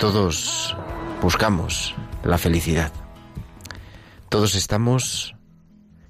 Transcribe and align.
Todos 0.00 0.74
buscamos 1.20 1.94
la 2.24 2.38
felicidad. 2.38 2.90
Todos 4.30 4.54
estamos 4.54 5.36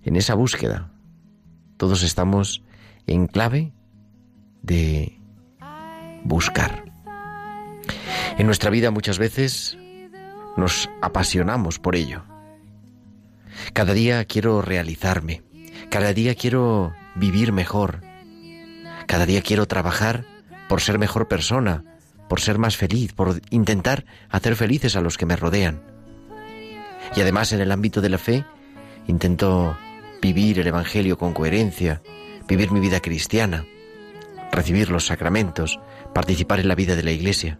en 0.05 0.15
esa 0.15 0.35
búsqueda. 0.35 0.93
Todos 1.77 2.05
estamos 2.05 2.63
en 3.09 3.27
clave 3.27 3.73
de 4.63 5.21
buscar. 6.23 6.85
En 8.39 8.47
nuestra 8.47 8.71
vida 8.71 8.93
muchas 8.93 9.19
veces 9.19 9.77
nos 10.57 10.89
apasionamos 11.03 11.81
por 11.81 11.97
ello. 11.97 12.23
Cada 13.73 13.93
día 13.93 14.25
quiero 14.25 14.63
realizarme. 14.63 15.43
Cada 15.91 16.13
día 16.15 16.37
quiero 16.37 16.95
vivir 17.17 17.53
mejor. 17.53 18.03
Cada 19.09 19.27
día 19.27 19.43
quiero 19.43 19.67
trabajar 19.67 20.27
por 20.69 20.81
ser 20.81 21.01
mejor 21.01 21.27
persona, 21.27 21.83
por 22.31 22.41
ser 22.41 22.59
más 22.59 22.77
feliz, 22.77 23.13
por 23.13 23.43
intentar 23.51 24.05
hacer 24.29 24.55
felices 24.55 24.95
a 24.95 25.01
los 25.01 25.19
que 25.19 25.27
me 25.27 25.35
rodean. 25.35 25.83
Y 27.17 27.21
además 27.21 27.53
en 27.53 27.61
el 27.61 27.73
ámbito 27.73 28.01
de 28.01 28.09
la 28.09 28.19
fe 28.19 28.45
intento 29.09 29.77
vivir 30.23 30.61
el 30.61 30.69
Evangelio 30.69 31.19
con 31.19 31.33
coherencia, 31.35 32.03
vivir 32.47 32.71
mi 32.71 32.79
vida 32.79 33.01
cristiana, 33.01 33.67
recibir 34.53 34.91
los 34.91 35.07
sacramentos, 35.07 35.81
participar 36.15 36.61
en 36.61 36.69
la 36.69 36.77
vida 36.77 36.95
de 36.95 37.03
la 37.03 37.11
Iglesia. 37.11 37.59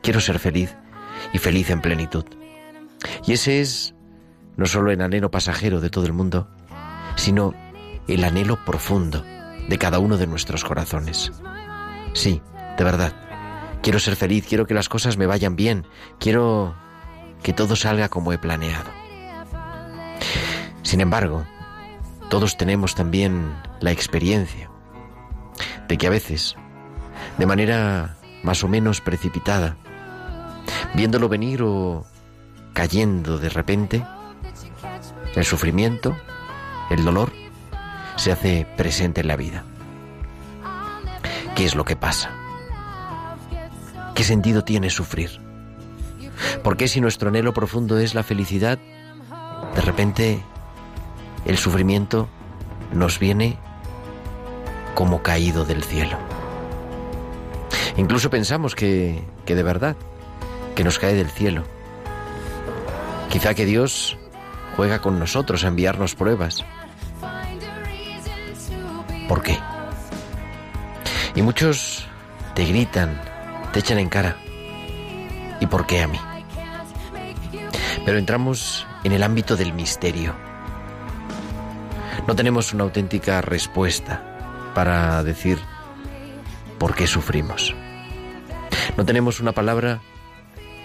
Quiero 0.00 0.22
ser 0.22 0.38
feliz 0.38 0.74
y 1.34 1.38
feliz 1.38 1.68
en 1.68 1.82
plenitud. 1.82 2.24
Y 3.26 3.34
ese 3.34 3.60
es 3.60 3.94
no 4.56 4.64
solo 4.64 4.92
el 4.92 5.02
anhelo 5.02 5.30
pasajero 5.30 5.82
de 5.82 5.90
todo 5.90 6.06
el 6.06 6.14
mundo, 6.14 6.48
sino 7.16 7.52
el 8.08 8.24
anhelo 8.24 8.64
profundo 8.64 9.26
de 9.68 9.76
cada 9.76 9.98
uno 9.98 10.16
de 10.16 10.26
nuestros 10.26 10.64
corazones. 10.64 11.32
Sí, 12.14 12.40
de 12.78 12.84
verdad. 12.84 13.27
Quiero 13.82 13.98
ser 13.98 14.16
feliz, 14.16 14.46
quiero 14.48 14.66
que 14.66 14.74
las 14.74 14.88
cosas 14.88 15.16
me 15.16 15.26
vayan 15.26 15.56
bien, 15.56 15.86
quiero 16.18 16.74
que 17.42 17.52
todo 17.52 17.76
salga 17.76 18.08
como 18.08 18.32
he 18.32 18.38
planeado. 18.38 18.90
Sin 20.82 21.00
embargo, 21.00 21.44
todos 22.28 22.56
tenemos 22.56 22.94
también 22.94 23.54
la 23.80 23.92
experiencia 23.92 24.70
de 25.88 25.96
que 25.96 26.06
a 26.06 26.10
veces, 26.10 26.56
de 27.38 27.46
manera 27.46 28.16
más 28.42 28.62
o 28.64 28.68
menos 28.68 29.00
precipitada, 29.00 29.76
viéndolo 30.94 31.28
venir 31.28 31.62
o 31.62 32.04
cayendo 32.74 33.38
de 33.38 33.48
repente, 33.48 34.04
el 35.34 35.44
sufrimiento, 35.44 36.16
el 36.90 37.04
dolor, 37.04 37.32
se 38.16 38.32
hace 38.32 38.66
presente 38.76 39.20
en 39.20 39.28
la 39.28 39.36
vida. 39.36 39.64
¿Qué 41.54 41.64
es 41.64 41.74
lo 41.74 41.84
que 41.84 41.96
pasa? 41.96 42.37
¿Qué 44.18 44.24
sentido 44.24 44.64
tiene 44.64 44.90
sufrir? 44.90 45.30
¿Por 46.64 46.76
qué 46.76 46.88
si 46.88 47.00
nuestro 47.00 47.28
anhelo 47.28 47.54
profundo 47.54 47.98
es 47.98 48.16
la 48.16 48.24
felicidad, 48.24 48.76
de 49.76 49.80
repente 49.80 50.42
el 51.44 51.56
sufrimiento 51.56 52.28
nos 52.92 53.20
viene 53.20 53.60
como 54.96 55.22
caído 55.22 55.64
del 55.64 55.84
cielo? 55.84 56.18
Incluso 57.96 58.28
pensamos 58.28 58.74
que, 58.74 59.22
que 59.46 59.54
de 59.54 59.62
verdad, 59.62 59.94
que 60.74 60.82
nos 60.82 60.98
cae 60.98 61.14
del 61.14 61.30
cielo. 61.30 61.62
Quizá 63.30 63.54
que 63.54 63.66
Dios 63.66 64.18
juega 64.76 64.98
con 65.00 65.20
nosotros 65.20 65.62
a 65.62 65.68
enviarnos 65.68 66.16
pruebas. 66.16 66.64
¿Por 69.28 69.42
qué? 69.42 69.56
Y 71.36 71.42
muchos 71.42 72.04
te 72.56 72.64
gritan, 72.64 73.27
te 73.72 73.80
echan 73.80 73.98
en 73.98 74.08
cara. 74.08 74.36
¿Y 75.60 75.66
por 75.66 75.86
qué 75.86 76.02
a 76.02 76.08
mí? 76.08 76.18
Pero 78.04 78.18
entramos 78.18 78.86
en 79.04 79.12
el 79.12 79.22
ámbito 79.22 79.56
del 79.56 79.72
misterio. 79.72 80.34
No 82.26 82.34
tenemos 82.34 82.72
una 82.72 82.84
auténtica 82.84 83.40
respuesta 83.40 84.70
para 84.74 85.22
decir 85.22 85.58
por 86.78 86.94
qué 86.94 87.06
sufrimos. 87.06 87.74
No 88.96 89.04
tenemos 89.04 89.40
una 89.40 89.52
palabra 89.52 90.00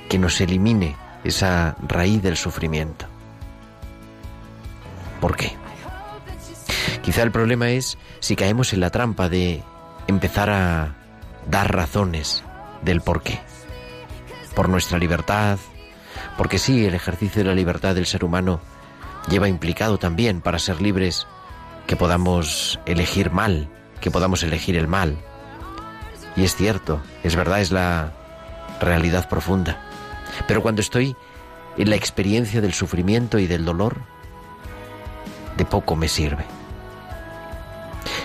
que 0.10 0.20
nos 0.20 0.40
elimine 0.42 0.96
esa 1.24 1.76
raíz 1.88 2.22
del 2.22 2.38
sufrimiento. 2.38 3.06
¿Por 5.20 5.36
qué? 5.36 5.56
Quizá 7.02 7.24
el 7.24 7.32
problema 7.32 7.70
es 7.70 7.98
si 8.20 8.36
caemos 8.36 8.74
en 8.74 8.80
la 8.80 8.90
trampa 8.90 9.30
de 9.30 9.64
empezar 10.08 10.50
a 10.50 10.96
dar 11.50 11.74
razones 11.74 12.44
del 12.84 13.02
por 13.02 13.22
qué. 13.22 13.40
Por 14.56 14.70
nuestra 14.70 14.98
libertad, 14.98 15.58
porque 16.38 16.58
sí, 16.58 16.86
el 16.86 16.94
ejercicio 16.94 17.44
de 17.44 17.50
la 17.50 17.56
libertad 17.56 17.96
del 17.96 18.06
ser 18.06 18.24
humano 18.24 18.62
lleva 19.30 19.48
implicado 19.48 19.98
también 19.98 20.42
para 20.42 20.60
ser 20.60 20.82
libres 20.82 21.28
que 21.88 21.96
podamos 21.96 22.80
elegir 22.86 23.32
mal, 23.32 23.70
que 24.02 24.12
podamos 24.12 24.44
elegir 24.44 24.76
el 24.76 24.88
mal. 24.88 25.18
Y 26.36 26.44
es 26.44 26.56
cierto, 26.56 27.02
es 27.24 27.36
verdad, 27.36 27.62
es 27.62 27.72
la 27.72 28.14
realidad 28.80 29.30
profunda. 29.30 29.82
Pero 30.48 30.62
cuando 30.62 30.82
estoy 30.82 31.16
en 31.78 31.90
la 31.90 31.96
experiencia 31.96 32.62
del 32.62 32.74
sufrimiento 32.74 33.40
y 33.40 33.48
del 33.48 33.66
dolor, 33.66 34.02
de 35.58 35.66
poco 35.66 35.96
me 35.96 36.08
sirve. 36.08 36.46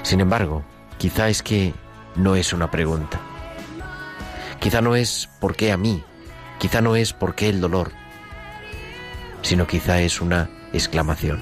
Sin 0.03 0.21
embargo, 0.21 0.63
quizá 0.97 1.29
es 1.29 1.43
que 1.43 1.75
no 2.17 2.35
es 2.37 2.53
una 2.53 2.71
pregunta. 2.71 3.21
Quizá 4.61 4.81
no 4.81 4.97
es 4.97 5.29
por 5.41 5.55
qué 5.55 5.73
a 5.73 5.77
mí, 5.77 6.03
quizá 6.59 6.81
no 6.81 6.97
es 6.97 7.13
por 7.13 7.35
qué 7.35 7.49
el 7.49 7.61
dolor, 7.61 7.93
sino 9.43 9.67
quizá 9.67 10.01
es 10.01 10.21
una 10.21 10.51
exclamación. 10.73 11.41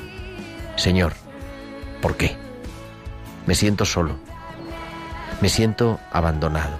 Señor, 0.77 1.15
¿por 2.03 2.17
qué? 2.17 2.37
Me 3.47 3.55
siento 3.55 3.85
solo, 3.85 4.17
me 5.41 5.49
siento 5.49 5.99
abandonado. 6.13 6.79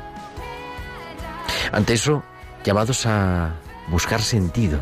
Ante 1.73 1.95
eso, 1.95 2.23
llamados 2.65 3.07
a 3.07 3.55
buscar 3.89 4.21
sentido, 4.21 4.81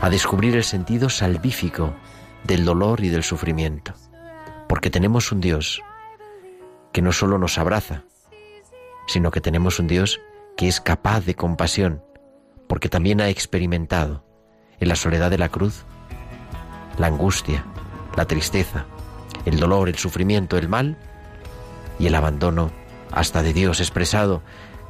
a 0.00 0.08
descubrir 0.10 0.56
el 0.56 0.64
sentido 0.64 1.08
salvífico 1.08 1.94
del 2.44 2.64
dolor 2.64 3.02
y 3.02 3.08
del 3.08 3.22
sufrimiento, 3.22 3.94
porque 4.68 4.90
tenemos 4.90 5.32
un 5.32 5.40
Dios 5.40 5.82
que 6.92 7.02
no 7.02 7.12
solo 7.12 7.38
nos 7.38 7.58
abraza, 7.58 8.04
sino 9.06 9.30
que 9.30 9.40
tenemos 9.40 9.78
un 9.78 9.86
Dios 9.86 10.20
que 10.56 10.68
es 10.68 10.80
capaz 10.80 11.20
de 11.24 11.34
compasión, 11.34 12.02
porque 12.68 12.88
también 12.88 13.20
ha 13.20 13.28
experimentado 13.28 14.24
en 14.80 14.88
la 14.88 14.96
soledad 14.96 15.30
de 15.30 15.38
la 15.38 15.48
cruz 15.48 15.84
la 16.98 17.06
angustia, 17.06 17.64
la 18.16 18.26
tristeza, 18.26 18.84
el 19.44 19.58
dolor, 19.58 19.88
el 19.88 19.96
sufrimiento, 19.96 20.58
el 20.58 20.68
mal 20.68 20.98
y 21.98 22.06
el 22.06 22.14
abandono 22.14 22.70
hasta 23.10 23.42
de 23.42 23.52
Dios 23.52 23.80
expresado 23.80 24.42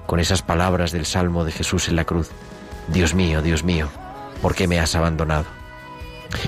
con 0.07 0.21
esas 0.21 0.43
palabras 0.43 0.93
del 0.93 1.07
Salmo 1.07 1.45
de 1.45 1.53
Jesús 1.53 1.89
en 1.89 1.97
la 1.97 2.05
cruz. 2.05 2.31
Dios 2.89 3.15
mío, 3.15 3.43
Dios 3.43 3.65
mío, 3.65 3.89
¿por 4.41 4.55
qué 4.55 4.67
me 4.67 4.81
has 4.81 4.95
abandonado? 4.95 5.45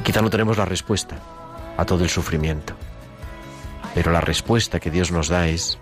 Quizá 0.03 0.23
no 0.23 0.31
tenemos 0.31 0.59
la 0.59 0.65
respuesta 0.65 1.17
a 1.77 1.85
todo 1.85 2.05
el 2.05 2.11
sufrimiento, 2.11 2.75
Pero 3.95 4.11
la 4.11 4.21
respuesta 4.21 4.81
que 4.81 4.91
Dios 4.91 5.13
nos 5.13 5.29
da 5.29 5.47
es, 5.47 5.79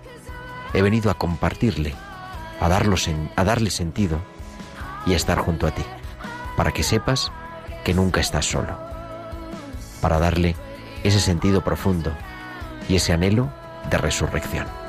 he 0.75 0.83
venido 0.83 1.11
a 1.11 1.15
compartirle, 1.15 1.95
a, 2.61 2.67
a 2.67 3.45
darle 3.45 3.71
sentido 3.71 4.19
y 5.07 5.13
a 5.13 5.17
estar 5.17 5.39
junto 5.39 5.67
a 5.67 5.73
ti, 5.73 5.85
para 6.57 6.73
que 6.73 6.83
sepas 6.83 7.33
que 7.85 7.95
nunca 7.95 8.21
estás 8.21 8.47
solo, 8.47 8.79
para 10.01 10.19
darle 10.19 10.57
ese 11.05 11.21
sentido 11.21 11.63
profundo 11.63 12.13
y 12.89 12.97
ese 12.97 13.13
anhelo 13.13 13.51
de 13.91 13.99
resurrección. 13.99 14.82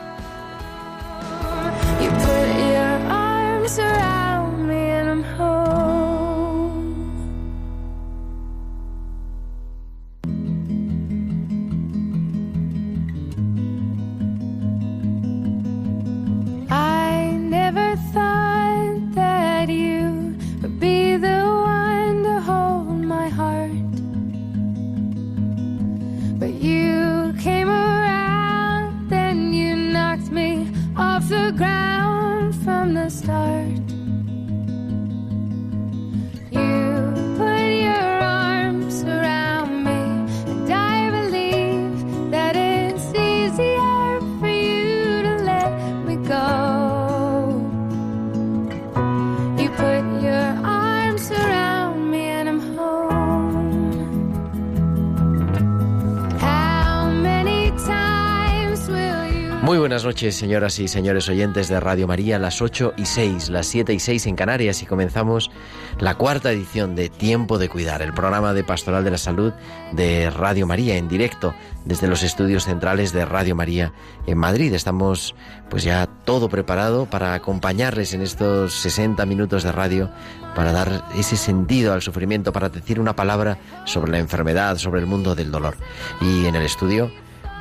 Señoras 60.31 60.79
y 60.79 60.87
señores 60.87 61.27
oyentes 61.27 61.67
de 61.67 61.79
Radio 61.79 62.07
María, 62.07 62.39
las 62.39 62.61
8 62.61 62.93
y 62.97 63.05
6, 63.05 63.49
las 63.49 63.67
7 63.67 63.93
y 63.93 63.99
6 63.99 64.27
en 64.27 64.35
Canarias 64.35 64.81
y 64.81 64.85
comenzamos 64.85 65.51
la 65.99 66.15
cuarta 66.15 66.51
edición 66.51 66.95
de 66.95 67.09
Tiempo 67.09 67.57
de 67.57 67.67
Cuidar, 67.67 68.01
el 68.01 68.13
programa 68.13 68.53
de 68.53 68.63
Pastoral 68.63 69.03
de 69.03 69.11
la 69.11 69.17
Salud 69.17 69.51
de 69.91 70.29
Radio 70.29 70.65
María 70.65 70.95
en 70.95 71.09
directo 71.09 71.53
desde 71.83 72.07
los 72.07 72.23
estudios 72.23 72.65
centrales 72.65 73.11
de 73.11 73.25
Radio 73.25 73.55
María 73.55 73.91
en 74.25 74.37
Madrid. 74.37 74.73
Estamos 74.73 75.35
pues 75.69 75.83
ya 75.83 76.07
todo 76.07 76.47
preparado 76.47 77.05
para 77.05 77.33
acompañarles 77.33 78.13
en 78.13 78.21
estos 78.21 78.73
60 78.75 79.25
minutos 79.25 79.63
de 79.63 79.71
radio 79.71 80.09
para 80.55 80.71
dar 80.71 81.03
ese 81.15 81.35
sentido 81.35 81.93
al 81.93 82.01
sufrimiento, 82.01 82.53
para 82.53 82.69
decir 82.69 82.99
una 82.99 83.15
palabra 83.15 83.57
sobre 83.85 84.11
la 84.11 84.19
enfermedad, 84.19 84.77
sobre 84.77 85.01
el 85.01 85.07
mundo 85.07 85.35
del 85.35 85.51
dolor. 85.51 85.75
Y 86.21 86.45
en 86.45 86.55
el 86.55 86.63
estudio 86.63 87.11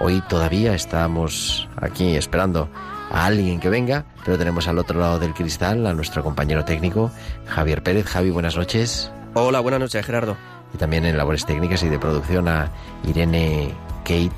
Hoy 0.05 0.21
todavía 0.23 0.75
estamos 0.75 1.69
aquí 1.77 2.17
esperando 2.17 2.69
a 3.13 3.25
alguien 3.25 3.61
que 3.61 3.69
venga, 3.69 4.05
pero 4.25 4.37
tenemos 4.37 4.67
al 4.67 4.81
otro 4.81 4.99
lado 4.99 5.21
del 5.21 5.33
cristal 5.33 5.87
a 5.87 5.95
nuestro 5.95 6.25
compañero 6.25 6.65
técnico, 6.65 7.13
Javier 7.47 7.85
Pérez. 7.85 8.07
Javi, 8.07 8.31
buenas 8.31 8.57
noches. 8.57 9.13
Hola, 9.35 9.61
buenas 9.61 9.79
noches, 9.79 10.05
Gerardo. 10.05 10.37
Y 10.75 10.77
también 10.77 11.05
en 11.05 11.17
labores 11.17 11.47
técnicas 11.47 11.85
y 11.85 11.89
de 11.89 12.01
producción 12.01 12.49
a 12.49 12.73
Irene 13.07 13.73
Kate. 14.03 14.33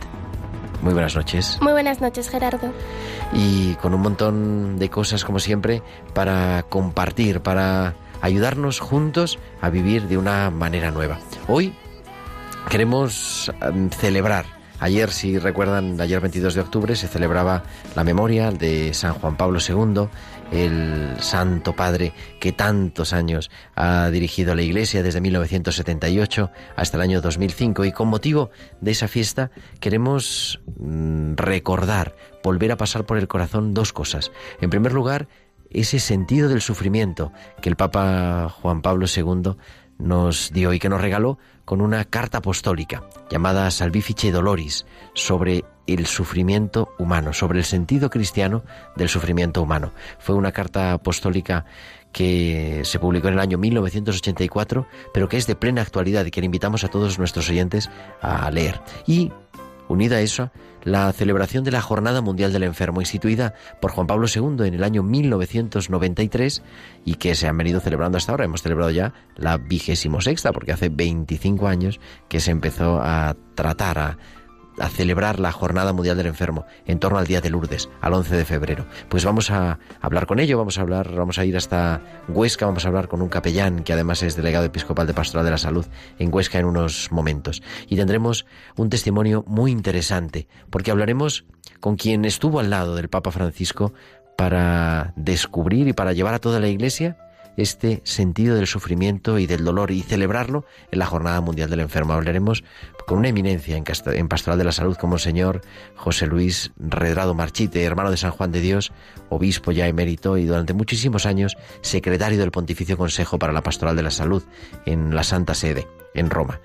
Muy 0.83 0.93
buenas 0.93 1.17
noches. 1.17 1.57
Muy 1.63 1.73
buenas 1.73 1.99
noches, 2.03 2.29
Gerardo. 2.29 2.71
Y 3.33 3.73
con 3.77 3.95
un 3.95 4.03
montón 4.03 4.79
de 4.79 4.91
cosas, 4.91 5.25
como 5.25 5.39
siempre, 5.39 5.83
para 6.13 6.65
compartir, 6.65 7.41
para 7.41 7.95
ayudarnos 8.21 8.81
juntos 8.81 9.39
a 9.63 9.71
vivir 9.71 10.09
de 10.09 10.19
una 10.19 10.51
manera 10.51 10.91
nueva. 10.91 11.21
Hoy 11.49 11.75
queremos 12.69 13.51
mm, 13.73 13.89
celebrar 13.89 14.54
Ayer, 14.81 15.11
si 15.11 15.39
recuerdan, 15.39 16.01
ayer 16.01 16.21
22 16.21 16.55
de 16.55 16.61
octubre 16.61 16.97
se 16.97 17.09
celebraba 17.09 17.63
la 17.95 18.05
memoria 18.05 18.51
de 18.51 18.93
San 18.93 19.15
Juan 19.15 19.37
Pablo 19.37 19.59
II, 19.67 20.09
el 20.51 21.15
Santo 21.21 21.75
Padre 21.75 22.13
que 22.41 22.53
tantos 22.53 23.13
años 23.13 23.51
ha 23.77 24.11
dirigido 24.11 24.55
la 24.55 24.63
Iglesia 24.63 25.03
desde 25.03 25.21
1978 25.21 26.51
hasta 26.77 26.97
el 26.97 27.03
año 27.03 27.21
2005 27.21 27.85
y 27.85 27.93
con 27.93 28.09
motivo 28.09 28.51
de 28.81 28.91
esa 28.91 29.09
fiesta 29.09 29.51
queremos 29.81 30.61
mm, 30.77 31.35
recordar, 31.35 32.17
volver 32.43 32.73
a 32.73 32.77
pasar 32.77 33.07
por 33.07 33.19
el 33.19 33.29
corazón 33.29 33.75
dos 33.75 33.93
cosas. 33.93 34.33
En 34.61 34.71
primer 34.71 34.93
lugar, 34.93 35.29
ese 35.71 35.99
sentido 35.99 36.49
del 36.49 36.61
sufrimiento 36.61 37.33
que 37.61 37.69
el 37.69 37.77
Papa 37.77 38.49
Juan 38.49 38.81
Pablo 38.81 39.07
II 39.15 39.57
nos 39.99 40.53
dio 40.53 40.73
y 40.73 40.79
que 40.79 40.89
nos 40.89 41.01
regaló 41.01 41.39
con 41.65 41.81
una 41.81 42.05
carta 42.05 42.39
apostólica 42.39 43.05
llamada 43.31 43.71
Salvifice 43.71 44.33
Doloris 44.33 44.87
sobre 45.15 45.65
el 45.87 46.07
sufrimiento 46.07 46.95
humano, 46.99 47.33
sobre 47.33 47.59
el 47.59 47.65
sentido 47.65 48.11
cristiano 48.11 48.65
del 48.97 49.09
sufrimiento 49.09 49.63
humano. 49.63 49.93
Fue 50.19 50.35
una 50.35 50.53
carta 50.53 50.93
apostólica 50.93 51.65
que 52.13 52.83
se 52.85 52.99
publicó 52.99 53.29
en 53.29 53.35
el 53.35 53.41
año 53.41 53.59
1984, 53.59 54.87
pero 55.13 55.29
que 55.29 55.37
es 55.37 55.47
de 55.47 55.57
plena 55.57 55.83
actualidad 55.83 56.25
y 56.25 56.31
que 56.31 56.41
le 56.41 56.47
invitamos 56.47 56.85
a 56.85 56.89
todos 56.89 57.19
nuestros 57.19 57.51
oyentes 57.51 57.91
a 58.23 58.51
leer. 58.51 58.81
Y, 59.07 59.33
unida 59.89 60.17
a 60.17 60.21
eso, 60.21 60.51
la 60.85 61.13
celebración 61.13 61.65
de 61.65 61.71
la 61.71 61.81
Jornada 61.81 62.21
Mundial 62.21 62.53
del 62.53 62.63
Enfermo, 62.63 63.01
instituida 63.01 63.55
por 63.81 63.91
Juan 63.91 64.07
Pablo 64.07 64.27
II 64.33 64.67
en 64.67 64.75
el 64.75 64.85
año 64.85 65.03
1993 65.03 66.63
y 67.05 67.15
que 67.15 67.35
se 67.35 67.49
han 67.49 67.59
venido 67.59 67.81
celebrando 67.81 68.19
hasta 68.19 68.33
ahora. 68.33 68.45
Hemos 68.45 68.63
celebrado 68.63 68.91
ya 68.91 69.13
la 69.37 69.57
vigésimo 69.57 70.21
sexta, 70.21 70.53
porque 70.53 70.73
hace 70.73 70.89
25 70.89 71.67
años 71.67 72.01
que 72.29 72.41
se 72.41 72.51
empezó 72.51 73.01
a 73.03 73.35
tratar, 73.55 73.99
a 73.99 74.19
a 74.79 74.89
celebrar 74.89 75.41
la 75.41 75.53
Jornada 75.53 75.93
Mundial 75.93 76.17
del 76.17 76.27
Enfermo 76.27 76.67
en 76.87 76.99
torno 76.99 77.19
al 77.19 77.27
Día 77.27 77.41
de 77.41 77.51
Lourdes, 77.51 77.89
al 78.01 78.15
11 78.15 78.37
de 78.37 78.45
febrero. 78.45 78.87
Pues 79.09 79.25
vamos 79.25 79.51
a 79.51 79.79
hablar 80.01 80.27
con 80.27 80.41
ello, 80.41 80.59
vamos 80.59 80.79
a 80.79 80.83
hablar, 80.83 81.15
vamos 81.15 81.39
a 81.39 81.45
ir 81.45 81.57
hasta 81.57 82.01
Huesca, 82.29 82.67
vamos 82.67 82.85
a 82.85 82.89
hablar 82.89 83.09
con 83.09 83.23
un 83.23 83.29
capellán 83.29 83.85
que 83.85 83.93
además 83.93 84.23
es 84.23 84.37
delegado 84.37 84.65
episcopal 84.65 85.07
de 85.07 85.15
Pastoral 85.15 85.45
de 85.45 85.51
la 85.51 85.59
Salud 85.59 85.87
en 86.19 86.35
Huesca 86.35 86.59
en 86.59 86.67
unos 86.67 87.11
momentos. 87.13 87.63
Y 87.89 87.97
tendremos 87.97 88.47
un 88.77 88.91
testimonio 88.91 89.45
muy 89.47 89.71
interesante, 89.71 90.49
porque 90.71 90.91
hablaremos 90.91 91.45
con 91.81 91.97
quien 91.97 92.25
estuvo 92.25 92.61
al 92.61 92.71
lado 92.71 92.97
del 92.97 93.09
Papa 93.09 93.31
Francisco 93.31 93.93
para 94.37 95.13
descubrir 95.17 95.89
y 95.89 95.93
para 95.93 96.13
llevar 96.13 96.35
a 96.35 96.41
toda 96.41 96.61
la 96.61 96.69
Iglesia 96.69 97.17
este 97.57 98.01
sentido 98.05 98.57
del 98.57 98.67
sufrimiento 98.67 99.39
y 99.39 99.47
del 99.47 99.65
dolor 99.65 99.91
y 99.91 100.03
celebrarlo 100.03 100.65
en 100.91 100.99
la 100.99 101.07
Jornada 101.07 101.41
Mundial 101.41 101.71
del 101.71 101.81
Enfermo. 101.81 102.13
Hablaremos 102.13 102.65
con 103.07 103.19
una 103.19 103.29
eminencia 103.29 103.77
en, 103.77 104.29
Pastoral 104.29 104.59
de 104.59 104.65
la 104.65 104.73
Salud 104.73 104.97
como 104.97 105.15
el 105.15 105.21
señor 105.21 105.61
José 105.95 106.27
Luis 106.27 106.73
Redrado 106.77 107.35
Marchite, 107.35 107.85
hermano 107.85 108.11
de 108.11 108.17
San 108.17 108.31
Juan 108.31 108.53
de 108.53 108.61
Dios, 108.61 108.93
obispo 109.29 109.73
ya 109.73 109.87
emérito 109.87 110.39
y 110.39 110.47
durante 110.47 110.73
muchísimos 110.73 111.27
años 111.27 111.57
secretario 111.83 112.39
del 112.39 112.51
Pontificio 112.51 112.97
Consejo 112.97 113.39
para 113.39 113.53
la 113.53 113.63
Pastoral 113.63 113.97
de 113.97 114.03
la 114.03 114.11
Salud 114.11 114.43
en 114.87 115.15
la 115.15 115.23
Santa 115.23 115.55
Sede 115.55 115.87
en 116.15 116.31
Roma. 116.31 116.61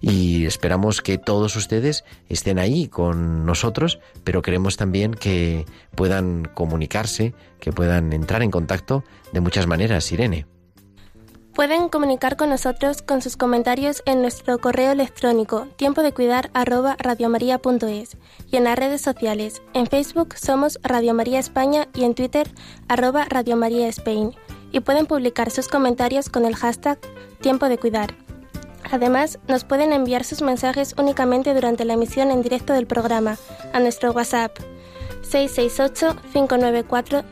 Y 0.00 0.46
esperamos 0.46 1.02
que 1.02 1.18
todos 1.18 1.56
ustedes 1.56 2.04
estén 2.28 2.58
ahí 2.58 2.88
con 2.88 3.44
nosotros, 3.44 3.98
pero 4.22 4.42
queremos 4.42 4.76
también 4.76 5.14
que 5.14 5.66
puedan 5.94 6.44
comunicarse, 6.54 7.34
que 7.60 7.72
puedan 7.72 8.12
entrar 8.12 8.42
en 8.42 8.50
contacto 8.50 9.04
de 9.32 9.40
muchas 9.40 9.66
maneras, 9.66 10.10
Irene. 10.12 10.46
Pueden 11.54 11.88
comunicar 11.88 12.36
con 12.36 12.50
nosotros 12.50 13.00
con 13.00 13.22
sus 13.22 13.36
comentarios 13.36 14.02
en 14.06 14.22
nuestro 14.22 14.58
correo 14.58 14.90
electrónico 14.90 15.68
tiempo 15.76 16.02
de 16.02 16.12
cuidar 16.12 16.50
y 18.50 18.56
en 18.56 18.64
las 18.64 18.76
redes 18.76 19.00
sociales. 19.00 19.62
En 19.72 19.86
Facebook 19.86 20.34
somos 20.36 20.80
Radio 20.82 21.14
María 21.14 21.38
España 21.38 21.86
y 21.94 22.02
en 22.02 22.16
Twitter 22.16 22.50
arroba 22.88 23.26
Radio. 23.26 23.56
Y 24.72 24.80
pueden 24.80 25.06
publicar 25.06 25.52
sus 25.52 25.68
comentarios 25.68 26.28
con 26.28 26.44
el 26.44 26.56
hashtag 26.56 26.98
tiempo 27.40 27.68
de 27.68 27.78
cuidar. 27.78 28.16
Además, 28.90 29.38
nos 29.46 29.62
pueden 29.62 29.92
enviar 29.92 30.24
sus 30.24 30.42
mensajes 30.42 30.96
únicamente 30.98 31.54
durante 31.54 31.84
la 31.84 31.92
emisión 31.92 32.32
en 32.32 32.42
directo 32.42 32.72
del 32.72 32.88
programa 32.88 33.36
a 33.72 33.78
nuestro 33.78 34.10
WhatsApp 34.10 34.58
668-594-383. 35.22 37.24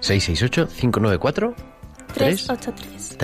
668-594 0.00 1.54
383. 1.54 1.77
383. 2.14 3.16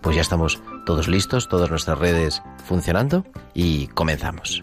Pues 0.00 0.16
ya 0.16 0.22
estamos 0.22 0.60
todos 0.84 1.08
listos, 1.08 1.48
todas 1.48 1.70
nuestras 1.70 1.98
redes 1.98 2.42
funcionando 2.64 3.24
y 3.54 3.86
comenzamos. 3.88 4.62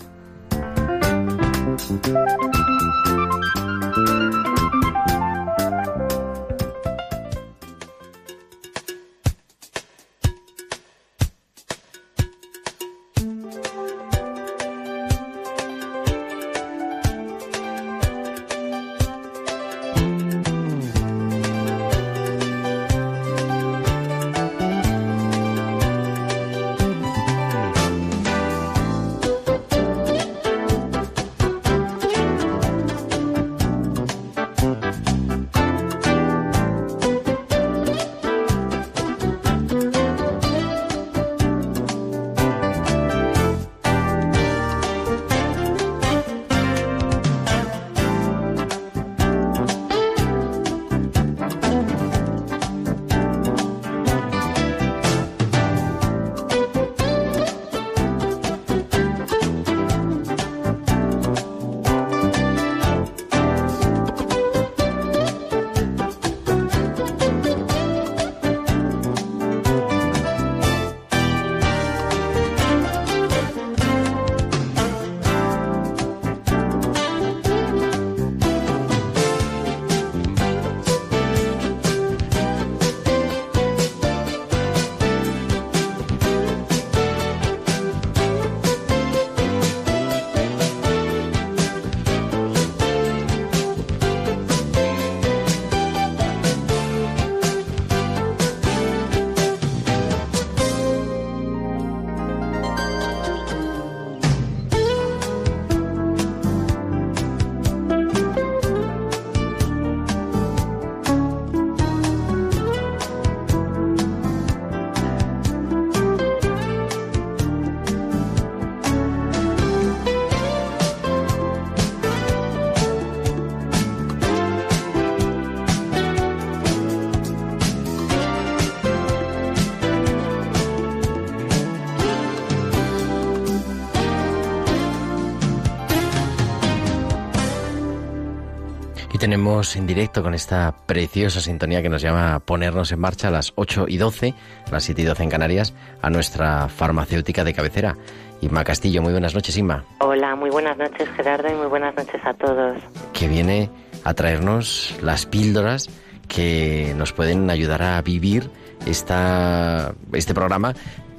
Tenemos 139.40 139.78
en 139.78 139.88
directo 139.88 140.22
con 140.22 140.34
esta 140.34 140.76
preciosa 140.86 141.40
sintonía 141.40 141.82
que 141.82 141.88
nos 141.88 142.02
llama 142.02 142.36
a 142.36 142.40
ponernos 142.42 142.92
en 142.92 143.00
marcha 143.00 143.30
a 143.30 143.32
las 143.32 143.54
8 143.56 143.86
y 143.88 143.96
12, 143.96 144.34
las 144.70 144.84
7 144.84 145.02
y 145.02 145.06
12 145.06 145.24
en 145.24 145.30
Canarias, 145.30 145.74
a 146.02 146.10
nuestra 146.10 146.68
farmacéutica 146.68 147.46
de 147.46 147.54
cabecera. 147.54 147.96
Inma 148.42 148.66
Castillo, 148.66 149.02
muy 149.02 149.14
buenas 149.14 149.34
noches, 149.34 149.58
Inma. 149.58 149.86
Hola, 150.02 150.36
muy 150.36 150.50
buenas 150.50 150.78
noches, 150.78 151.08
Gerardo, 151.16 151.48
y 151.50 151.56
muy 151.56 151.68
buenas 151.68 151.96
noches 151.96 152.20
a 152.26 152.34
todos. 152.34 152.80
Que 153.14 153.30
viene 153.30 153.70
a 154.04 154.14
traernos 154.14 154.94
las 155.02 155.26
píldoras 155.26 155.90
que 156.28 156.94
nos 156.98 157.14
pueden 157.14 157.50
ayudar 157.50 157.82
a 157.82 158.02
vivir 158.02 158.52
esta, 158.86 159.94
este 160.12 160.34
programa 160.34 160.74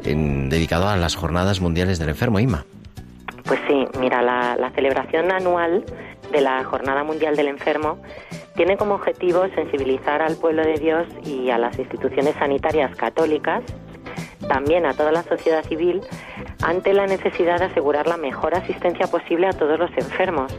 dedicado 0.04 0.90
a 0.90 0.96
las 0.98 1.16
Jornadas 1.16 1.62
Mundiales 1.62 1.98
del 1.98 2.10
Enfermo, 2.10 2.38
Inma. 2.38 2.66
Pues 3.46 3.60
sí, 3.66 3.86
mira, 3.98 4.20
la, 4.20 4.56
la 4.56 4.70
celebración 4.72 5.32
anual 5.32 5.86
de 6.30 6.40
la 6.40 6.62
Jornada 6.64 7.04
Mundial 7.04 7.36
del 7.36 7.48
Enfermo 7.48 7.98
tiene 8.54 8.76
como 8.76 8.94
objetivo 8.94 9.46
sensibilizar 9.54 10.22
al 10.22 10.36
pueblo 10.36 10.62
de 10.62 10.74
Dios 10.74 11.06
y 11.24 11.50
a 11.50 11.58
las 11.58 11.78
instituciones 11.78 12.34
sanitarias 12.36 12.94
católicas, 12.96 13.62
también 14.48 14.86
a 14.86 14.94
toda 14.94 15.12
la 15.12 15.22
sociedad 15.22 15.64
civil, 15.64 16.02
ante 16.62 16.92
la 16.92 17.06
necesidad 17.06 17.58
de 17.58 17.66
asegurar 17.66 18.06
la 18.06 18.16
mejor 18.16 18.54
asistencia 18.54 19.06
posible 19.06 19.46
a 19.46 19.52
todos 19.52 19.78
los 19.78 19.90
enfermos. 19.96 20.54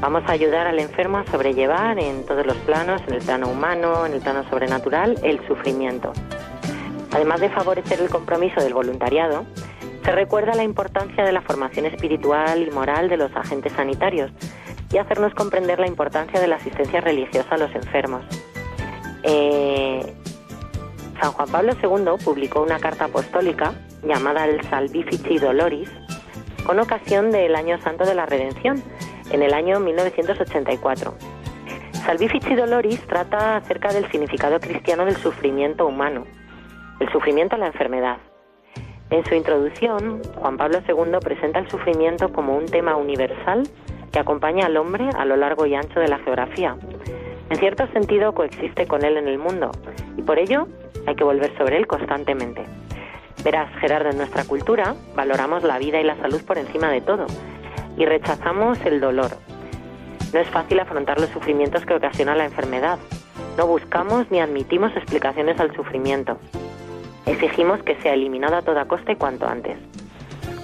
Vamos 0.00 0.22
a 0.26 0.32
ayudar 0.32 0.66
al 0.66 0.78
enfermo 0.78 1.18
a 1.18 1.26
sobrellevar 1.26 1.98
en 1.98 2.24
todos 2.26 2.46
los 2.46 2.56
planos, 2.58 3.02
en 3.06 3.14
el 3.14 3.22
plano 3.22 3.48
humano, 3.48 4.06
en 4.06 4.14
el 4.14 4.20
plano 4.20 4.48
sobrenatural, 4.48 5.18
el 5.22 5.44
sufrimiento. 5.46 6.12
Además 7.12 7.40
de 7.40 7.50
favorecer 7.50 8.00
el 8.00 8.08
compromiso 8.08 8.60
del 8.60 8.74
voluntariado, 8.74 9.44
se 10.04 10.10
recuerda 10.10 10.54
la 10.54 10.64
importancia 10.64 11.24
de 11.24 11.32
la 11.32 11.42
formación 11.42 11.86
espiritual 11.86 12.62
y 12.62 12.70
moral 12.70 13.08
de 13.08 13.16
los 13.16 13.34
agentes 13.36 13.72
sanitarios, 13.72 14.32
y 14.92 14.98
hacernos 14.98 15.34
comprender 15.34 15.78
la 15.78 15.86
importancia 15.86 16.40
de 16.40 16.48
la 16.48 16.56
asistencia 16.56 17.00
religiosa 17.00 17.54
a 17.54 17.58
los 17.58 17.74
enfermos. 17.74 18.24
Eh, 19.22 20.14
San 21.20 21.32
Juan 21.32 21.48
Pablo 21.48 21.72
II 21.82 22.24
publicó 22.24 22.62
una 22.62 22.78
carta 22.78 23.06
apostólica 23.06 23.74
llamada 24.02 24.44
el 24.44 24.62
Salvifici 24.68 25.38
Doloris 25.38 25.88
con 26.66 26.78
ocasión 26.78 27.30
del 27.30 27.54
Año 27.54 27.80
Santo 27.80 28.04
de 28.04 28.14
la 28.14 28.26
Redención 28.26 28.82
en 29.30 29.42
el 29.42 29.54
año 29.54 29.80
1984. 29.80 31.14
Salvifici 32.04 32.54
Doloris 32.54 33.00
trata 33.06 33.56
acerca 33.56 33.92
del 33.92 34.10
significado 34.10 34.58
cristiano 34.58 35.04
del 35.04 35.16
sufrimiento 35.16 35.86
humano, 35.86 36.24
el 36.98 37.10
sufrimiento 37.12 37.54
a 37.54 37.58
la 37.58 37.68
enfermedad. 37.68 38.18
En 39.10 39.24
su 39.24 39.34
introducción, 39.34 40.22
Juan 40.36 40.56
Pablo 40.56 40.80
II 40.88 41.18
presenta 41.22 41.60
el 41.60 41.70
sufrimiento 41.70 42.32
como 42.32 42.56
un 42.56 42.66
tema 42.66 42.96
universal 42.96 43.62
que 44.12 44.18
acompaña 44.18 44.66
al 44.66 44.76
hombre 44.76 45.08
a 45.16 45.24
lo 45.24 45.36
largo 45.36 45.66
y 45.66 45.74
ancho 45.74 45.98
de 45.98 46.08
la 46.08 46.18
geografía. 46.18 46.76
En 47.50 47.58
cierto 47.58 47.86
sentido 47.88 48.34
coexiste 48.34 48.86
con 48.86 49.04
él 49.04 49.16
en 49.16 49.28
el 49.28 49.38
mundo 49.38 49.72
y 50.16 50.22
por 50.22 50.38
ello 50.38 50.68
hay 51.06 51.16
que 51.16 51.24
volver 51.24 51.56
sobre 51.56 51.78
él 51.78 51.86
constantemente. 51.86 52.64
Verás, 53.42 53.68
Gerardo, 53.80 54.10
en 54.10 54.18
nuestra 54.18 54.44
cultura 54.44 54.94
valoramos 55.16 55.62
la 55.64 55.78
vida 55.78 56.00
y 56.00 56.04
la 56.04 56.16
salud 56.16 56.42
por 56.44 56.58
encima 56.58 56.90
de 56.90 57.00
todo 57.00 57.26
y 57.96 58.06
rechazamos 58.06 58.78
el 58.84 59.00
dolor. 59.00 59.30
No 60.32 60.40
es 60.40 60.48
fácil 60.48 60.80
afrontar 60.80 61.20
los 61.20 61.30
sufrimientos 61.30 61.84
que 61.84 61.94
ocasiona 61.94 62.34
la 62.34 62.44
enfermedad. 62.44 62.98
No 63.58 63.66
buscamos 63.66 64.30
ni 64.30 64.40
admitimos 64.40 64.96
explicaciones 64.96 65.60
al 65.60 65.74
sufrimiento. 65.74 66.38
Exigimos 67.26 67.82
que 67.82 67.96
sea 67.96 68.14
eliminado 68.14 68.56
a 68.56 68.62
toda 68.62 68.86
costa 68.86 69.12
y 69.12 69.16
cuanto 69.16 69.46
antes. 69.46 69.76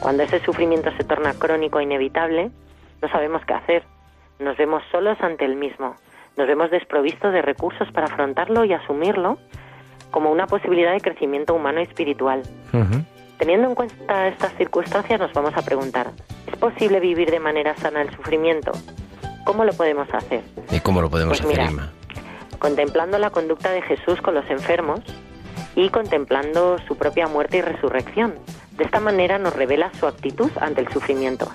Cuando 0.01 0.23
ese 0.23 0.41
sufrimiento 0.41 0.91
se 0.97 1.05
torna 1.05 1.35
crónico 1.35 1.81
e 1.81 1.83
inevitable, 1.83 2.51
no 3.03 3.09
sabemos 3.09 3.43
qué 3.47 3.55
hacer. 3.55 3.85
Nos 4.39 4.57
vemos 4.57 4.83
solos 4.91 5.19
ante 5.21 5.45
el 5.45 5.57
mismo. 5.57 5.97
Nos 6.37 6.47
vemos 6.47 6.71
desprovistos 6.71 7.33
de 7.33 7.43
recursos 7.43 7.91
para 7.93 8.07
afrontarlo 8.07 8.65
y 8.65 8.73
asumirlo 8.73 9.39
como 10.11 10.31
una 10.31 10.47
posibilidad 10.47 10.93
de 10.93 11.01
crecimiento 11.01 11.55
humano 11.55 11.81
y 11.81 11.85
espiritual. 11.85 12.43
Teniendo 13.39 13.69
en 13.69 13.75
cuenta 13.75 14.29
estas 14.29 14.53
circunstancias, 14.55 15.21
nos 15.21 15.33
vamos 15.33 15.57
a 15.57 15.63
preguntar, 15.63 16.11
¿es 16.47 16.57
posible 16.57 16.99
vivir 16.99 17.31
de 17.31 17.41
manera 17.41 17.77
sana 17.77 18.03
el 18.03 18.11
sufrimiento? 18.15 18.73
¿Cómo 19.45 19.65
lo 19.65 19.73
podemos 19.73 20.13
hacer? 20.13 20.43
¿Y 20.71 20.81
cómo 20.81 21.01
lo 21.01 21.09
podemos 21.09 21.41
Pues 21.41 21.51
hacer, 21.51 21.71
mira? 21.71 21.91
Contemplando 22.59 23.19
la 23.19 23.31
conducta 23.31 23.71
de 23.71 23.83
Jesús 23.83 24.21
con 24.21 24.35
los 24.35 24.49
enfermos 24.51 25.01
y 25.77 25.91
contemplando 25.91 26.79
su 26.87 26.97
propia 26.97 27.29
muerte 27.29 27.59
y 27.59 27.63
resurrección. 27.63 28.35
De 28.73 28.85
esta 28.85 28.99
manera 29.01 29.39
nos 29.39 29.55
revela 29.55 29.93
su 29.95 30.07
actitud 30.07 30.51
ante 30.61 30.81
el 30.81 30.89
sufrimiento. 30.89 31.49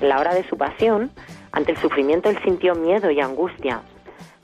La 0.00 0.18
hora 0.18 0.32
de 0.34 0.44
su 0.44 0.56
pasión, 0.56 1.10
ante 1.52 1.72
el 1.72 1.78
sufrimiento 1.78 2.30
él 2.30 2.38
sintió 2.42 2.74
miedo 2.74 3.10
y 3.10 3.20
angustia. 3.20 3.82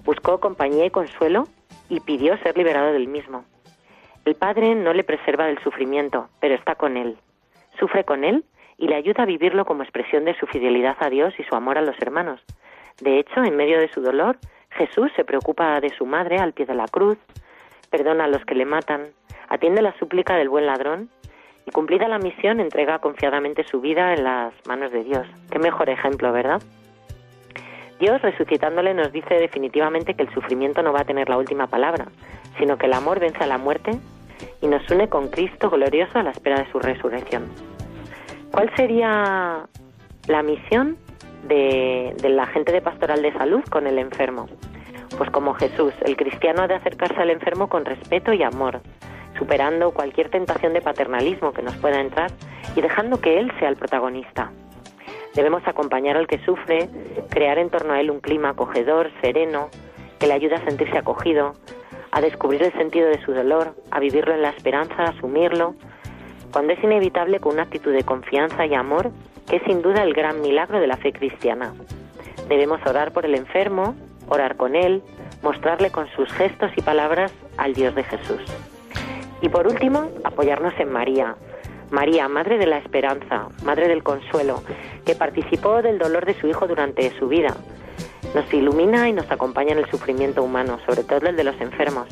Buscó 0.04 0.38
compañía 0.38 0.84
y 0.84 0.90
consuelo 0.90 1.48
y 1.88 2.00
pidió 2.00 2.36
ser 2.38 2.58
liberado 2.58 2.92
del 2.92 3.08
mismo. 3.08 3.44
El 4.26 4.34
Padre 4.34 4.74
no 4.74 4.92
le 4.92 5.02
preserva 5.02 5.46
del 5.46 5.58
sufrimiento, 5.62 6.28
pero 6.40 6.54
está 6.54 6.74
con 6.74 6.98
él. 6.98 7.16
Sufre 7.78 8.04
con 8.04 8.22
él 8.24 8.44
y 8.76 8.88
le 8.88 8.96
ayuda 8.96 9.22
a 9.22 9.26
vivirlo 9.26 9.64
como 9.64 9.82
expresión 9.82 10.26
de 10.26 10.38
su 10.38 10.46
fidelidad 10.46 10.96
a 11.00 11.08
Dios 11.08 11.32
y 11.38 11.44
su 11.44 11.54
amor 11.54 11.78
a 11.78 11.82
los 11.82 11.96
hermanos. 12.02 12.42
De 13.00 13.18
hecho, 13.18 13.42
en 13.42 13.56
medio 13.56 13.78
de 13.78 13.88
su 13.88 14.02
dolor, 14.02 14.38
Jesús 14.70 15.10
se 15.16 15.24
preocupa 15.24 15.80
de 15.80 15.88
su 15.96 16.04
madre 16.04 16.38
al 16.38 16.52
pie 16.52 16.66
de 16.66 16.74
la 16.74 16.86
cruz, 16.86 17.16
perdona 17.90 18.24
a 18.24 18.28
los 18.28 18.44
que 18.44 18.54
le 18.54 18.66
matan, 18.66 19.06
atiende 19.48 19.80
la 19.80 19.96
súplica 19.98 20.36
del 20.36 20.50
buen 20.50 20.66
ladrón 20.66 21.08
y 21.66 21.70
cumplida 21.72 22.06
la 22.08 22.18
misión 22.18 22.60
entrega 22.60 23.00
confiadamente 23.00 23.64
su 23.64 23.80
vida 23.80 24.14
en 24.14 24.24
las 24.24 24.54
manos 24.66 24.92
de 24.92 25.02
Dios. 25.02 25.26
Qué 25.50 25.58
mejor 25.58 25.90
ejemplo, 25.90 26.32
¿verdad? 26.32 26.62
Dios 27.98 28.22
resucitándole 28.22 28.94
nos 28.94 29.10
dice 29.10 29.34
definitivamente 29.34 30.14
que 30.14 30.22
el 30.22 30.32
sufrimiento 30.32 30.82
no 30.82 30.92
va 30.92 31.00
a 31.00 31.04
tener 31.04 31.28
la 31.28 31.38
última 31.38 31.66
palabra, 31.66 32.06
sino 32.58 32.78
que 32.78 32.86
el 32.86 32.92
amor 32.92 33.18
vence 33.18 33.42
a 33.42 33.46
la 33.46 33.58
muerte 33.58 33.90
y 34.60 34.68
nos 34.68 34.88
une 34.90 35.08
con 35.08 35.28
Cristo 35.28 35.70
glorioso 35.70 36.18
a 36.18 36.22
la 36.22 36.30
espera 36.30 36.58
de 36.58 36.70
su 36.70 36.78
resurrección. 36.78 37.46
¿Cuál 38.52 38.70
sería 38.76 39.66
la 40.28 40.42
misión 40.42 40.96
de, 41.48 42.14
del 42.22 42.38
agente 42.38 42.70
de 42.70 42.80
pastoral 42.80 43.22
de 43.22 43.32
salud 43.32 43.62
con 43.70 43.86
el 43.86 43.98
enfermo? 43.98 44.46
Pues 45.16 45.30
como 45.30 45.54
Jesús, 45.54 45.94
el 46.04 46.16
cristiano 46.16 46.62
ha 46.62 46.68
de 46.68 46.74
acercarse 46.74 47.20
al 47.20 47.30
enfermo 47.30 47.68
con 47.68 47.84
respeto 47.84 48.32
y 48.34 48.42
amor, 48.42 48.82
superando 49.38 49.92
cualquier 49.92 50.30
tentación 50.30 50.72
de 50.72 50.80
paternalismo 50.80 51.52
que 51.52 51.62
nos 51.62 51.76
pueda 51.76 52.00
entrar 52.00 52.30
y 52.74 52.80
dejando 52.80 53.20
que 53.20 53.38
Él 53.38 53.52
sea 53.58 53.68
el 53.68 53.76
protagonista. 53.76 54.52
Debemos 55.36 55.66
acompañar 55.68 56.16
al 56.16 56.26
que 56.26 56.38
sufre, 56.44 56.88
crear 57.28 57.58
en 57.58 57.68
torno 57.68 57.92
a 57.92 58.00
él 58.00 58.10
un 58.10 58.20
clima 58.20 58.48
acogedor, 58.50 59.10
sereno, 59.20 59.68
que 60.18 60.26
le 60.26 60.32
ayude 60.32 60.54
a 60.54 60.64
sentirse 60.64 60.96
acogido, 60.96 61.52
a 62.10 62.22
descubrir 62.22 62.62
el 62.62 62.72
sentido 62.72 63.08
de 63.08 63.20
su 63.22 63.32
dolor, 63.32 63.74
a 63.90 64.00
vivirlo 64.00 64.32
en 64.32 64.40
la 64.40 64.48
esperanza, 64.48 64.94
a 65.02 65.10
asumirlo, 65.10 65.74
cuando 66.52 66.72
es 66.72 66.82
inevitable 66.82 67.38
con 67.38 67.52
una 67.52 67.64
actitud 67.64 67.92
de 67.92 68.02
confianza 68.02 68.64
y 68.64 68.74
amor, 68.74 69.10
que 69.46 69.56
es 69.56 69.62
sin 69.64 69.82
duda 69.82 70.02
el 70.04 70.14
gran 70.14 70.40
milagro 70.40 70.80
de 70.80 70.86
la 70.86 70.96
fe 70.96 71.12
cristiana. 71.12 71.74
Debemos 72.48 72.80
orar 72.86 73.12
por 73.12 73.26
el 73.26 73.34
enfermo, 73.34 73.94
orar 74.28 74.56
con 74.56 74.74
él, 74.74 75.02
mostrarle 75.42 75.90
con 75.90 76.08
sus 76.12 76.32
gestos 76.32 76.70
y 76.76 76.80
palabras 76.80 77.30
al 77.58 77.74
Dios 77.74 77.94
de 77.94 78.04
Jesús. 78.04 78.40
Y 79.40 79.48
por 79.48 79.66
último, 79.66 80.10
apoyarnos 80.24 80.74
en 80.78 80.90
María. 80.90 81.36
María, 81.90 82.28
Madre 82.28 82.58
de 82.58 82.66
la 82.66 82.78
Esperanza, 82.78 83.48
Madre 83.64 83.88
del 83.88 84.02
Consuelo, 84.02 84.62
que 85.04 85.14
participó 85.14 85.82
del 85.82 85.98
dolor 85.98 86.26
de 86.26 86.34
su 86.34 86.48
Hijo 86.48 86.66
durante 86.66 87.16
su 87.18 87.28
vida. 87.28 87.56
Nos 88.34 88.52
ilumina 88.52 89.08
y 89.08 89.12
nos 89.12 89.30
acompaña 89.30 89.72
en 89.72 89.78
el 89.78 89.90
sufrimiento 89.90 90.42
humano, 90.42 90.78
sobre 90.84 91.04
todo 91.04 91.28
el 91.28 91.36
de 91.36 91.44
los 91.44 91.60
enfermos. 91.60 92.08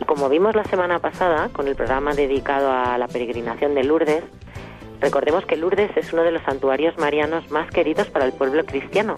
Y 0.00 0.04
como 0.04 0.28
vimos 0.28 0.54
la 0.54 0.64
semana 0.64 1.00
pasada, 1.00 1.48
con 1.52 1.66
el 1.66 1.74
programa 1.74 2.14
dedicado 2.14 2.70
a 2.70 2.96
la 2.96 3.08
peregrinación 3.08 3.74
de 3.74 3.82
Lourdes, 3.82 4.22
recordemos 5.00 5.44
que 5.46 5.56
Lourdes 5.56 5.90
es 5.96 6.12
uno 6.12 6.22
de 6.22 6.30
los 6.30 6.42
santuarios 6.42 6.96
marianos 6.98 7.50
más 7.50 7.70
queridos 7.70 8.08
para 8.08 8.24
el 8.24 8.32
pueblo 8.32 8.64
cristiano 8.64 9.16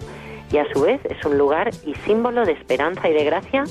y 0.51 0.57
a 0.57 0.65
su 0.73 0.81
vez 0.81 0.99
es 1.05 1.23
un 1.25 1.37
lugar 1.37 1.69
y 1.85 1.93
símbolo 2.05 2.45
de 2.45 2.53
esperanza 2.53 3.07
y 3.07 3.13
de 3.13 3.23
gracia 3.23 3.63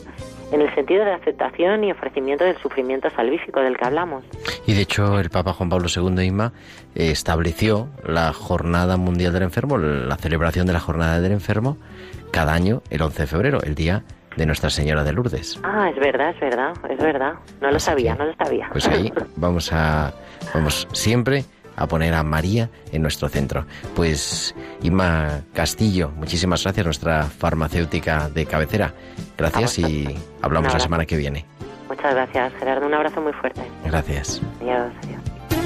en 0.52 0.60
el 0.60 0.74
sentido 0.74 1.04
de 1.04 1.12
aceptación 1.12 1.84
y 1.84 1.92
ofrecimiento 1.92 2.44
del 2.44 2.56
sufrimiento 2.58 3.10
salvífico 3.10 3.60
del 3.60 3.76
que 3.76 3.84
hablamos. 3.84 4.24
Y 4.66 4.74
de 4.74 4.82
hecho 4.82 5.18
el 5.18 5.30
Papa 5.30 5.52
Juan 5.52 5.68
Pablo 5.68 5.88
II, 5.94 6.22
Inma, 6.24 6.52
eh, 6.94 7.10
estableció 7.10 7.88
la 8.04 8.32
Jornada 8.32 8.96
Mundial 8.96 9.32
del 9.32 9.44
Enfermo, 9.44 9.78
la 9.78 10.16
celebración 10.16 10.66
de 10.66 10.72
la 10.72 10.80
Jornada 10.80 11.20
del 11.20 11.32
Enfermo, 11.32 11.76
cada 12.30 12.52
año 12.54 12.82
el 12.90 13.02
11 13.02 13.22
de 13.22 13.26
febrero, 13.26 13.62
el 13.62 13.74
día 13.74 14.04
de 14.36 14.46
Nuestra 14.46 14.70
Señora 14.70 15.04
de 15.04 15.12
Lourdes. 15.12 15.60
Ah, 15.62 15.90
es 15.90 15.96
verdad, 15.98 16.30
es 16.30 16.40
verdad, 16.40 16.72
es 16.88 16.98
verdad. 16.98 17.34
No 17.60 17.70
lo 17.70 17.80
sabía, 17.80 18.12
que, 18.12 18.18
no 18.18 18.24
lo 18.26 18.34
sabía. 18.34 18.68
Pues 18.72 18.86
ahí 18.88 19.12
vamos 19.36 19.72
a 19.72 20.12
vamos 20.54 20.86
siempre 20.92 21.44
a 21.76 21.86
poner 21.86 22.14
a 22.14 22.22
María 22.22 22.70
en 22.92 23.02
nuestro 23.02 23.28
centro. 23.28 23.66
Pues 23.94 24.54
Inma 24.82 25.40
Castillo, 25.52 26.10
muchísimas 26.16 26.62
gracias, 26.62 26.84
nuestra 26.84 27.24
farmacéutica 27.24 28.28
de 28.28 28.46
cabecera. 28.46 28.94
Gracias 29.36 29.78
y 29.78 30.06
hablamos 30.42 30.72
la 30.72 30.80
semana 30.80 31.06
que 31.06 31.16
viene. 31.16 31.46
Muchas 31.88 32.14
gracias, 32.14 32.52
Gerardo. 32.54 32.86
Un 32.86 32.94
abrazo 32.94 33.20
muy 33.20 33.32
fuerte. 33.32 33.62
Gracias. 33.84 34.40
Adiós, 34.60 34.92
adiós. 35.02 35.59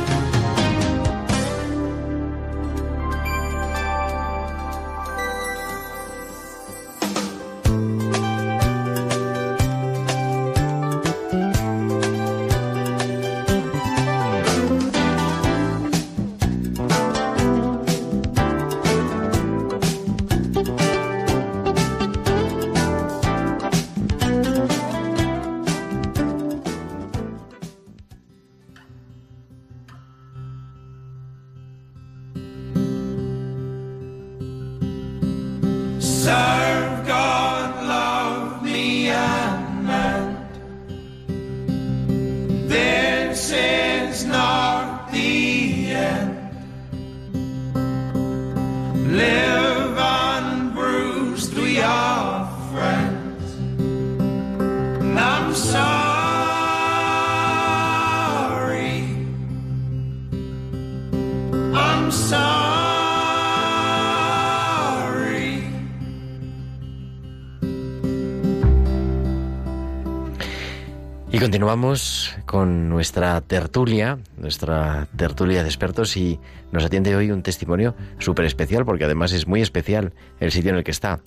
Continuamos 71.49 72.35
con 72.47 72.89
nuestra 72.89 73.39
tertulia, 73.43 74.17
nuestra 74.39 75.07
tertulia 75.15 75.63
de 75.63 75.69
expertos 75.69 76.17
y 76.17 76.41
nos 76.73 76.87
atiende 76.87 77.15
hoy 77.15 77.31
un 77.31 77.43
testimonio 77.43 77.95
súper 78.19 78.47
especial 78.47 78.87
porque 78.87 79.05
además 79.05 79.31
es 79.35 79.47
muy 79.47 79.61
especial 79.61 80.15
el 80.41 80.51
sitio 80.53 80.71
en 80.71 80.79
el 80.79 80.85
que 80.85 80.91
está. 80.93 81.21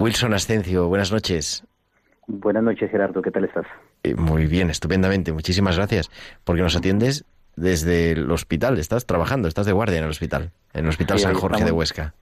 Wilson 0.00 0.32
Ascencio, 0.32 0.88
buenas 0.88 1.12
noches. 1.12 1.66
Buenas 2.28 2.62
noches, 2.62 2.90
Gerardo. 2.90 3.20
¿Qué 3.20 3.30
tal 3.30 3.44
estás? 3.44 3.66
Eh, 4.04 4.14
Muy 4.14 4.46
bien, 4.46 4.70
estupendamente. 4.70 5.34
Muchísimas 5.34 5.76
gracias 5.76 6.08
porque 6.44 6.62
nos 6.62 6.74
atiendes 6.74 7.26
desde 7.54 8.12
el 8.12 8.30
hospital. 8.30 8.78
Estás 8.78 9.04
trabajando, 9.04 9.48
estás 9.48 9.66
de 9.66 9.72
guardia 9.72 9.98
en 9.98 10.04
el 10.04 10.10
hospital, 10.10 10.50
en 10.72 10.84
el 10.86 10.88
Hospital 10.88 11.18
Sí, 11.18 11.24
San 11.24 11.34
Jorge 11.34 11.62
de. 11.62 11.72
Huesca. 11.72 12.14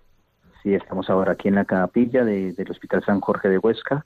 Sí, 0.65 0.75
estamos 0.75 1.09
ahora 1.09 1.35
aquí 1.35 1.47
en 1.47 1.55
la 1.55 1.65
capilla 1.65 2.25
de- 2.25 2.55
del 2.55 2.69
Hospital 2.73 3.05
San 3.07 3.21
Jorge 3.21 3.49
de 3.49 3.59
Huesca, 3.59 4.05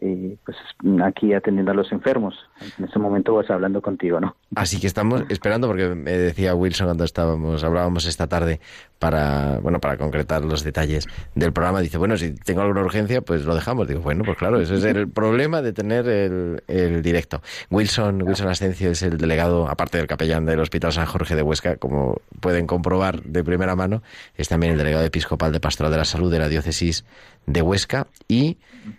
eh, 0.00 0.36
pues 0.44 0.56
aquí 1.02 1.32
atendiendo 1.32 1.72
a 1.72 1.74
los 1.74 1.90
enfermos. 1.90 2.34
En 2.78 2.84
este 2.84 2.98
momento 2.98 3.34
vas 3.34 3.50
hablando 3.50 3.80
contigo, 3.80 4.20
¿no? 4.20 4.36
Así 4.54 4.78
que 4.78 4.86
estamos 4.86 5.22
esperando 5.28 5.66
porque 5.68 5.88
me 5.88 6.12
decía 6.12 6.54
Wilson 6.54 6.88
cuando 6.88 7.04
estábamos 7.04 7.64
hablábamos 7.64 8.04
esta 8.04 8.26
tarde 8.26 8.60
para 8.98 9.58
bueno 9.60 9.80
para 9.80 9.96
concretar 9.96 10.44
los 10.44 10.64
detalles 10.64 11.06
del 11.34 11.52
programa 11.52 11.80
dice 11.80 11.98
bueno 11.98 12.16
si 12.16 12.32
tengo 12.32 12.62
alguna 12.62 12.82
urgencia 12.82 13.20
pues 13.20 13.44
lo 13.44 13.54
dejamos 13.54 13.88
digo 13.88 14.00
bueno 14.00 14.24
pues 14.24 14.38
claro 14.38 14.60
ese 14.60 14.76
es 14.76 14.84
el 14.84 15.08
problema 15.08 15.62
de 15.62 15.72
tener 15.72 16.08
el, 16.08 16.62
el 16.66 17.02
directo 17.02 17.42
Wilson 17.70 18.22
Wilson 18.22 18.48
Ascencio 18.48 18.90
es 18.90 19.02
el 19.02 19.18
delegado 19.18 19.68
aparte 19.68 19.98
del 19.98 20.06
capellán 20.06 20.46
del 20.46 20.60
Hospital 20.60 20.92
San 20.92 21.06
Jorge 21.06 21.36
de 21.36 21.42
Huesca 21.42 21.76
como 21.76 22.20
pueden 22.40 22.66
comprobar 22.66 23.22
de 23.22 23.44
primera 23.44 23.76
mano 23.76 24.02
es 24.36 24.48
también 24.48 24.72
el 24.72 24.78
delegado 24.78 25.04
episcopal 25.04 25.52
de 25.52 25.60
Pastoral 25.60 25.92
de 25.92 25.98
la 25.98 26.04
Salud 26.04 26.32
de 26.32 26.38
la 26.38 26.48
diócesis 26.48 27.04
de 27.46 27.62
Huesca 27.62 28.08
y 28.28 28.58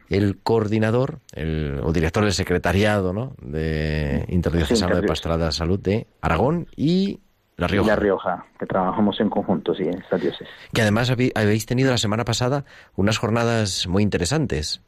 el 0.09 0.37
coordinador 0.37 1.19
el, 1.33 1.79
o 1.83 1.91
director 1.91 2.23
del 2.23 2.33
secretariado 2.33 3.13
¿no? 3.13 3.35
de 3.41 4.25
interdiocesano 4.29 4.95
de. 4.95 5.07
Pastoral 5.07 5.39
de 5.39 5.45
la 5.45 5.51
Salud 5.51 5.79
de 5.79 6.07
Aragón 6.21 6.67
y 6.75 7.19
La 7.57 7.67
Rioja. 7.67 7.87
La 7.89 7.95
Rioja, 7.95 8.45
que 8.59 8.65
trabajamos 8.67 9.19
en 9.19 9.29
conjunto, 9.29 9.73
sí, 9.73 9.83
en 9.83 9.97
esta 9.99 10.17
diócesis. 10.17 10.47
Que 10.73 10.81
además 10.83 11.09
habéis 11.11 11.65
tenido 11.65 11.89
la 11.89 11.97
semana 11.97 12.23
pasada 12.23 12.65
unas 12.95 13.17
jornadas 13.17 13.87
muy 13.87 14.03
interesantes. 14.03 14.81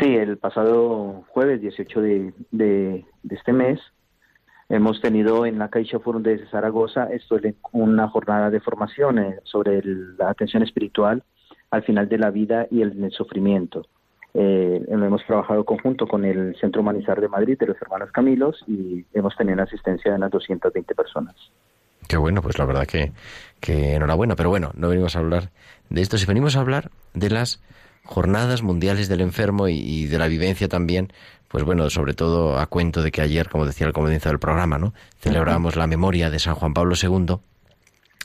Sí, 0.00 0.14
el 0.14 0.38
pasado 0.38 1.24
jueves 1.30 1.60
18 1.60 2.00
de, 2.00 2.32
de, 2.52 3.04
de 3.22 3.34
este 3.34 3.52
mes 3.52 3.80
hemos 4.68 5.00
tenido 5.00 5.46
en 5.46 5.58
la 5.58 5.68
Caixa 5.70 5.98
Forum 5.98 6.22
de 6.22 6.46
Zaragoza 6.50 7.08
esto 7.10 7.36
es 7.38 7.54
una 7.72 8.06
jornada 8.08 8.50
de 8.50 8.60
formación 8.60 9.18
eh, 9.18 9.40
sobre 9.44 9.78
el- 9.78 10.16
la 10.18 10.28
atención 10.30 10.62
espiritual 10.62 11.24
al 11.70 11.82
final 11.82 12.08
de 12.08 12.18
la 12.18 12.30
vida 12.30 12.66
y 12.70 12.82
el, 12.82 13.02
el 13.02 13.10
sufrimiento. 13.12 13.86
Eh, 14.34 14.84
lo 14.88 15.06
hemos 15.06 15.24
trabajado 15.24 15.64
conjunto 15.64 16.06
con 16.06 16.24
el 16.24 16.54
Centro 16.60 16.82
Humanizar 16.82 17.20
de 17.20 17.28
Madrid 17.28 17.58
de 17.58 17.66
los 17.66 17.80
hermanos 17.80 18.12
Camilos 18.12 18.62
y 18.66 19.04
hemos 19.14 19.36
tenido 19.36 19.54
una 19.54 19.64
asistencia 19.64 20.10
de 20.10 20.16
unas 20.18 20.30
220 20.30 20.94
personas. 20.94 21.34
Qué 22.06 22.16
bueno, 22.16 22.40
pues 22.42 22.58
la 22.58 22.64
verdad 22.64 22.86
que, 22.86 23.12
que 23.60 23.94
enhorabuena. 23.94 24.36
Pero 24.36 24.50
bueno, 24.50 24.70
no 24.74 24.88
venimos 24.88 25.16
a 25.16 25.20
hablar 25.20 25.50
de 25.90 26.00
esto, 26.00 26.18
si 26.18 26.26
venimos 26.26 26.56
a 26.56 26.60
hablar 26.60 26.90
de 27.14 27.30
las 27.30 27.62
jornadas 28.04 28.62
mundiales 28.62 29.08
del 29.08 29.20
enfermo 29.20 29.68
y, 29.68 29.78
y 29.78 30.06
de 30.06 30.18
la 30.18 30.28
vivencia 30.28 30.68
también, 30.68 31.12
pues 31.48 31.64
bueno, 31.64 31.90
sobre 31.90 32.14
todo 32.14 32.58
a 32.58 32.66
cuento 32.66 33.02
de 33.02 33.10
que 33.10 33.22
ayer, 33.22 33.48
como 33.48 33.66
decía 33.66 33.86
al 33.86 33.92
comienzo 33.92 34.28
del 34.28 34.38
programa, 34.38 34.78
¿no? 34.78 34.94
Celebramos 35.18 35.76
la 35.76 35.86
memoria 35.86 36.30
de 36.30 36.38
San 36.38 36.54
Juan 36.54 36.74
Pablo 36.74 36.94
II, 37.00 37.36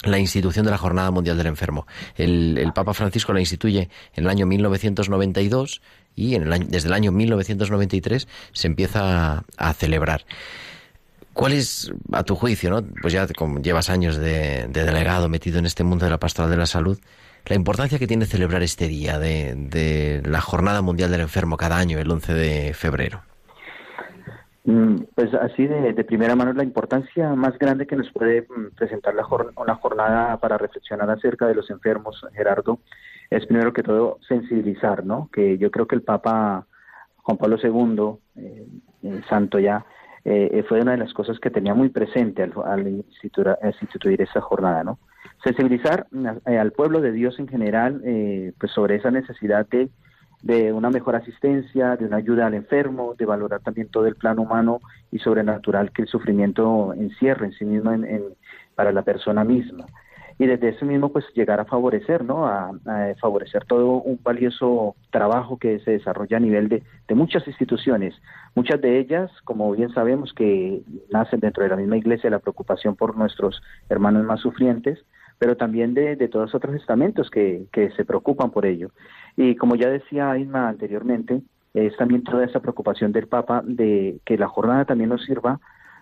la 0.03 0.19
institución 0.19 0.65
de 0.65 0.71
la 0.71 0.77
Jornada 0.77 1.11
Mundial 1.11 1.37
del 1.37 1.47
Enfermo. 1.47 1.87
El, 2.15 2.71
Papa 2.73 2.93
Francisco 2.93 3.33
la 3.33 3.39
instituye 3.39 3.89
en 4.15 4.23
el 4.23 4.29
año 4.29 4.45
1992 4.45 5.81
y 6.15 6.35
en 6.35 6.43
el 6.43 6.53
año- 6.53 6.67
desde 6.69 6.87
el 6.87 6.93
año 6.93 7.11
1993 7.11 8.27
se 8.51 8.67
empieza 8.67 9.43
a, 9.57 9.73
celebrar. 9.73 10.25
¿Cuál 11.33 11.53
es, 11.53 11.91
a 12.11 12.23
tu 12.23 12.35
juicio, 12.35 12.69
no? 12.69 12.83
pues 13.01 13.13
ya 13.13 13.27
como 13.27 13.59
llevas 13.59 13.89
años 13.89 14.17
de, 14.17 14.67
de 14.67 14.83
delegado 14.85 15.29
metido 15.29 15.57
en 15.59 15.65
este 15.65 15.83
mundo 15.83 16.05
de 16.05 16.11
la 16.11 16.19
pastoral 16.19 16.51
de 16.51 16.57
la 16.57 16.67
salud, 16.67 16.99
la 17.45 17.55
importancia 17.55 17.99
que 17.99 18.07
tiene 18.07 18.25
celebrar 18.25 18.63
este 18.63 18.87
día 18.87 19.19
de, 19.19 19.55
de 19.55 20.21
la 20.25 20.41
Jornada 20.41 20.81
Mundial 20.81 21.11
del 21.11 21.21
Enfermo 21.21 21.57
cada 21.57 21.77
año, 21.77 21.99
el 21.99 22.09
11 22.09 22.33
de 22.33 22.73
febrero? 22.73 23.23
Mm, 24.65 25.03
Pues 25.15 25.33
así 25.33 25.67
de, 25.67 25.93
de 25.93 26.03
primera 26.05 26.35
mano 26.35 26.53
la 26.53 26.63
importancia 26.63 27.35
más 27.35 27.57
grande 27.59 27.85
que 27.85 27.95
nos 27.97 28.11
puede 28.11 28.43
mm, 28.43 28.75
presentar 28.75 29.13
la 29.13 29.25
una 29.57 29.75
jornada 29.75 30.37
para 30.37 30.57
reflexionar 30.57 31.09
acerca 31.09 31.47
de 31.47 31.55
los 31.55 31.69
enfermos, 31.69 32.25
Gerardo, 32.33 32.79
es 33.29 33.45
primero 33.45 33.73
que 33.73 33.83
todo 33.83 34.19
sensibilizar, 34.27 35.05
¿no? 35.05 35.29
Que 35.33 35.57
yo 35.57 35.69
creo 35.71 35.87
que 35.87 35.95
el 35.95 36.01
Papa 36.03 36.65
Juan 37.17 37.37
Pablo 37.37 37.57
II, 37.61 38.41
eh, 38.41 38.67
eh, 39.03 39.21
santo 39.29 39.59
ya, 39.59 39.85
eh, 40.25 40.63
fue 40.69 40.81
una 40.81 40.91
de 40.91 40.97
las 40.99 41.13
cosas 41.13 41.39
que 41.39 41.49
tenía 41.49 41.73
muy 41.73 41.89
presente 41.89 42.43
al, 42.43 42.53
al 42.65 42.87
instituir 42.87 44.21
esta 44.21 44.39
jornada, 44.39 44.83
¿no? 44.83 44.99
Sensibilizar 45.43 46.07
eh, 46.45 46.57
al 46.57 46.71
pueblo 46.71 47.01
de 47.01 47.11
Dios 47.11 47.37
en 47.39 47.47
general, 47.49 48.01
eh, 48.05 48.53
pues 48.57 48.71
sobre 48.71 48.95
esa 48.95 49.11
necesidad 49.11 49.67
de 49.67 49.89
de 50.43 50.73
una 50.73 50.89
mejor 50.89 51.15
asistencia, 51.15 51.95
de 51.95 52.05
una 52.05 52.17
ayuda 52.17 52.45
al 52.45 52.53
enfermo, 52.53 53.15
de 53.17 53.25
valorar 53.25 53.61
también 53.61 53.87
todo 53.87 54.05
el 54.07 54.15
plano 54.15 54.43
humano 54.43 54.81
y 55.09 55.19
sobrenatural 55.19 55.91
que 55.91 56.03
el 56.03 56.07
sufrimiento 56.09 56.93
encierra 56.93 57.45
en 57.45 57.53
sí 57.53 57.65
mismo 57.65 57.91
para 58.75 58.91
la 58.91 59.01
persona 59.03 59.43
misma. 59.45 59.85
Y 60.39 60.47
desde 60.47 60.69
eso 60.69 60.85
mismo, 60.85 61.13
pues 61.13 61.25
llegar 61.33 61.59
a 61.59 61.65
favorecer, 61.65 62.25
¿no? 62.25 62.47
A, 62.47 62.71
a 62.87 63.13
favorecer 63.21 63.65
todo 63.65 64.01
un 64.01 64.19
valioso 64.21 64.95
trabajo 65.11 65.57
que 65.57 65.79
se 65.79 65.91
desarrolla 65.91 66.37
a 66.37 66.39
nivel 66.39 66.69
de, 66.69 66.83
de 67.07 67.15
muchas 67.15 67.47
instituciones. 67.47 68.15
Muchas 68.55 68.81
de 68.81 68.99
ellas, 68.99 69.31
como 69.45 69.71
bien 69.71 69.93
sabemos, 69.93 70.33
que 70.33 70.81
nacen 71.11 71.39
dentro 71.39 71.63
de 71.63 71.69
la 71.69 71.77
misma 71.77 71.97
iglesia, 71.97 72.29
la 72.29 72.39
preocupación 72.39 72.95
por 72.95 73.15
nuestros 73.15 73.61
hermanos 73.89 74.25
más 74.25 74.41
sufrientes, 74.41 74.99
pero 75.39 75.57
también 75.57 75.93
de, 75.93 76.15
de 76.15 76.27
todos 76.27 76.53
otros 76.55 76.75
estamentos 76.75 77.29
que, 77.29 77.67
se 77.95 78.05
preocupan 78.05 78.51
por 78.51 78.65
ello. 78.65 78.91
Y 79.35 79.55
como 79.55 79.75
ya 79.75 79.89
decía 79.89 80.37
Isma 80.37 80.69
anteriormente, 80.69 81.41
es 81.73 81.95
también 81.97 82.23
toda 82.23 82.45
esa 82.45 82.59
preocupación 82.59 83.11
del 83.11 83.27
Papa 83.27 83.61
de 83.65 84.19
que 84.25 84.37
la 84.37 84.47
jornada 84.47 84.85
también 84.85 85.09
nos 85.09 85.23
sirva 85.23 85.59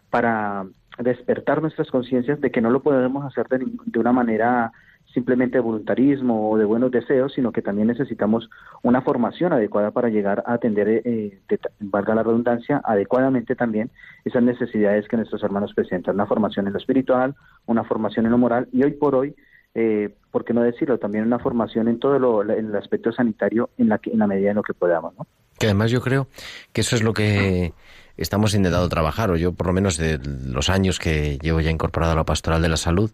para 0.09 0.65
despertar 0.99 1.61
nuestras 1.61 1.89
conciencias 1.89 2.41
de 2.41 2.51
que 2.51 2.61
no 2.61 2.69
lo 2.69 2.81
podemos 2.81 3.25
hacer 3.25 3.47
de, 3.47 3.65
de 3.85 3.99
una 3.99 4.11
manera 4.11 4.71
simplemente 5.13 5.57
de 5.57 5.61
voluntarismo 5.61 6.49
o 6.51 6.57
de 6.57 6.65
buenos 6.65 6.91
deseos, 6.91 7.33
sino 7.33 7.51
que 7.51 7.61
también 7.61 7.87
necesitamos 7.87 8.49
una 8.83 9.01
formación 9.01 9.53
adecuada 9.53 9.91
para 9.91 10.09
llegar 10.09 10.43
a 10.45 10.53
atender, 10.53 10.87
eh, 10.89 11.39
de- 11.49 11.59
valga 11.79 12.15
la 12.15 12.23
redundancia, 12.23 12.81
adecuadamente 12.83 13.55
también 13.55 13.89
esas 14.25 14.43
necesidades 14.43 15.07
que 15.07 15.17
nuestros 15.17 15.43
hermanos 15.43 15.73
presentan, 15.73 16.15
una 16.15 16.25
formación 16.25 16.67
en 16.67 16.73
lo 16.73 16.79
espiritual, 16.79 17.35
una 17.65 17.83
formación 17.83 18.25
en 18.25 18.31
lo 18.31 18.37
moral 18.37 18.67
y 18.71 18.83
hoy 18.83 18.91
por 18.91 19.15
hoy, 19.15 19.35
eh, 19.75 20.13
¿por 20.31 20.43
qué 20.45 20.53
no 20.53 20.61
decirlo? 20.63 20.97
También 20.97 21.25
una 21.25 21.39
formación 21.39 21.87
en 21.87 21.99
todo 21.99 22.19
lo, 22.19 22.41
en 22.43 22.67
el 22.67 22.75
aspecto 22.75 23.11
sanitario 23.11 23.69
en 23.77 23.89
la, 23.89 23.99
en 24.03 24.19
la 24.19 24.27
medida 24.27 24.49
en 24.49 24.55
lo 24.57 24.63
que 24.63 24.73
podamos, 24.73 25.13
¿no? 25.17 25.25
Que 25.57 25.67
además 25.67 25.91
yo 25.91 26.01
creo 26.01 26.27
que 26.73 26.81
eso 26.81 26.95
es 26.95 27.03
lo 27.03 27.13
que 27.13 27.73
estamos 28.17 28.53
intentando 28.55 28.89
trabajar, 28.89 29.29
o 29.29 29.35
yo 29.35 29.53
por 29.53 29.67
lo 29.67 29.73
menos 29.73 29.97
de 29.97 30.19
los 30.45 30.69
años 30.69 30.99
que 30.99 31.37
llevo 31.41 31.61
ya 31.61 31.69
incorporado 31.69 32.13
a 32.13 32.15
la 32.15 32.23
pastoral 32.23 32.61
de 32.61 32.69
la 32.69 32.77
salud, 32.77 33.11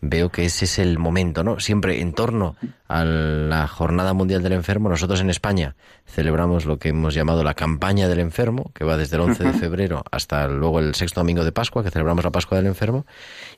veo 0.00 0.30
que 0.30 0.44
ese 0.44 0.66
es 0.66 0.78
el 0.78 0.98
momento, 0.98 1.42
¿no? 1.42 1.58
Siempre 1.60 2.00
en 2.00 2.12
torno 2.12 2.56
a 2.88 3.04
la 3.04 3.66
Jornada 3.66 4.12
Mundial 4.12 4.42
del 4.42 4.52
Enfermo, 4.52 4.88
nosotros 4.88 5.20
en 5.20 5.30
España 5.30 5.74
celebramos 6.06 6.66
lo 6.66 6.78
que 6.78 6.90
hemos 6.90 7.14
llamado 7.14 7.42
la 7.42 7.54
campaña 7.54 8.08
del 8.08 8.20
enfermo, 8.20 8.70
que 8.74 8.84
va 8.84 8.96
desde 8.96 9.16
el 9.16 9.22
11 9.22 9.44
de 9.44 9.52
febrero 9.54 10.04
hasta 10.10 10.48
luego 10.48 10.80
el 10.80 10.94
sexto 10.94 11.20
domingo 11.20 11.44
de 11.44 11.52
Pascua, 11.52 11.82
que 11.82 11.90
celebramos 11.90 12.24
la 12.24 12.30
Pascua 12.30 12.58
del 12.58 12.66
enfermo, 12.66 13.06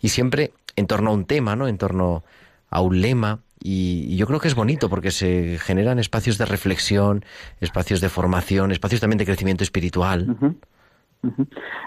y 0.01 0.11
siempre 0.11 0.53
en 0.77 0.87
torno 0.87 1.11
a 1.11 1.13
un 1.15 1.25
tema, 1.25 1.57
¿no? 1.57 1.69
En 1.69 1.79
torno 1.79 2.25
a 2.71 2.81
un 2.81 3.01
lema, 3.01 3.41
y, 3.61 4.07
y 4.09 4.17
yo 4.17 4.27
creo 4.27 4.39
que 4.39 4.49
es 4.49 4.55
bonito 4.55 4.89
porque 4.89 5.11
se 5.11 5.59
generan 5.59 5.99
espacios 5.99 6.39
de 6.39 6.45
reflexión, 6.45 7.25
espacios 7.61 8.01
de 8.01 8.09
formación, 8.09 8.71
espacios 8.71 9.01
también 9.01 9.19
de 9.19 9.27
crecimiento 9.27 9.65
espiritual. 9.65 10.37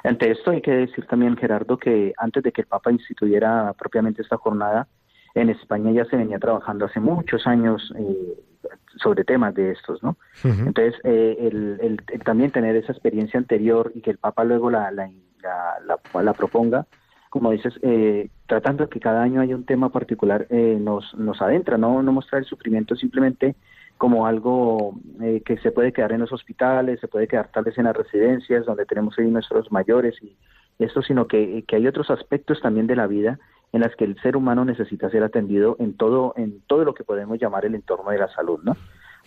Ante 0.04 0.32
esto 0.32 0.52
hay 0.52 0.62
que 0.62 0.72
decir 0.72 1.06
también, 1.08 1.38
Gerardo, 1.38 1.78
que 1.78 2.13
antes 2.17 2.44
de 2.44 2.52
que 2.52 2.62
el 2.62 2.67
Papa 2.67 2.91
instituyera 2.91 3.74
propiamente 3.78 4.22
esta 4.22 4.38
jornada, 4.38 4.88
en 5.34 5.50
España 5.50 5.91
ya 5.91 6.06
se 6.06 6.17
venía 6.17 6.39
trabajando 6.39 6.86
hace 6.86 7.00
muchos 7.00 7.48
años, 7.48 7.94
eh, 7.98 8.38
sobre 8.98 9.24
temas 9.24 9.56
de 9.56 9.72
estos, 9.72 10.04
¿no? 10.04 10.17
Entonces, 10.44 10.96
eh, 11.04 11.38
el, 11.39 11.80
el, 11.82 12.24
también 12.24 12.52
tener 12.52 12.76
esa 12.76 12.91
experiencia 12.91 13.39
anterior 13.39 13.91
y 13.96 14.02
que 14.02 14.12
el 14.12 14.17
Papa 14.17 14.44
luego 14.44 14.70
la, 14.70 14.91
la, 14.91 15.10
la, 15.41 16.22
la 16.22 16.34
proponga, 16.34 16.86
como 17.30 17.52
dices, 17.52 17.74
eh, 17.82 18.30
tratando 18.48 18.84
de 18.84 18.89
que 18.89 19.00
cada 19.00 19.24
año 19.24 19.41
haya 19.41 19.56
un 19.56 19.65
tema 19.65 19.89
particular, 19.89 20.48
eh, 20.50 20.78
nos, 20.80 21.15
nos 21.15 21.41
adentra, 21.41 21.78
¿no? 21.78 22.04
no 22.04 22.12
mostrar 22.12 22.41
el 22.41 22.48
sufrimiento 22.48 22.96
simplemente 22.96 23.56
como 24.02 24.26
algo 24.26 24.96
eh, 25.22 25.44
que 25.46 25.60
se 25.60 25.72
puede 25.72 25.94
quedar 25.94 26.12
en 26.12 26.22
los 26.22 26.32
hospitales, 26.32 27.00
se 27.00 27.08
puede 27.08 27.28
quedar 27.28 27.52
tal 27.52 27.66
vez 27.66 27.78
en 27.78 27.84
las 27.84 27.96
residencias 27.96 28.66
donde 28.66 28.88
tenemos 28.88 29.14
ahí 29.20 29.30
nuestros 29.30 29.72
mayores 29.72 30.16
y 30.24 30.36
esto, 30.80 31.04
sino 31.04 31.28
que, 31.28 31.64
que 31.68 31.76
hay 31.76 31.86
otros 31.86 32.10
aspectos 32.10 32.60
también 32.62 32.88
de 32.88 32.96
la 32.96 33.06
vida 33.06 33.38
en 33.72 33.82
las 33.82 33.96
que 33.96 34.06
el 34.06 34.20
ser 34.20 34.36
humano 34.36 34.66
necesita 34.66 35.12
ser 35.12 35.22
atendido 35.22 35.76
en 35.78 35.96
todo, 35.98 36.34
en 36.36 36.62
todo 36.66 36.84
lo 36.84 36.96
que 36.96 37.04
podemos 37.04 37.40
llamar 37.40 37.64
el 37.64 37.76
entorno 37.76 38.10
de 38.10 38.18
la 38.18 38.28
salud, 38.30 38.60
¿no? 38.64 38.76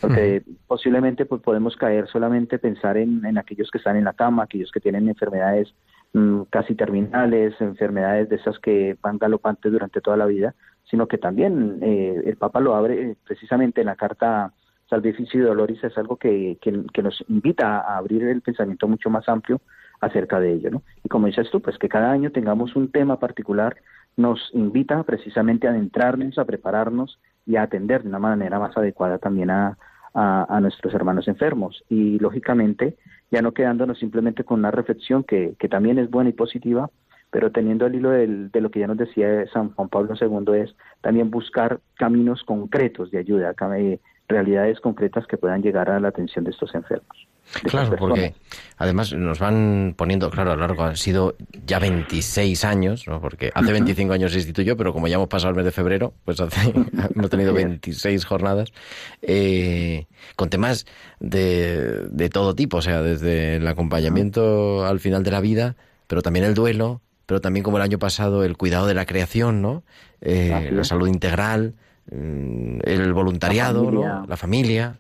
Porque 0.01 0.43
posiblemente 0.67 1.25
pues, 1.25 1.41
podemos 1.41 1.77
caer 1.77 2.09
solamente 2.09 2.59
pensar 2.59 2.97
en, 2.97 3.25
en 3.25 3.39
aquellos 3.39 3.71
que 3.71 3.79
están 3.79 3.97
en 3.97 4.03
la 4.03 4.15
cama, 4.15 4.43
aquellos 4.43 4.73
que 4.73 4.81
tienen 4.81 5.09
enfermedades 5.09 5.73
mm, 6.15 6.43
casi 6.51 6.75
terminales, 6.75 7.55
enfermedades 7.61 8.29
de 8.29 8.35
esas 8.35 8.59
que 8.59 8.97
van 9.01 9.19
galopantes 9.19 9.71
durante 9.71 10.01
toda 10.01 10.17
la 10.17 10.27
vida, 10.27 10.57
sino 10.91 11.07
que 11.07 11.17
también 11.17 11.79
eh, 11.81 12.23
el 12.25 12.37
Papa 12.37 12.59
lo 12.59 12.75
abre 12.75 13.13
eh, 13.13 13.17
precisamente 13.25 13.83
en 13.83 13.87
la 13.87 13.95
carta 13.95 14.53
Salvificio 14.89 15.41
y 15.41 15.45
Doloris, 15.45 15.83
es 15.83 15.97
algo 15.97 16.17
que, 16.17 16.59
que, 16.61 17.03
nos 17.03 17.25
invita 17.29 17.81
a 17.81 17.97
abrir 17.97 18.23
el 18.25 18.43
pensamiento 18.43 18.87
mucho 18.89 19.11
más 19.11 19.29
amplio 19.29 19.61
acerca 20.01 20.39
de 20.41 20.53
ello. 20.53 20.71
¿no? 20.71 20.83
Y 21.03 21.09
como 21.09 21.27
dices 21.27 21.51
tú, 21.51 21.61
pues 21.61 21.79
que 21.79 21.89
cada 21.89 22.11
año 22.11 22.31
tengamos 22.31 22.77
un 22.77 22.91
tema 22.91 23.19
particular 23.19 23.77
nos 24.17 24.51
invita 24.53 25.03
precisamente 25.03 25.67
a 25.67 25.71
adentrarnos, 25.71 26.39
a 26.39 26.45
prepararnos 26.45 27.19
y 27.47 27.57
a 27.57 27.63
atender 27.63 28.03
de 28.03 28.09
una 28.09 28.19
manera 28.19 28.59
más 28.59 28.77
adecuada 28.77 29.19
también 29.19 29.51
a, 29.51 29.77
a, 30.15 30.61
nuestros 30.61 30.95
hermanos 30.95 31.27
enfermos. 31.29 31.85
Y 31.89 32.19
lógicamente, 32.19 32.97
ya 33.31 33.43
no 33.43 33.53
quedándonos 33.53 33.99
simplemente 33.99 34.45
con 34.45 34.61
una 34.61 34.71
reflexión 34.71 35.25
que, 35.25 35.55
que 35.59 35.69
también 35.69 35.99
es 35.99 36.11
buena 36.11 36.31
y 36.31 36.35
positiva, 36.35 36.91
pero 37.31 37.51
teniendo 37.51 37.87
el 37.87 37.97
hilo 37.97 38.11
del, 38.11 38.51
de 38.53 38.61
lo 38.61 38.71
que 38.71 38.81
ya 38.81 38.87
nos 38.87 38.97
decía 38.97 39.45
San 39.53 39.71
Juan 39.75 39.89
Pablo 39.89 40.15
II 40.15 40.61
es 40.61 40.75
también 41.01 41.31
buscar 41.31 41.81
caminos 41.97 42.45
concretos 42.45 43.11
de 43.11 43.19
ayuda, 43.19 43.55
eh, 43.77 43.99
realidades 44.29 44.81
concretas 44.81 45.27
que 45.27 45.37
puedan 45.37 45.63
llegar 45.63 45.91
a 45.91 46.01
la 46.01 46.09
atención 46.09 46.45
de 46.45 46.51
estos 46.51 46.75
enfermos. 46.75 47.29
Claro, 47.65 47.95
porque 47.97 48.35
además 48.79 49.13
nos 49.13 49.39
van 49.39 49.95
poniendo, 49.97 50.31
claro, 50.31 50.53
a 50.53 50.57
lo 50.57 50.63
largo, 50.63 50.83
han 50.83 50.97
sido 50.97 51.37
ya 51.67 51.79
26 51.79 52.65
años, 52.65 53.07
¿no? 53.07 53.21
porque 53.21 53.53
hace 53.55 53.71
25 53.71 54.15
años 54.15 54.33
se 54.33 54.39
instituyó, 54.39 54.77
pero 54.79 54.95
como 54.95 55.09
ya 55.09 55.17
hemos 55.17 55.29
pasado 55.29 55.51
el 55.51 55.57
mes 55.57 55.67
de 55.67 55.71
febrero, 55.71 56.15
pues 56.25 56.41
hace, 56.41 56.73
hemos 57.15 57.31
tenido 57.31 57.53
26 57.53 58.25
jornadas, 58.25 58.73
eh, 59.21 60.07
con 60.37 60.49
temas 60.49 60.87
de, 61.21 62.07
de 62.09 62.29
todo 62.31 62.55
tipo, 62.55 62.79
o 62.79 62.83
sea, 62.83 63.03
desde 63.03 63.57
el 63.57 63.69
acompañamiento 63.69 64.87
al 64.87 64.99
final 64.99 65.23
de 65.23 65.31
la 65.31 65.41
vida, 65.41 65.77
pero 66.07 66.23
también 66.23 66.47
el 66.47 66.55
duelo, 66.55 67.03
pero 67.27 67.41
también 67.41 67.63
como 67.63 67.77
el 67.77 67.83
año 67.83 67.99
pasado 67.99 68.45
el 68.45 68.57
cuidado 68.57 68.87
de 68.87 68.95
la 68.95 69.07
creación, 69.07 69.63
¿no? 69.63 69.85
Eh, 70.21 70.71
la 70.73 70.85
salud 70.85 71.09
integral, 71.09 71.75
el 72.11 73.13
voluntariado, 73.13 73.83
la 74.27 74.37
familia. 74.37 74.95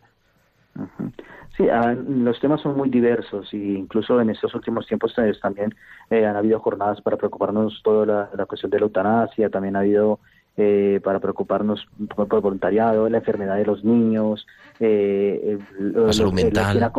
La 0.76 0.86
familia. 0.86 1.14
Sí, 1.56 1.68
ah, 1.68 1.94
los 2.08 2.40
temas 2.40 2.60
son 2.60 2.76
muy 2.76 2.90
diversos 2.90 3.54
y 3.54 3.76
incluso 3.76 4.20
en 4.20 4.30
estos 4.30 4.52
últimos 4.56 4.88
tiempos 4.88 5.12
pues, 5.14 5.38
también 5.40 5.72
eh, 6.10 6.26
han 6.26 6.34
habido 6.34 6.58
jornadas 6.58 7.00
para 7.00 7.16
preocuparnos 7.16 7.80
toda 7.84 8.06
la, 8.06 8.30
la, 8.36 8.46
cuestión 8.46 8.70
de 8.70 8.80
la 8.80 8.86
eutanasia, 8.86 9.50
también 9.50 9.76
ha 9.76 9.80
habido 9.80 10.18
eh, 10.56 11.00
para 11.02 11.18
preocuparnos 11.18 11.84
por, 12.14 12.28
el 12.32 12.40
voluntariado, 12.40 13.08
la 13.08 13.18
enfermedad 13.18 13.56
de 13.56 13.66
los 13.66 13.82
niños, 13.82 14.46
eh, 14.78 15.58
la 15.80 16.12
salud 16.12 16.32
mental. 16.32 16.92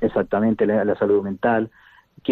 exactamente, 0.00 0.64
la, 0.66 0.94
salud 0.96 1.22
mental, 1.22 1.70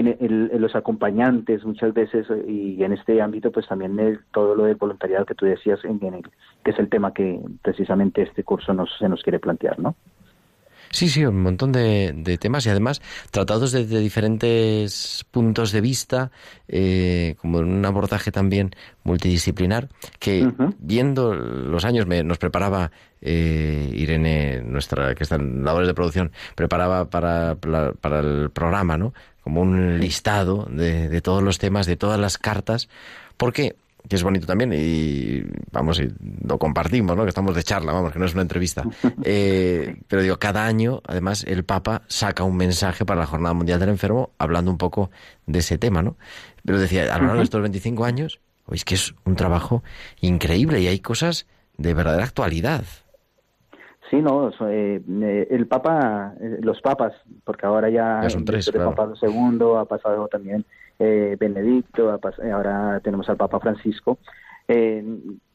los 0.00 0.74
acompañantes 0.74 1.64
muchas 1.64 1.92
veces 1.92 2.26
y 2.48 2.82
en 2.82 2.92
este 2.92 3.20
ámbito 3.20 3.52
pues 3.52 3.66
también 3.66 4.20
todo 4.32 4.54
lo 4.54 4.64
del 4.64 4.76
voluntariado 4.76 5.26
que 5.26 5.34
tú 5.34 5.44
decías 5.44 5.84
en, 5.84 6.02
en 6.02 6.22
que 6.64 6.70
es 6.70 6.78
el 6.78 6.88
tema 6.88 7.12
que 7.12 7.40
precisamente 7.62 8.22
este 8.22 8.42
curso 8.42 8.72
nos, 8.72 8.90
se 8.98 9.08
nos 9.08 9.22
quiere 9.22 9.38
plantear, 9.38 9.78
¿no? 9.78 9.94
Sí, 10.92 11.08
sí, 11.08 11.24
un 11.24 11.42
montón 11.42 11.72
de, 11.72 12.38
temas 12.38 12.66
y 12.66 12.68
además 12.68 13.00
tratados 13.30 13.72
desde 13.72 13.98
diferentes 13.98 15.24
puntos 15.30 15.72
de 15.72 15.80
vista, 15.80 16.30
eh, 16.68 17.34
como 17.40 17.60
en 17.60 17.72
un 17.72 17.84
abordaje 17.86 18.30
también 18.30 18.76
multidisciplinar, 19.02 19.88
que 20.18 20.52
viendo 20.78 21.34
los 21.34 21.86
años 21.86 22.06
me, 22.06 22.22
nos 22.22 22.36
preparaba 22.36 22.90
eh, 23.22 23.90
Irene, 23.94 24.60
nuestra 24.60 25.14
que 25.14 25.22
está 25.22 25.36
en 25.36 25.64
labores 25.64 25.88
de 25.88 25.94
producción, 25.94 26.30
preparaba 26.54 27.08
para, 27.08 27.56
para, 27.56 28.20
el 28.20 28.50
programa, 28.50 28.98
¿no? 28.98 29.14
Como 29.42 29.62
un 29.62 29.98
listado 29.98 30.68
de, 30.70 31.08
de 31.08 31.20
todos 31.22 31.42
los 31.42 31.58
temas, 31.58 31.86
de 31.86 31.96
todas 31.96 32.20
las 32.20 32.36
cartas, 32.36 32.90
porque 33.38 33.76
que 34.08 34.16
es 34.16 34.22
bonito 34.22 34.46
también 34.46 34.72
y 34.74 35.42
vamos 35.70 36.00
y 36.00 36.08
lo 36.46 36.58
compartimos 36.58 37.16
no 37.16 37.22
que 37.22 37.28
estamos 37.28 37.54
de 37.54 37.62
charla 37.62 37.92
vamos 37.92 38.12
que 38.12 38.18
no 38.18 38.26
es 38.26 38.32
una 38.34 38.42
entrevista. 38.42 38.84
Eh, 39.24 39.96
pero 40.08 40.22
digo 40.22 40.38
cada 40.38 40.66
año 40.66 41.00
además 41.06 41.44
el 41.44 41.64
Papa 41.64 42.02
saca 42.08 42.42
un 42.44 42.56
mensaje 42.56 43.04
para 43.04 43.20
la 43.20 43.26
Jornada 43.26 43.54
Mundial 43.54 43.78
del 43.78 43.90
Enfermo 43.90 44.30
hablando 44.38 44.70
un 44.70 44.78
poco 44.78 45.10
de 45.46 45.60
ese 45.60 45.78
tema 45.78 46.02
no 46.02 46.16
pero 46.64 46.78
decía 46.78 47.14
a 47.14 47.18
lo 47.18 47.26
largo 47.26 47.38
de 47.38 47.44
estos 47.44 47.62
25 47.62 48.04
años 48.04 48.40
es 48.70 48.84
que 48.84 48.94
es 48.94 49.14
un 49.24 49.36
trabajo 49.36 49.82
increíble 50.20 50.80
y 50.80 50.86
hay 50.86 51.00
cosas 51.00 51.46
de 51.78 51.94
verdadera 51.94 52.24
actualidad. 52.24 52.84
Sí, 54.10 54.20
no, 54.20 54.50
eh, 54.68 55.00
eh, 55.08 55.46
el 55.50 55.66
Papa, 55.66 56.34
los 56.60 56.80
papas, 56.82 57.14
porque 57.44 57.64
ahora 57.64 57.88
ya, 57.88 58.20
ya 58.22 58.30
son 58.30 58.44
tres, 58.44 58.70
claro. 58.70 58.94
Papa 58.94 59.14
II 59.22 59.58
ha 59.78 59.86
pasado 59.86 60.28
también 60.28 60.66
eh, 61.04 61.36
Benedicto, 61.38 62.16
ahora 62.52 63.00
tenemos 63.02 63.28
al 63.28 63.36
Papa 63.36 63.58
Francisco, 63.58 64.18
eh, 64.68 65.04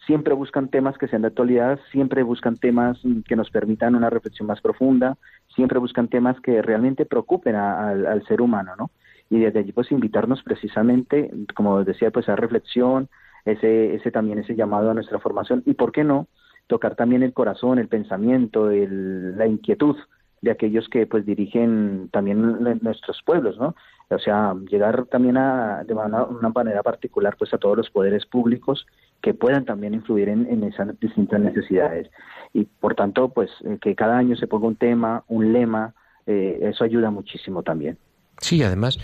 siempre 0.06 0.34
buscan 0.34 0.68
temas 0.68 0.98
que 0.98 1.08
sean 1.08 1.22
de 1.22 1.30
actualidad, 1.30 1.80
siempre 1.90 2.22
buscan 2.24 2.58
temas 2.58 3.00
que 3.26 3.38
nos 3.38 3.50
permitan 3.50 3.96
una 3.96 4.10
reflexión 4.10 4.48
más 4.48 4.60
profunda, 4.60 5.18
siempre 5.56 5.80
buscan 5.80 6.10
temas 6.10 6.40
que 6.42 6.62
realmente 6.62 7.06
preocupen 7.06 7.56
al 7.56 8.26
ser 8.28 8.42
humano, 8.42 8.74
¿no? 8.78 8.92
Y 9.30 9.40
desde 9.40 9.60
allí 9.60 9.72
pues 9.72 9.92
invitarnos 9.92 10.44
precisamente, 10.44 11.32
como 11.56 11.84
decía, 11.86 12.12
pues 12.12 12.28
a 12.28 12.36
reflexión, 12.36 13.08
ese, 13.46 13.96
ese 13.96 14.12
también 14.12 14.40
ese 14.40 14.56
llamado 14.56 14.92
a 14.92 14.94
nuestra 14.94 15.20
formación 15.20 15.64
y 15.66 15.74
por 15.76 15.94
qué 15.94 16.04
no 16.04 16.28
tocar 16.68 16.96
también 16.96 17.24
el 17.24 17.32
corazón, 17.32 17.80
el 17.80 17.88
pensamiento, 17.88 18.70
el, 18.70 19.38
la 19.38 19.48
inquietud 19.48 19.96
de 20.42 20.52
aquellos 20.52 20.88
que 20.90 21.08
pues 21.08 21.26
dirigen 21.26 22.10
también 22.12 22.42
nuestros 22.82 23.22
pueblos, 23.26 23.58
¿no? 23.58 23.76
O 24.10 24.20
sea, 24.20 24.56
llegar 24.70 25.06
también 25.06 25.38
a, 25.38 25.84
de 25.84 25.94
una, 25.94 26.24
una 26.24 26.50
manera 26.50 26.82
particular 26.82 27.36
pues 27.38 27.54
a 27.54 27.58
todos 27.58 27.76
los 27.76 27.90
poderes 27.90 28.26
públicos 28.26 28.86
que 29.22 29.34
puedan 29.34 29.66
también 29.66 29.94
influir 29.94 30.30
en, 30.30 30.48
en 30.48 30.64
esas 30.64 30.98
distintas 31.00 31.42
necesidades. 31.42 32.10
Y 32.54 32.66
por 32.66 32.96
tanto, 32.96 33.30
pues 33.30 33.50
eh, 33.66 33.78
que 33.82 33.96
cada 33.96 34.18
año 34.18 34.36
se 34.36 34.48
ponga 34.48 34.68
un 34.68 34.76
tema, 34.76 35.24
un 35.28 35.52
lema, 35.52 35.94
eh, 36.26 36.60
eso 36.62 36.84
ayuda 36.84 37.12
muchísimo 37.12 37.64
también. 37.64 37.98
Sí, 38.40 38.64
además, 38.64 39.00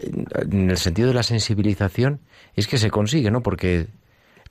en 0.00 0.70
el 0.70 0.76
sentido 0.76 1.08
de 1.08 1.14
la 1.14 1.22
sensibilización, 1.22 2.20
es 2.54 2.66
que 2.68 2.78
se 2.78 2.90
consigue, 2.90 3.30
¿no? 3.30 3.42
Porque 3.42 3.88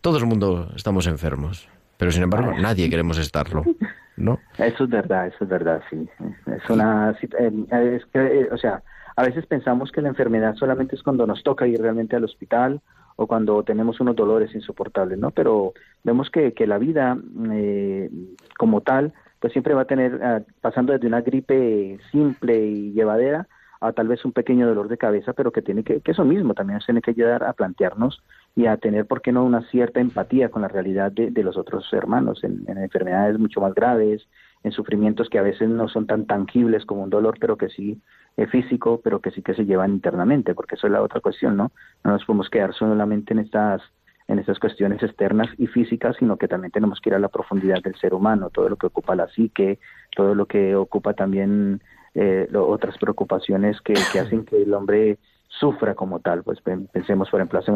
todo 0.02 0.18
el 0.18 0.26
mundo 0.26 0.72
estamos 0.76 1.08
enfermos, 1.08 1.70
pero 1.98 2.12
sin 2.12 2.24
embargo 2.24 2.52
nadie 2.60 2.90
queremos 2.90 3.18
estarlo. 3.18 3.64
¿no? 4.18 4.40
Eso 4.58 4.84
es 4.84 4.90
verdad, 4.90 5.28
eso 5.28 5.38
es 5.42 5.50
verdad, 5.50 5.82
sí. 5.90 6.10
Es 6.48 6.70
una, 6.70 7.12
eh, 7.12 7.96
es 7.96 8.06
que, 8.08 8.20
eh, 8.20 8.50
o 8.52 8.58
sea, 8.58 8.84
a 9.16 9.24
veces 9.24 9.46
pensamos 9.46 9.92
que 9.92 10.02
la 10.02 10.10
enfermedad 10.10 10.56
solamente 10.56 10.96
es 10.96 11.04
cuando 11.04 11.26
nos 11.26 11.44
toca 11.44 11.68
ir 11.68 11.82
realmente 11.82 12.16
al 12.16 12.24
hospital 12.24 12.82
o 13.16 13.28
cuando 13.28 13.64
tenemos 13.64 14.00
unos 14.00 14.16
dolores 14.16 14.54
insoportables, 14.54 15.18
¿no? 15.18 15.32
Pero 15.32 15.74
vemos 16.04 16.30
que, 16.30 16.54
que 16.54 16.68
la 16.68 16.78
vida 16.78 17.18
eh, 17.52 18.10
como 18.58 18.82
tal, 18.82 19.14
pues 19.40 19.54
siempre 19.54 19.74
va 19.74 19.84
a 19.84 19.86
tener, 19.86 20.20
ah, 20.24 20.42
pasando 20.62 20.94
desde 20.94 21.08
una 21.08 21.22
gripe 21.22 22.00
simple 22.12 22.68
y 22.68 22.92
llevadera 22.92 23.48
a 23.80 23.92
tal 23.92 24.08
vez 24.08 24.24
un 24.26 24.32
pequeño 24.32 24.68
dolor 24.68 24.88
de 24.88 24.98
cabeza, 24.98 25.34
pero 25.34 25.52
que 25.52 25.62
tiene 25.62 25.84
que, 25.84 26.02
que 26.02 26.12
eso 26.12 26.26
mismo 26.26 26.54
también 26.54 26.76
nos 26.76 26.86
tiene 26.86 27.02
que 27.02 27.12
ayudar 27.12 27.44
a 27.44 27.54
plantearnos 27.54 28.22
y 28.56 28.66
a 28.66 28.78
tener, 28.78 29.06
¿por 29.06 29.22
qué 29.22 29.32
no?, 29.32 29.44
una 29.44 29.62
cierta 29.70 30.00
empatía 30.00 30.50
con 30.50 30.62
la 30.62 30.68
realidad 30.68 31.12
de, 31.12 31.32
de 31.32 31.44
los 31.44 31.58
otros 31.58 31.88
hermanos 31.94 32.44
en, 32.44 32.64
en, 32.68 32.78
enfermedades 32.78 33.38
mucho 33.38 33.62
más 33.62 33.74
graves, 33.74 34.28
en 34.64 34.72
sufrimientos 34.72 35.30
que 35.30 35.40
a 35.40 35.44
veces 35.44 35.70
no 35.70 35.88
son 35.88 36.08
tan 36.08 36.26
tangibles 36.26 36.86
como 36.86 37.04
un 37.04 37.10
dolor, 37.10 37.38
pero 37.40 37.58
que 37.58 37.70
sí 37.70 38.02
es 38.36 38.50
físico, 38.50 39.02
pero 39.04 39.20
que 39.20 39.32
sí 39.32 39.42
que 39.42 39.54
se 39.54 39.66
llevan 39.66 39.92
internamente, 39.92 40.56
porque 40.56 40.76
eso 40.76 40.88
es 40.88 40.94
la 40.94 41.02
otra 41.02 41.22
cuestión, 41.22 41.58
¿no? 41.58 41.72
No 42.04 42.12
nos 42.12 42.26
podemos 42.26 42.50
quedar 42.50 42.74
solamente 42.74 43.34
en 43.34 43.40
estas 43.40 43.82
en 44.28 44.40
estas 44.40 44.60
cuestiones 44.60 45.02
externas 45.02 45.48
y 45.58 45.68
físicas, 45.68 46.18
sino 46.20 46.36
que 46.38 46.50
también 46.50 46.72
tenemos 46.72 47.00
que 47.00 47.10
ir 47.10 47.16
a 47.16 47.20
la 47.20 47.30
profundidad 47.30 47.82
del 47.82 47.96
ser 47.96 48.14
humano, 48.14 48.50
todo 48.50 48.68
lo 48.68 48.76
que 48.76 48.88
ocupa 48.88 49.16
la 49.16 49.30
psique, 49.30 49.80
todo 50.16 50.36
lo 50.36 50.46
que 50.48 50.76
ocupa 50.76 51.14
también 51.14 51.82
eh, 52.20 52.48
lo, 52.50 52.68
otras 52.68 52.98
preocupaciones 52.98 53.80
que, 53.82 53.94
hacen 53.94 54.44
que 54.44 54.64
el 54.64 54.74
hombre 54.74 55.20
sufra 55.48 55.94
como 55.94 56.20
tal. 56.20 56.42
Pues 56.42 56.60
pensemos, 56.62 57.30
por 57.30 57.40
ejemplo, 57.40 57.60
hace 57.60 57.72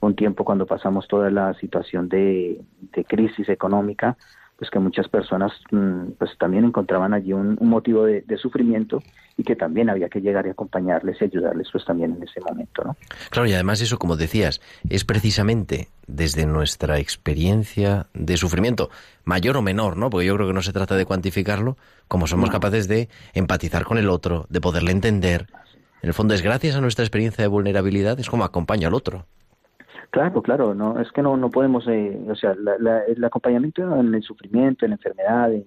un 0.00 0.16
tiempo 0.16 0.46
cuando 0.46 0.64
pasamos 0.64 1.06
toda 1.06 1.30
la 1.30 1.52
situación 1.54 2.08
de, 2.08 2.62
de 2.80 3.04
crisis 3.04 3.50
económica, 3.50 4.16
pues 4.62 4.70
que 4.70 4.78
muchas 4.78 5.08
personas 5.08 5.50
mm, 5.72 6.12
pues 6.20 6.38
también 6.38 6.64
encontraban 6.64 7.12
allí 7.14 7.32
un, 7.32 7.56
un 7.58 7.68
motivo 7.68 8.04
de, 8.04 8.20
de, 8.20 8.38
sufrimiento 8.38 9.02
y 9.36 9.42
que 9.42 9.56
también 9.56 9.90
había 9.90 10.08
que 10.08 10.20
llegar 10.20 10.46
y 10.46 10.50
acompañarles 10.50 11.20
y 11.20 11.24
ayudarles 11.24 11.66
pues 11.72 11.84
también 11.84 12.12
en 12.12 12.22
ese 12.22 12.40
momento, 12.40 12.84
¿no? 12.84 12.96
Claro, 13.30 13.48
y 13.48 13.54
además 13.54 13.80
eso, 13.80 13.98
como 13.98 14.16
decías, 14.16 14.60
es 14.88 15.04
precisamente 15.04 15.88
desde 16.06 16.46
nuestra 16.46 17.00
experiencia 17.00 18.06
de 18.14 18.36
sufrimiento, 18.36 18.88
mayor 19.24 19.56
o 19.56 19.62
menor, 19.62 19.96
¿no? 19.96 20.10
Porque 20.10 20.26
yo 20.28 20.36
creo 20.36 20.46
que 20.46 20.54
no 20.54 20.62
se 20.62 20.72
trata 20.72 20.94
de 20.94 21.06
cuantificarlo, 21.06 21.76
como 22.06 22.28
somos 22.28 22.50
no. 22.50 22.52
capaces 22.52 22.86
de 22.86 23.08
empatizar 23.34 23.82
con 23.82 23.98
el 23.98 24.08
otro, 24.08 24.46
de 24.48 24.60
poderle 24.60 24.92
entender. 24.92 25.48
En 26.02 26.08
el 26.08 26.14
fondo 26.14 26.34
es 26.34 26.42
gracias 26.42 26.76
a 26.76 26.80
nuestra 26.80 27.04
experiencia 27.04 27.42
de 27.42 27.48
vulnerabilidad, 27.48 28.20
es 28.20 28.30
como 28.30 28.44
acompaña 28.44 28.86
al 28.86 28.94
otro. 28.94 29.26
Claro, 30.12 30.42
claro, 30.42 30.74
no 30.74 31.00
es 31.00 31.10
que 31.10 31.22
no 31.22 31.38
no 31.38 31.50
podemos, 31.50 31.88
eh, 31.88 32.20
o 32.28 32.34
sea, 32.34 32.54
la, 32.54 32.76
la, 32.78 33.02
el 33.04 33.24
acompañamiento 33.24 33.82
en 33.98 34.14
el 34.14 34.22
sufrimiento, 34.22 34.84
en 34.84 34.90
la 34.90 34.96
enfermedad, 34.96 35.50
en, 35.54 35.64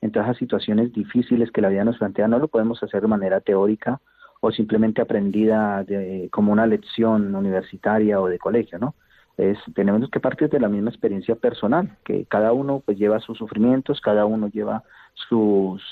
en, 0.00 0.12
todas 0.12 0.28
las 0.28 0.36
situaciones 0.36 0.92
difíciles 0.92 1.50
que 1.50 1.60
la 1.60 1.68
vida 1.68 1.82
nos 1.82 1.98
plantea, 1.98 2.28
no 2.28 2.38
lo 2.38 2.46
podemos 2.46 2.80
hacer 2.80 3.02
de 3.02 3.08
manera 3.08 3.40
teórica 3.40 4.00
o 4.40 4.52
simplemente 4.52 5.02
aprendida 5.02 5.82
de, 5.82 6.28
como 6.30 6.52
una 6.52 6.64
lección 6.68 7.34
universitaria 7.34 8.20
o 8.20 8.28
de 8.28 8.38
colegio, 8.38 8.78
¿no? 8.78 8.94
Es, 9.36 9.58
tenemos 9.74 10.08
que 10.10 10.20
partir 10.20 10.48
de 10.48 10.60
la 10.60 10.68
misma 10.68 10.90
experiencia 10.90 11.34
personal, 11.34 11.96
que 12.04 12.24
cada 12.26 12.52
uno 12.52 12.80
pues 12.86 12.98
lleva 12.98 13.18
sus 13.18 13.38
sufrimientos, 13.38 14.00
cada 14.00 14.26
uno 14.26 14.46
lleva 14.46 14.84
sus, 15.14 15.82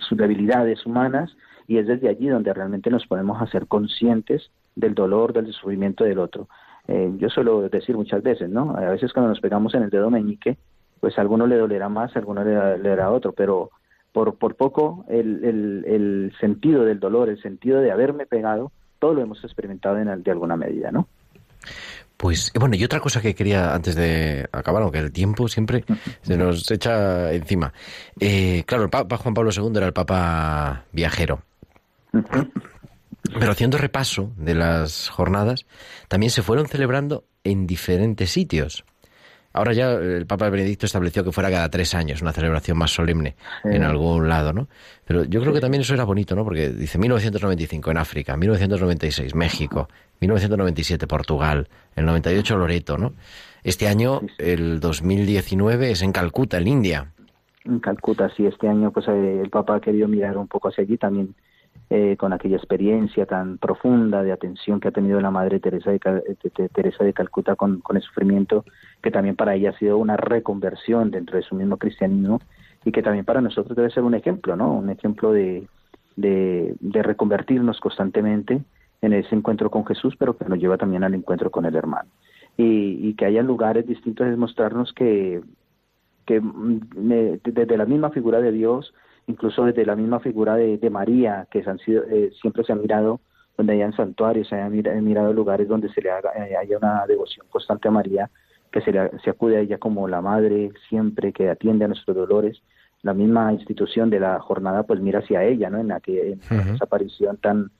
sus 0.00 0.18
debilidades 0.18 0.84
humanas 0.84 1.36
y 1.68 1.78
es 1.78 1.86
desde 1.86 2.08
allí 2.08 2.26
donde 2.26 2.52
realmente 2.52 2.90
nos 2.90 3.06
podemos 3.06 3.40
hacer 3.40 3.68
conscientes 3.68 4.50
del 4.74 4.94
dolor, 4.94 5.32
del 5.32 5.52
sufrimiento 5.52 6.02
del 6.02 6.18
otro. 6.18 6.48
Eh, 6.88 7.12
yo 7.18 7.28
suelo 7.28 7.68
decir 7.68 7.96
muchas 7.96 8.22
veces, 8.22 8.48
¿no? 8.48 8.76
A 8.76 8.90
veces 8.90 9.12
cuando 9.12 9.30
nos 9.30 9.40
pegamos 9.40 9.74
en 9.74 9.82
el 9.82 9.90
dedo 9.90 10.10
meñique, 10.10 10.56
pues 11.00 11.18
a 11.18 11.20
alguno 11.20 11.46
le 11.46 11.56
dolerá 11.56 11.88
más, 11.88 12.14
a 12.14 12.18
alguno 12.18 12.44
le 12.44 12.54
dolerá 12.54 13.10
otro, 13.10 13.32
pero 13.32 13.70
por, 14.12 14.36
por 14.36 14.54
poco 14.54 15.04
el, 15.08 15.44
el, 15.44 15.84
el, 15.86 16.32
sentido 16.40 16.84
del 16.84 17.00
dolor, 17.00 17.28
el 17.28 17.40
sentido 17.42 17.80
de 17.80 17.90
haberme 17.90 18.26
pegado, 18.26 18.72
todo 18.98 19.14
lo 19.14 19.22
hemos 19.22 19.42
experimentado 19.44 19.98
en, 19.98 20.22
de 20.22 20.30
alguna 20.30 20.56
medida, 20.56 20.90
¿no? 20.90 21.08
Pues 22.16 22.50
bueno, 22.58 22.76
y 22.76 22.84
otra 22.84 23.00
cosa 23.00 23.20
que 23.20 23.34
quería 23.34 23.74
antes 23.74 23.94
de 23.94 24.48
acabar, 24.52 24.82
aunque 24.82 24.98
el 24.98 25.12
tiempo 25.12 25.48
siempre 25.48 25.84
se 26.22 26.38
nos 26.38 26.70
echa 26.70 27.30
encima. 27.32 27.74
Eh, 28.18 28.64
claro, 28.66 28.84
el 28.84 28.90
Papa 28.90 29.18
Juan 29.18 29.34
Pablo 29.34 29.50
II 29.54 29.72
era 29.76 29.86
el 29.86 29.92
Papa 29.92 30.84
viajero. 30.92 31.42
Pero 33.32 33.52
haciendo 33.52 33.78
repaso 33.78 34.32
de 34.36 34.54
las 34.54 35.08
jornadas, 35.08 35.66
también 36.08 36.30
se 36.30 36.42
fueron 36.42 36.66
celebrando 36.66 37.24
en 37.44 37.66
diferentes 37.66 38.30
sitios. 38.30 38.84
Ahora 39.56 39.72
ya 39.72 39.92
el 39.92 40.26
Papa 40.26 40.50
Benedicto 40.50 40.84
estableció 40.84 41.24
que 41.24 41.32
fuera 41.32 41.50
cada 41.50 41.70
tres 41.70 41.94
años 41.94 42.20
una 42.20 42.32
celebración 42.32 42.76
más 42.76 42.90
solemne 42.90 43.36
sí. 43.62 43.70
en 43.72 43.84
algún 43.84 44.28
lado, 44.28 44.52
¿no? 44.52 44.68
Pero 45.06 45.24
yo 45.24 45.40
creo 45.40 45.54
que 45.54 45.60
también 45.60 45.80
eso 45.80 45.94
era 45.94 46.04
bonito, 46.04 46.36
¿no? 46.36 46.44
Porque 46.44 46.68
dice 46.68 46.98
1995 46.98 47.90
en 47.90 47.96
África, 47.96 48.36
1996 48.36 49.34
México, 49.34 49.88
1997 50.20 51.06
Portugal, 51.06 51.68
el 51.94 52.04
98 52.04 52.54
Loreto, 52.58 52.98
¿no? 52.98 53.14
Este 53.64 53.88
año, 53.88 54.20
el 54.36 54.78
2019, 54.78 55.90
es 55.90 56.02
en 56.02 56.12
Calcuta, 56.12 56.58
en 56.58 56.68
India. 56.68 57.12
En 57.64 57.80
Calcuta, 57.80 58.30
sí. 58.36 58.44
Este 58.44 58.68
año, 58.68 58.92
pues 58.92 59.08
eh, 59.08 59.40
el 59.42 59.48
Papa 59.48 59.76
ha 59.76 59.80
querido 59.80 60.06
mirar 60.06 60.36
un 60.36 60.48
poco 60.48 60.68
hacia 60.68 60.84
allí 60.84 60.98
también 60.98 61.34
eh, 61.88 62.16
con 62.16 62.32
aquella 62.32 62.56
experiencia 62.56 63.26
tan 63.26 63.58
profunda 63.58 64.22
de 64.22 64.32
atención 64.32 64.80
que 64.80 64.88
ha 64.88 64.92
tenido 64.92 65.20
la 65.20 65.30
Madre 65.30 65.60
Teresa 65.60 65.90
de, 65.90 66.00
Cal 66.00 66.22
de, 66.26 66.68
Teresa 66.68 67.04
de 67.04 67.12
Calcuta 67.12 67.54
con, 67.54 67.82
el 67.94 68.02
sufrimiento, 68.02 68.64
que 69.02 69.10
también 69.10 69.36
para 69.36 69.54
ella 69.54 69.70
ha 69.70 69.78
sido 69.78 69.98
una 69.98 70.16
reconversión 70.16 71.10
dentro 71.10 71.36
de 71.36 71.42
su 71.42 71.54
mismo 71.54 71.76
cristianismo 71.76 72.40
y 72.84 72.92
que 72.92 73.02
también 73.02 73.24
para 73.24 73.40
nosotros 73.40 73.76
debe 73.76 73.90
ser 73.90 74.02
un 74.02 74.14
ejemplo, 74.14 74.56
¿no? 74.56 74.72
Un 74.74 74.90
ejemplo 74.90 75.32
de, 75.32 75.68
de, 76.16 76.74
de 76.80 77.02
reconvertirnos 77.02 77.80
constantemente 77.80 78.62
en 79.02 79.12
ese 79.12 79.34
encuentro 79.34 79.70
con 79.70 79.86
Jesús, 79.86 80.14
pero 80.18 80.36
que 80.36 80.44
nos 80.44 80.58
lleva 80.58 80.78
también 80.78 81.04
al 81.04 81.14
encuentro 81.14 81.50
con 81.50 81.66
el 81.66 81.76
hermano. 81.76 82.08
Y, 82.58 83.14
que 83.14 83.26
haya 83.26 83.42
lugares 83.42 83.86
distintos 83.86 84.26
es 84.26 84.38
mostrarnos 84.38 84.92
que, 84.94 85.42
que 86.24 86.40
me, 86.40 87.38
desde 87.44 87.76
la 87.76 87.84
misma 87.84 88.10
figura 88.10 88.40
de 88.40 88.50
Dios, 88.50 88.94
incluso 89.26 89.64
desde 89.64 89.84
la 89.84 89.96
misma 89.96 90.20
figura 90.20 90.54
de, 90.56 90.78
de 90.78 90.90
María, 90.90 91.46
que 91.50 91.62
se 91.62 91.70
han 91.70 91.78
sido, 91.78 92.04
eh, 92.04 92.30
siempre 92.40 92.64
se 92.64 92.72
ha 92.72 92.76
mirado 92.76 93.20
donde 93.56 93.72
hayan 93.72 93.94
santuarios, 93.94 94.48
se 94.48 94.54
hayan 94.54 94.72
mirado, 94.72 95.00
mirado 95.00 95.32
lugares 95.32 95.68
donde 95.68 95.88
se 95.88 96.02
le 96.02 96.10
haga, 96.10 96.30
eh, 96.36 96.56
haya 96.56 96.76
una 96.76 97.06
devoción 97.06 97.46
constante 97.48 97.88
a 97.88 97.90
María, 97.90 98.30
que 98.70 98.80
se, 98.82 98.92
le, 98.92 99.10
se 99.24 99.30
acude 99.30 99.56
a 99.56 99.60
ella 99.60 99.78
como 99.78 100.06
la 100.08 100.20
madre 100.20 100.72
siempre 100.88 101.32
que 101.32 101.48
atiende 101.48 101.84
a 101.84 101.88
nuestros 101.88 102.16
dolores. 102.16 102.62
La 103.02 103.14
misma 103.14 103.52
institución 103.52 104.10
de 104.10 104.20
la 104.20 104.40
jornada 104.40 104.82
pues 104.82 105.00
mira 105.00 105.20
hacia 105.20 105.44
ella, 105.44 105.70
¿no? 105.70 105.78
En, 105.78 105.88
la 105.88 106.00
que, 106.00 106.32
en 106.32 106.38
uh 106.38 106.62
-huh. 106.62 106.74
esa 106.74 106.84
aparición 106.84 107.36
tan, 107.38 107.70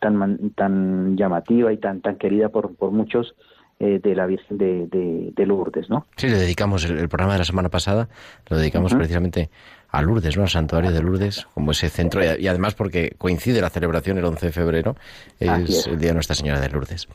tan, 0.00 0.50
tan 0.50 1.16
llamativa 1.16 1.72
y 1.72 1.78
tan, 1.78 2.00
tan 2.00 2.16
querida 2.16 2.48
por, 2.50 2.74
por 2.76 2.90
muchos, 2.90 3.34
eh, 3.80 3.98
de 4.00 4.14
la 4.14 4.26
Virgen 4.26 4.56
de, 4.56 4.86
de, 4.86 5.32
de, 5.34 5.46
Lourdes, 5.46 5.90
¿no? 5.90 6.06
Sí, 6.16 6.28
le 6.28 6.36
dedicamos 6.36 6.84
el, 6.84 6.96
el, 6.96 7.08
programa 7.08 7.32
de 7.32 7.40
la 7.40 7.44
semana 7.44 7.70
pasada, 7.70 8.08
lo 8.48 8.56
dedicamos 8.56 8.92
uh 8.92 8.94
-huh. 8.94 8.98
precisamente 8.98 9.50
a 9.94 10.02
Lourdes, 10.02 10.36
¿no? 10.36 10.42
Al 10.42 10.48
santuario 10.48 10.90
de 10.90 11.00
Lourdes, 11.00 11.46
como 11.54 11.70
ese 11.70 11.88
centro, 11.88 12.22
y, 12.24 12.48
además 12.48 12.74
porque 12.74 13.14
coincide 13.16 13.60
la 13.60 13.70
celebración 13.70 14.18
el 14.18 14.24
11 14.24 14.46
de 14.46 14.52
febrero, 14.52 14.96
es, 15.38 15.70
es, 15.70 15.86
el 15.86 15.98
Día 15.98 16.08
de 16.08 16.14
Nuestra 16.14 16.34
Señora 16.34 16.60
de 16.60 16.68
Lourdes. 16.68 17.08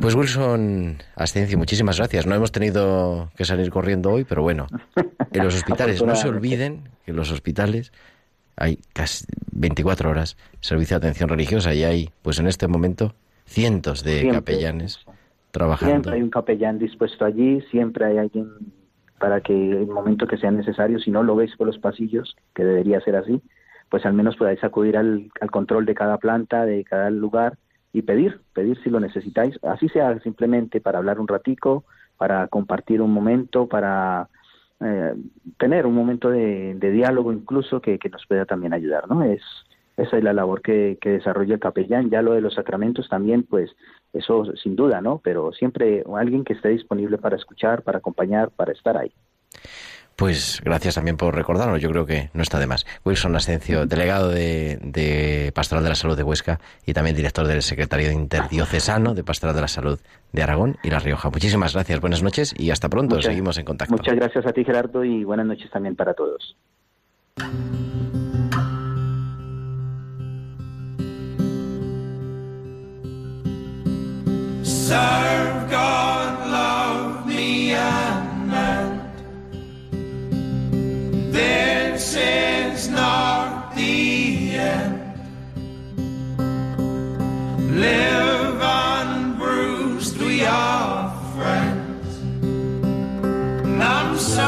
Pues 0.00 0.14
Wilson 0.14 0.98
Ascencio, 1.16 1.58
muchísimas 1.58 1.96
gracias. 1.96 2.26
No 2.26 2.34
hemos 2.34 2.52
tenido 2.52 3.30
que 3.36 3.44
salir 3.44 3.70
corriendo 3.70 4.12
hoy, 4.12 4.24
pero 4.24 4.42
bueno, 4.42 4.66
en 5.32 5.44
los 5.44 5.54
hospitales, 5.56 6.02
no 6.02 6.14
se 6.14 6.28
olviden 6.28 6.88
que 7.04 7.10
en 7.10 7.16
los 7.16 7.32
hospitales 7.32 7.92
hay 8.56 8.78
casi 8.92 9.24
24 9.52 10.10
horas 10.10 10.36
servicio 10.60 10.98
de 10.98 11.06
atención 11.06 11.28
religiosa 11.28 11.74
y 11.74 11.84
hay, 11.84 12.10
pues 12.22 12.38
en 12.38 12.46
este 12.46 12.68
momento, 12.68 13.14
cientos 13.46 14.04
de 14.04 14.20
siempre, 14.20 14.38
capellanes 14.38 15.00
trabajando. 15.50 15.94
Siempre 15.94 16.14
hay 16.14 16.22
un 16.22 16.30
capellán 16.30 16.78
dispuesto 16.78 17.24
allí, 17.24 17.62
siempre 17.70 18.04
hay 18.04 18.18
alguien 18.18 18.48
para 19.18 19.40
que 19.40 19.52
en 19.52 19.72
el 19.72 19.86
momento 19.86 20.26
que 20.26 20.36
sea 20.36 20.50
necesario, 20.50 20.98
si 20.98 21.10
no 21.10 21.22
lo 21.22 21.36
veis 21.36 21.56
por 21.56 21.66
los 21.66 21.78
pasillos, 21.78 22.36
que 22.54 22.64
debería 22.64 23.00
ser 23.00 23.16
así, 23.16 23.40
pues 23.88 24.04
al 24.04 24.14
menos 24.14 24.36
podáis 24.36 24.62
acudir 24.64 24.96
al, 24.96 25.30
al 25.40 25.50
control 25.50 25.86
de 25.86 25.94
cada 25.94 26.18
planta, 26.18 26.64
de 26.66 26.84
cada 26.84 27.10
lugar 27.10 27.56
y 27.92 28.02
pedir, 28.02 28.40
pedir 28.52 28.78
si 28.82 28.90
lo 28.90 29.00
necesitáis, 29.00 29.58
así 29.62 29.88
sea 29.88 30.18
simplemente 30.20 30.80
para 30.80 30.98
hablar 30.98 31.18
un 31.18 31.28
ratico, 31.28 31.84
para 32.16 32.48
compartir 32.48 33.00
un 33.00 33.12
momento, 33.12 33.66
para 33.68 34.28
eh, 34.80 35.14
tener 35.58 35.86
un 35.86 35.94
momento 35.94 36.28
de, 36.28 36.74
de 36.74 36.90
diálogo 36.90 37.32
incluso 37.32 37.80
que, 37.80 37.98
que, 37.98 38.10
nos 38.10 38.26
pueda 38.26 38.44
también 38.44 38.74
ayudar, 38.74 39.08
¿no? 39.08 39.22
Es 39.22 39.42
esa 39.96 40.18
es 40.18 40.24
la 40.24 40.32
labor 40.32 40.62
que, 40.62 40.98
que 41.00 41.10
desarrolla 41.10 41.54
el 41.54 41.60
capellán, 41.60 42.10
ya 42.10 42.22
lo 42.22 42.32
de 42.32 42.40
los 42.40 42.54
sacramentos 42.54 43.08
también, 43.08 43.42
pues 43.42 43.70
eso 44.12 44.44
sin 44.62 44.76
duda, 44.76 45.00
¿no? 45.00 45.20
Pero 45.22 45.52
siempre 45.52 46.04
alguien 46.14 46.44
que 46.44 46.54
esté 46.54 46.68
disponible 46.70 47.18
para 47.18 47.36
escuchar, 47.36 47.82
para 47.82 47.98
acompañar, 47.98 48.50
para 48.50 48.72
estar 48.72 48.96
ahí. 48.96 49.12
Pues 50.16 50.62
gracias 50.64 50.94
también 50.94 51.18
por 51.18 51.34
recordarnos, 51.34 51.78
yo 51.78 51.90
creo 51.90 52.06
que 52.06 52.30
no 52.32 52.40
está 52.40 52.58
de 52.58 52.66
más. 52.66 52.86
Wilson 53.04 53.36
Ascencio, 53.36 53.84
delegado 53.84 54.30
de, 54.30 54.78
de, 54.82 55.52
Pastoral 55.54 55.84
de 55.84 55.90
la 55.90 55.94
Salud 55.94 56.16
de 56.16 56.22
Huesca 56.22 56.58
y 56.86 56.94
también 56.94 57.14
director 57.14 57.46
del 57.46 57.60
Secretario 57.60 58.10
Interdiocesano 58.10 59.14
de 59.14 59.22
Pastoral 59.22 59.54
de 59.54 59.60
la 59.60 59.68
Salud 59.68 60.00
de 60.32 60.42
Aragón 60.42 60.78
y 60.82 60.88
La 60.88 61.00
Rioja. 61.00 61.28
Muchísimas 61.28 61.74
gracias, 61.74 62.00
buenas 62.00 62.22
noches 62.22 62.54
y 62.56 62.70
hasta 62.70 62.88
pronto, 62.88 63.16
muchas, 63.16 63.30
seguimos 63.30 63.58
en 63.58 63.66
contacto. 63.66 63.94
Muchas 63.94 64.14
gracias 64.14 64.46
a 64.46 64.52
ti 64.52 64.64
Gerardo 64.64 65.04
y 65.04 65.22
buenas 65.22 65.46
noches 65.46 65.70
también 65.70 65.94
para 65.94 66.14
todos. 66.14 66.56
Serve 74.88 75.68
God, 75.68 76.48
love 76.48 77.26
me 77.26 77.72
and 77.72 78.46
mend. 78.46 79.02
This 81.32 82.14
is 82.14 82.88
not 82.88 83.74
the 83.74 84.54
end. 84.54 85.02
Live 87.80 88.62
unbruised, 88.62 90.18
we 90.18 90.44
are 90.44 91.10
friends. 91.34 92.18
And 93.64 93.82
I'm 93.82 94.16
sorry. 94.16 94.46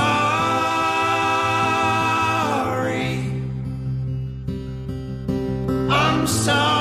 I'm 5.90 6.26
sorry. 6.28 6.77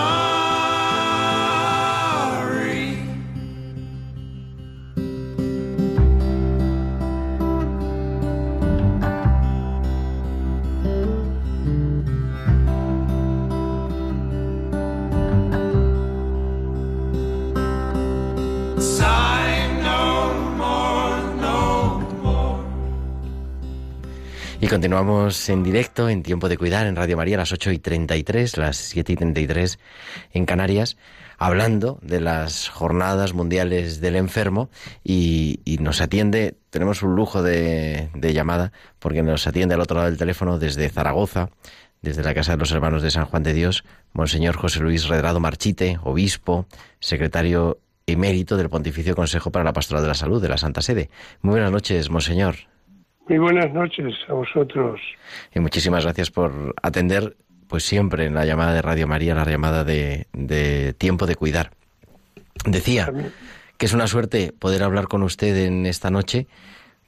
Y 24.67 24.69
continuamos 24.69 25.47
en 25.47 25.63
directo, 25.63 26.09
en 26.09 26.23
Tiempo 26.23 26.49
de 26.49 26.57
Cuidar, 26.57 26.87
en 26.87 26.97
Radio 26.97 27.15
María, 27.15 27.37
a 27.37 27.39
las 27.39 27.53
8 27.53 27.71
y 27.71 27.79
33, 27.79 28.57
las 28.57 28.75
7 28.75 29.13
y 29.13 29.15
33 29.15 29.79
en 30.33 30.45
Canarias, 30.45 30.97
hablando 31.37 31.99
de 32.01 32.19
las 32.19 32.67
jornadas 32.67 33.33
mundiales 33.33 34.01
del 34.01 34.17
enfermo 34.17 34.69
y, 35.05 35.61
nos 35.79 36.01
atiende, 36.01 36.57
tenemos 36.69 37.01
un 37.01 37.15
lujo 37.15 37.43
de, 37.43 38.09
de 38.13 38.33
llamada, 38.33 38.73
porque 38.99 39.23
nos 39.23 39.47
atiende 39.47 39.73
al 39.73 39.79
otro 39.79 39.95
lado 39.95 40.09
del 40.09 40.19
teléfono 40.19 40.59
desde 40.59 40.89
Zaragoza, 40.89 41.49
desde 42.01 42.21
la 42.21 42.33
Casa 42.33 42.51
de 42.51 42.57
los 42.57 42.71
Hermanos 42.73 43.01
de 43.01 43.11
San 43.11 43.23
Juan 43.23 43.43
de 43.43 43.53
Dios, 43.53 43.85
Monseñor 44.11 44.57
José 44.57 44.81
Luis 44.81 45.07
Redrado 45.07 45.39
Marchite, 45.39 45.97
obispo, 46.03 46.65
secretario 46.99 47.79
emérito 48.05 48.57
del 48.57 48.67
Pontificio 48.67 49.15
Consejo 49.15 49.49
para 49.49 49.63
la 49.63 49.71
Pastoral 49.71 50.03
de 50.03 50.09
la 50.09 50.13
Salud 50.13 50.41
de 50.41 50.49
la 50.49 50.57
Santa 50.57 50.81
Sede. 50.81 51.09
Muy 51.41 51.51
buenas 51.51 51.71
noches, 51.71 52.09
Monseñor. 52.09 52.67
Muy 53.29 53.39
buenas 53.39 53.73
noches 53.73 54.15
a 54.29 54.33
vosotros. 54.33 55.01
Y 55.53 55.59
muchísimas 55.59 56.03
gracias 56.03 56.31
por 56.31 56.73
atender, 56.81 57.35
pues 57.67 57.83
siempre 57.83 58.25
en 58.25 58.33
la 58.33 58.45
llamada 58.45 58.73
de 58.73 58.81
Radio 58.81 59.07
María, 59.07 59.35
la 59.35 59.45
llamada 59.45 59.83
de, 59.83 60.27
de 60.33 60.93
tiempo 60.93 61.25
de 61.25 61.35
cuidar. 61.35 61.71
Decía 62.65 63.11
que 63.77 63.85
es 63.85 63.93
una 63.93 64.07
suerte 64.07 64.53
poder 64.57 64.83
hablar 64.83 65.07
con 65.07 65.23
usted 65.23 65.55
en 65.65 65.85
esta 65.85 66.09
noche 66.09 66.47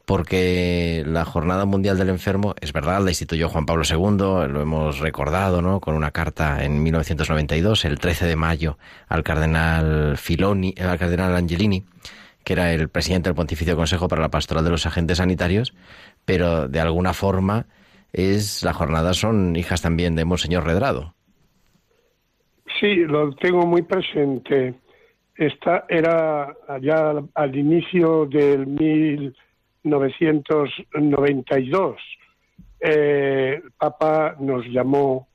porque 0.10 1.04
la 1.06 1.24
Jornada 1.24 1.66
Mundial 1.66 1.96
del 1.96 2.10
Enfermo, 2.10 2.56
es 2.62 2.74
verdad, 2.74 3.00
la 3.04 3.12
instituyó 3.12 3.48
Juan 3.48 3.68
Pablo 3.68 3.84
II, 3.88 4.52
lo 4.52 4.60
hemos 4.60 4.98
recordado, 4.98 5.62
¿no? 5.62 5.80
Con 5.80 5.94
una 5.94 6.10
carta 6.10 6.64
en 6.64 6.82
1992, 6.82 7.86
el 7.86 8.00
13 8.00 8.26
de 8.26 8.36
mayo, 8.36 8.80
al 9.08 9.24
cardenal 9.24 10.18
Filoni, 10.18 10.74
al 10.80 10.98
cardenal 10.98 11.36
Angelini, 11.36 11.86
que 12.44 12.54
era 12.54 12.74
el 12.74 12.90
presidente 12.90 13.30
del 13.30 13.36
Pontificio 13.36 13.76
Consejo 13.76 14.08
para 14.08 14.24
la 14.24 14.30
Pastoral 14.30 14.64
de 14.64 14.72
los 14.72 14.88
Agentes 14.88 15.20
Sanitarios, 15.20 15.76
pero 16.30 16.68
de 16.68 16.80
alguna 16.80 17.14
forma 17.14 17.66
es 18.14 18.64
la 18.64 18.74
jornada 18.74 19.16
son 19.16 19.56
hijas 19.56 19.82
también 19.82 20.16
de 20.16 20.26
Monseñor 20.26 20.64
Redrado. 20.64 21.16
Sí, 22.80 22.98
lo 22.98 23.34
tengo 23.34 23.66
muy 23.66 23.82
presente. 23.82 24.76
Esta 25.36 25.86
era 25.90 26.56
allá 26.68 27.16
al 27.34 27.56
inicio 27.56 28.28
del 28.28 28.68
mil 28.68 29.36
1992, 29.84 32.00
eh, 32.80 33.60
el 33.64 33.72
Papa 33.72 34.36
nos 34.40 34.68
llamó 34.68 35.28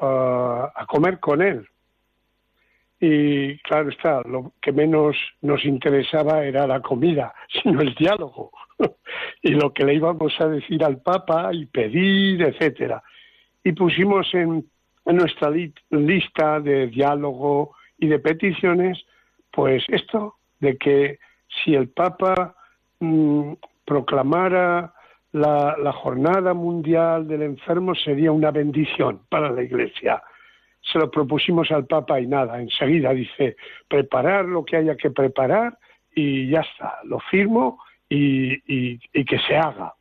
ah, 0.00 0.70
a 0.76 0.86
comer 0.86 1.18
con 1.18 1.42
él. 1.42 1.66
Y 3.00 3.58
claro 3.62 3.88
está, 3.88 4.22
lo 4.22 4.52
que 4.60 4.70
menos 4.70 5.16
nos 5.40 5.64
interesaba 5.64 6.44
era 6.44 6.68
la 6.68 6.80
comida, 6.80 7.34
sino 7.62 7.80
el 7.80 7.96
diálogo. 7.96 8.52
y 9.42 9.50
lo 9.50 9.72
que 9.72 9.84
le 9.84 9.94
íbamos 9.94 10.32
a 10.40 10.48
decir 10.48 10.84
al 10.84 11.00
Papa 11.00 11.50
y 11.52 11.66
pedir, 11.66 12.42
etcétera. 12.42 13.02
Y 13.64 13.72
pusimos 13.72 14.32
en, 14.34 14.66
nuestra 15.04 15.50
lista 15.90 16.60
de 16.60 16.86
diálogo 16.86 17.74
y 17.98 18.06
de 18.06 18.20
peticiones, 18.20 19.02
pues 19.50 19.82
esto 19.88 20.36
de 20.60 20.76
que 20.76 21.18
si 21.48 21.74
el 21.74 21.88
Papa 21.88 22.54
mm, 23.00 23.54
proclamara 23.84 24.94
la, 25.32 25.92
Jornada 25.92 26.54
Mundial 26.54 27.26
del 27.26 27.42
Enfermo 27.42 27.94
sería 27.94 28.30
una 28.30 28.50
bendición 28.50 29.22
para 29.28 29.50
la 29.50 29.62
Iglesia. 29.62 30.22
Se 30.80 30.98
lo 30.98 31.10
propusimos 31.10 31.70
al 31.72 31.86
Papa 31.86 32.20
y 32.20 32.26
nada, 32.26 32.60
enseguida 32.60 33.12
dice, 33.12 33.56
preparar 33.88 34.44
lo 34.44 34.64
que 34.64 34.76
haya 34.76 34.96
que 34.96 35.10
preparar 35.10 35.76
y 36.14 36.48
ya 36.50 36.60
está, 36.60 36.98
lo 37.04 37.18
firmo 37.18 37.78
y, 38.10 38.98
y 39.12 39.24
que 39.24 39.38
se 39.48 39.56
haga. 39.56 39.94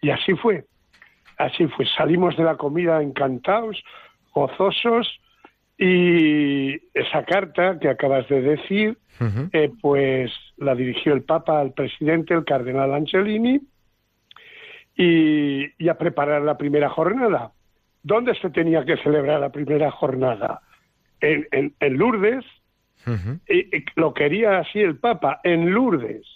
Y 0.00 0.10
así 0.10 0.34
fue, 0.34 0.64
así 1.38 1.66
fue. 1.68 1.86
Salimos 1.96 2.36
de 2.36 2.44
la 2.44 2.56
comida 2.56 3.00
encantados, 3.00 3.82
gozosos, 4.32 5.20
y 5.78 6.74
esa 6.96 7.24
carta 7.24 7.78
que 7.80 7.88
acabas 7.88 8.28
de 8.28 8.42
decir, 8.42 8.96
eh, 9.52 9.70
pues 9.80 10.32
la 10.56 10.74
dirigió 10.74 11.14
el 11.14 11.22
Papa 11.22 11.60
al 11.60 11.72
presidente, 11.72 12.34
el 12.34 12.44
cardenal 12.44 12.94
Angelini, 12.94 13.60
y, 14.96 15.88
a 15.88 15.94
preparar 15.94 16.42
la 16.42 16.56
primera 16.56 16.88
jornada. 16.88 17.52
¿Dónde 18.02 18.34
se 18.36 18.50
tenía 18.50 18.84
que 18.84 18.96
celebrar 18.98 19.40
la 19.40 19.50
primera 19.50 19.90
jornada? 19.90 20.60
En, 21.20 21.74
en, 21.80 21.96
Lourdes, 21.96 22.44
y, 23.48 23.84
lo 23.96 24.14
quería 24.14 24.58
así 24.58 24.78
el 24.80 24.98
Papa, 24.98 25.40
en 25.42 25.72
Lourdes, 25.72 26.33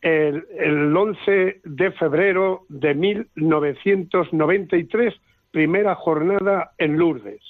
el, 0.00 0.46
el 0.58 0.96
11 0.96 1.60
de 1.64 1.90
febrero 1.92 2.64
de 2.68 2.94
1993, 2.94 5.14
primera 5.50 5.94
jornada 5.94 6.72
en 6.78 6.96
Lourdes. 6.98 7.42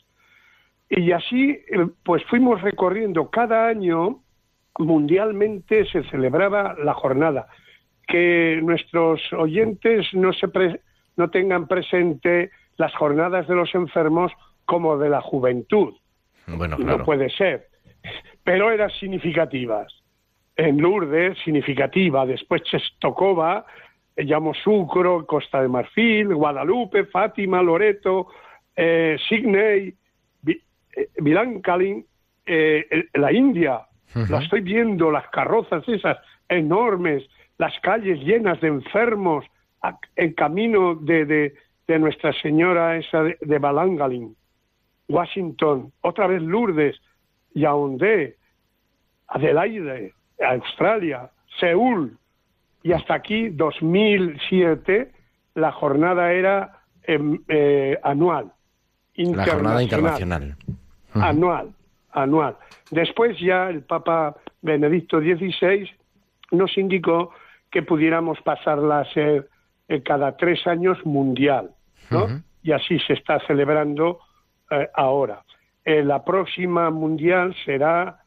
Y 0.88 1.12
así, 1.12 1.50
eh, 1.50 1.86
pues 2.02 2.24
fuimos 2.24 2.60
recorriendo 2.62 3.30
cada 3.30 3.68
año, 3.68 4.24
mundialmente 4.78 5.84
se 5.86 6.02
celebraba 6.04 6.74
la 6.82 6.94
jornada. 6.94 7.48
Que 8.08 8.58
nuestros 8.62 9.20
oyentes 9.32 10.08
no, 10.12 10.32
se 10.32 10.48
no 11.16 11.30
tengan 11.30 11.68
presente 11.68 12.50
las 12.76 12.92
jornadas 12.96 13.46
de 13.46 13.54
los 13.54 13.72
enfermos 13.76 14.32
como 14.64 14.98
de 14.98 15.10
la 15.10 15.20
juventud. 15.20 15.94
Bueno, 16.48 16.76
No 16.78 17.04
puede 17.04 17.30
ser. 17.30 17.68
Pero 18.42 18.72
eran 18.72 18.90
significativas. 18.90 19.99
En 20.56 20.80
Lourdes, 20.80 21.38
significativa. 21.44 22.26
Después 22.26 22.62
Chestokova, 22.64 23.64
Yamoussoukro, 24.16 25.26
Costa 25.26 25.62
de 25.62 25.68
Marfil, 25.68 26.34
Guadalupe, 26.34 27.04
Fátima, 27.06 27.62
Loreto, 27.62 28.28
eh, 28.76 29.16
Sydney, 29.28 29.94
Milán 31.18 31.60
Kalin, 31.60 32.04
eh, 32.46 33.08
la 33.14 33.32
India, 33.32 33.80
la 34.28 34.42
estoy 34.42 34.60
viendo, 34.60 35.10
las 35.10 35.28
carrozas 35.28 35.86
esas 35.88 36.18
enormes, 36.48 37.22
las 37.58 37.78
calles 37.80 38.18
llenas 38.20 38.60
de 38.60 38.68
enfermos 38.68 39.44
en 40.16 40.32
camino 40.34 40.94
de, 40.94 41.24
de, 41.24 41.98
Nuestra 41.98 42.32
Señora 42.34 42.96
esa 42.96 43.24
de, 43.24 43.36
de 43.40 43.58
Balangalin, 43.58 44.36
Washington, 45.08 45.92
otra 46.02 46.28
vez 46.28 46.40
Lourdes, 46.40 46.96
Yaoundé, 47.54 48.36
Adelaide, 49.26 50.12
Australia, 50.40 51.30
Seúl, 51.58 52.16
y 52.82 52.92
hasta 52.92 53.14
aquí, 53.14 53.50
2007, 53.50 55.12
la 55.54 55.72
jornada 55.72 56.32
era 56.32 56.80
em, 57.02 57.40
eh, 57.48 57.98
anual. 58.02 58.52
La 59.14 59.44
jornada 59.44 59.82
internacional 59.82 60.56
anual, 61.14 61.72
anual. 62.12 62.56
Después 62.90 63.38
ya 63.38 63.68
el 63.68 63.82
Papa 63.82 64.36
Benedicto 64.62 65.20
XVI 65.20 65.88
nos 66.52 66.76
indicó 66.76 67.30
que 67.70 67.82
pudiéramos 67.82 68.40
pasarla 68.42 69.00
a 69.00 69.12
ser 69.12 69.48
eh, 69.88 70.02
cada 70.02 70.36
tres 70.36 70.66
años 70.66 70.98
mundial, 71.04 71.70
¿no? 72.10 72.42
Y 72.62 72.72
así 72.72 72.98
se 73.00 73.14
está 73.14 73.40
celebrando 73.46 74.20
eh, 74.70 74.88
ahora. 74.94 75.42
Eh, 75.84 76.02
la 76.02 76.24
próxima 76.24 76.90
mundial 76.90 77.54
será 77.64 78.19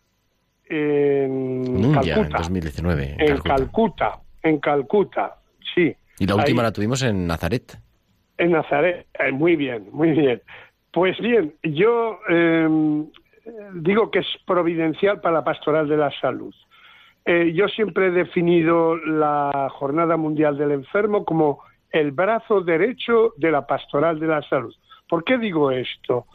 en 0.70 1.94
Calcuta. 1.94 2.22
En 2.22 2.30
2019. 2.30 3.16
En, 3.20 3.38
Calcuta. 3.40 4.20
En 4.42 4.60
Calcuta, 4.60 5.36
sí. 5.74 5.96
Y 6.20 6.26
la 6.26 6.36
última 6.36 6.64
la 6.64 6.72
tuvimos 6.72 7.02
en 7.04 7.28
Nazaret. 7.28 7.78
En 8.38 8.52
Nazaret, 8.52 9.08
muy 9.34 9.56
bien, 9.56 9.88
muy 9.92 10.12
bien. 10.12 10.42
Pues 10.92 11.18
bien, 11.20 11.54
yo 11.64 12.20
em, 12.30 13.08
digo 13.74 14.12
que 14.12 14.20
es 14.20 14.28
providencial 14.46 15.22
para 15.22 15.36
la 15.36 15.44
pastoral 15.44 15.88
de 15.88 15.98
la 15.98 16.12
salud. 16.20 16.54
Eh, 17.26 17.54
yo 17.56 17.68
siempre 17.68 18.08
he 18.08 18.12
definido 18.12 18.98
la 18.98 19.70
Jornada 19.72 20.18
Mundial 20.18 20.58
del 20.58 20.72
Enfermo 20.72 21.24
como 21.24 21.62
el 21.90 22.12
brazo 22.12 22.62
derecho 22.62 23.34
de 23.38 23.52
la 23.52 23.66
pastoral 23.66 24.20
de 24.20 24.28
la 24.28 24.42
salud. 24.44 24.76
¿Por 25.08 25.24
qué 25.24 25.38
digo 25.38 25.72
esto? 25.72 26.26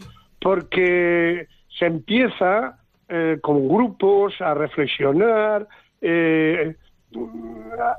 Porque 0.41 1.47
se 1.79 1.87
empieza 1.87 2.79
eh, 3.09 3.39
con 3.41 3.69
grupos 3.69 4.41
a 4.41 4.55
reflexionar, 4.55 5.67
eh, 6.01 6.77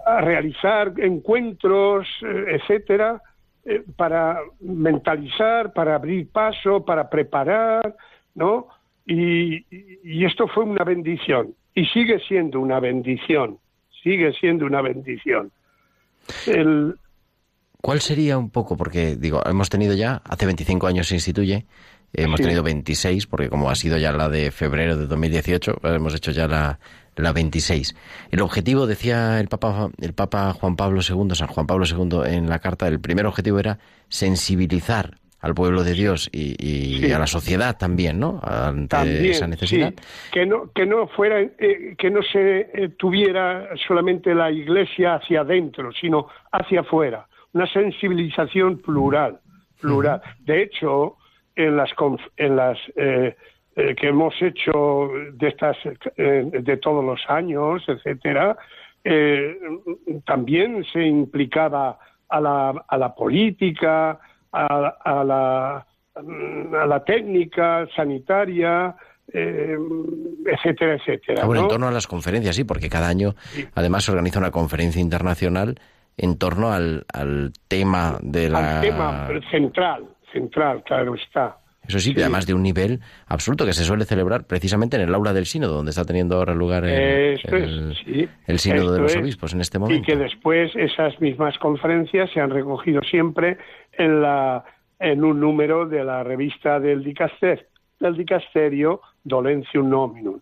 a 0.05 0.21
realizar 0.21 0.93
encuentros, 0.97 2.07
etcétera, 2.21 3.21
eh, 3.65 3.83
para 3.95 4.39
mentalizar, 4.61 5.73
para 5.73 5.95
abrir 5.95 6.29
paso, 6.29 6.85
para 6.85 7.09
preparar, 7.09 7.95
¿no? 8.35 8.67
Y, 9.05 9.65
esto 10.25 10.47
fue 10.47 10.63
una 10.63 10.83
bendición 10.83 11.55
y 11.75 11.85
sigue 11.85 12.19
siendo 12.27 12.59
una 12.59 12.79
bendición, 12.79 13.57
sigue 14.03 14.31
siendo 14.33 14.65
una 14.65 14.81
bendición. 14.81 15.51
¿Cuál 17.81 18.01
sería 18.01 18.37
un 18.37 18.49
poco, 18.49 18.77
porque 18.77 19.15
digo, 19.15 19.41
hemos 19.45 19.69
tenido 19.69 19.93
ya, 19.93 20.21
hace 20.29 20.45
25 20.45 20.87
años 20.87 21.07
se 21.07 21.15
instituye, 21.15 21.65
Hemos 22.13 22.41
tenido 22.41 22.63
26, 22.63 23.27
porque 23.27 23.49
como 23.49 23.69
ha 23.69 23.75
sido 23.75 23.97
ya 23.97 24.11
la 24.11 24.29
de 24.29 24.51
febrero 24.51 24.97
de 24.97 25.05
2018, 25.05 25.77
pues 25.81 25.95
hemos 25.95 26.15
hecho 26.15 26.31
ya 26.31 26.47
la, 26.47 26.79
la 27.15 27.33
26. 27.33 27.95
El 28.31 28.41
objetivo, 28.41 28.87
decía 28.87 29.39
el 29.39 29.47
Papa, 29.47 29.89
el 30.01 30.13
Papa 30.13 30.53
Juan 30.53 30.75
Pablo 30.75 31.01
II, 31.07 31.35
San 31.35 31.47
Juan 31.47 31.67
Pablo 31.67 31.85
II, 31.85 32.21
en 32.25 32.49
la 32.49 32.59
carta, 32.59 32.87
el 32.87 32.99
primer 32.99 33.25
objetivo 33.25 33.59
era 33.59 33.79
sensibilizar 34.07 35.17
al 35.41 35.53
pueblo 35.53 35.83
de 35.83 35.93
Dios 35.93 36.29
y, 36.33 37.11
a 37.11 37.19
la 37.19 37.27
sociedad 37.27 37.77
también, 37.77 38.19
¿no? 38.19 38.41
Ante 38.43 39.29
esa 39.29 39.47
necesidad. 39.47 39.93
Que 40.31 40.45
no 40.45 40.71
que 40.73 40.85
no 40.85 41.07
fuera 41.07 41.39
eh, 41.39 41.95
que 41.97 42.09
no 42.09 42.21
se 42.21 42.69
eh, 42.73 42.89
tuviera 42.97 43.69
solamente 43.87 44.35
la 44.35 44.51
Iglesia 44.51 45.15
hacia 45.15 45.41
adentro, 45.41 45.91
sino 45.93 46.27
hacia 46.51 46.81
afuera, 46.81 47.27
una 47.53 47.71
sensibilización 47.71 48.79
plural, 48.79 49.39
plural. 49.79 50.21
De 50.41 50.63
hecho, 50.63 51.18
en 51.65 51.75
las 51.77 51.89
en 52.37 52.55
las 52.55 52.77
eh, 52.95 53.35
que 53.75 54.07
hemos 54.07 54.33
hecho 54.41 55.09
de 55.33 55.47
estas 55.47 55.77
de 56.15 56.77
todos 56.77 57.03
los 57.03 57.21
años, 57.29 57.83
etcétera, 57.87 58.57
también 60.25 60.83
se 60.91 61.01
implicaba 61.03 61.97
a 62.29 62.41
la, 62.41 62.85
a 62.87 62.97
la 62.97 63.15
política, 63.15 64.19
a, 64.51 65.23
la, 65.23 65.85
a 66.15 66.85
la 66.85 67.03
técnica 67.05 67.87
sanitaria, 67.95 68.95
eh, 69.31 69.77
etcétera, 70.45 70.95
etcétera. 70.95 71.41
Ah, 71.43 71.45
bueno, 71.45 71.63
en 71.63 71.67
torno 71.69 71.87
a 71.87 71.91
las 71.91 72.07
conferencias, 72.07 72.55
sí, 72.55 72.63
porque 72.63 72.89
cada 72.89 73.07
año 73.07 73.35
además 73.75 74.03
se 74.03 74.11
organiza 74.11 74.39
una 74.39 74.51
conferencia 74.51 75.01
internacional 75.01 75.79
en 76.17 76.37
torno 76.37 76.71
al, 76.71 77.05
al 77.13 77.53
tema 77.67 78.17
de 78.21 78.49
la... 78.49 78.79
Al 78.79 78.81
tema 78.81 79.29
central, 79.49 80.03
central, 80.31 80.83
claro 80.83 81.15
está. 81.15 81.57
Eso 81.87 81.99
sí, 81.99 82.13
además 82.17 82.45
de 82.45 82.53
un 82.53 82.61
nivel 82.61 82.99
absoluto 83.27 83.65
que 83.65 83.73
se 83.73 83.83
suele 83.83 84.05
celebrar 84.05 84.45
precisamente 84.45 84.95
en 84.95 85.03
el 85.03 85.15
aula 85.15 85.33
del 85.33 85.47
sínodo, 85.47 85.77
donde 85.77 85.89
está 85.89 86.05
teniendo 86.05 86.35
ahora 86.35 86.53
lugar 86.53 86.85
el, 86.85 87.39
el, 88.45 88.59
sínodo 88.59 88.93
de 88.93 88.99
los 88.99 89.15
obispos 89.15 89.53
en 89.53 89.61
este 89.61 89.79
momento. 89.79 89.99
Y 89.99 90.05
que 90.05 90.15
después 90.15 90.71
esas 90.75 91.19
mismas 91.19 91.57
conferencias 91.57 92.29
se 92.31 92.41
han 92.41 92.51
recogido 92.51 93.01
siempre 93.01 93.57
en, 93.93 94.21
la, 94.21 94.63
en 94.99 95.23
un 95.23 95.39
número 95.39 95.87
de 95.87 96.03
la 96.03 96.23
revista 96.23 96.79
del, 96.79 97.03
Dicaster, 97.03 97.67
del 97.99 98.15
Dicasterio 98.15 99.01
Dolentium 99.23 99.89
Nominum. 99.89 100.39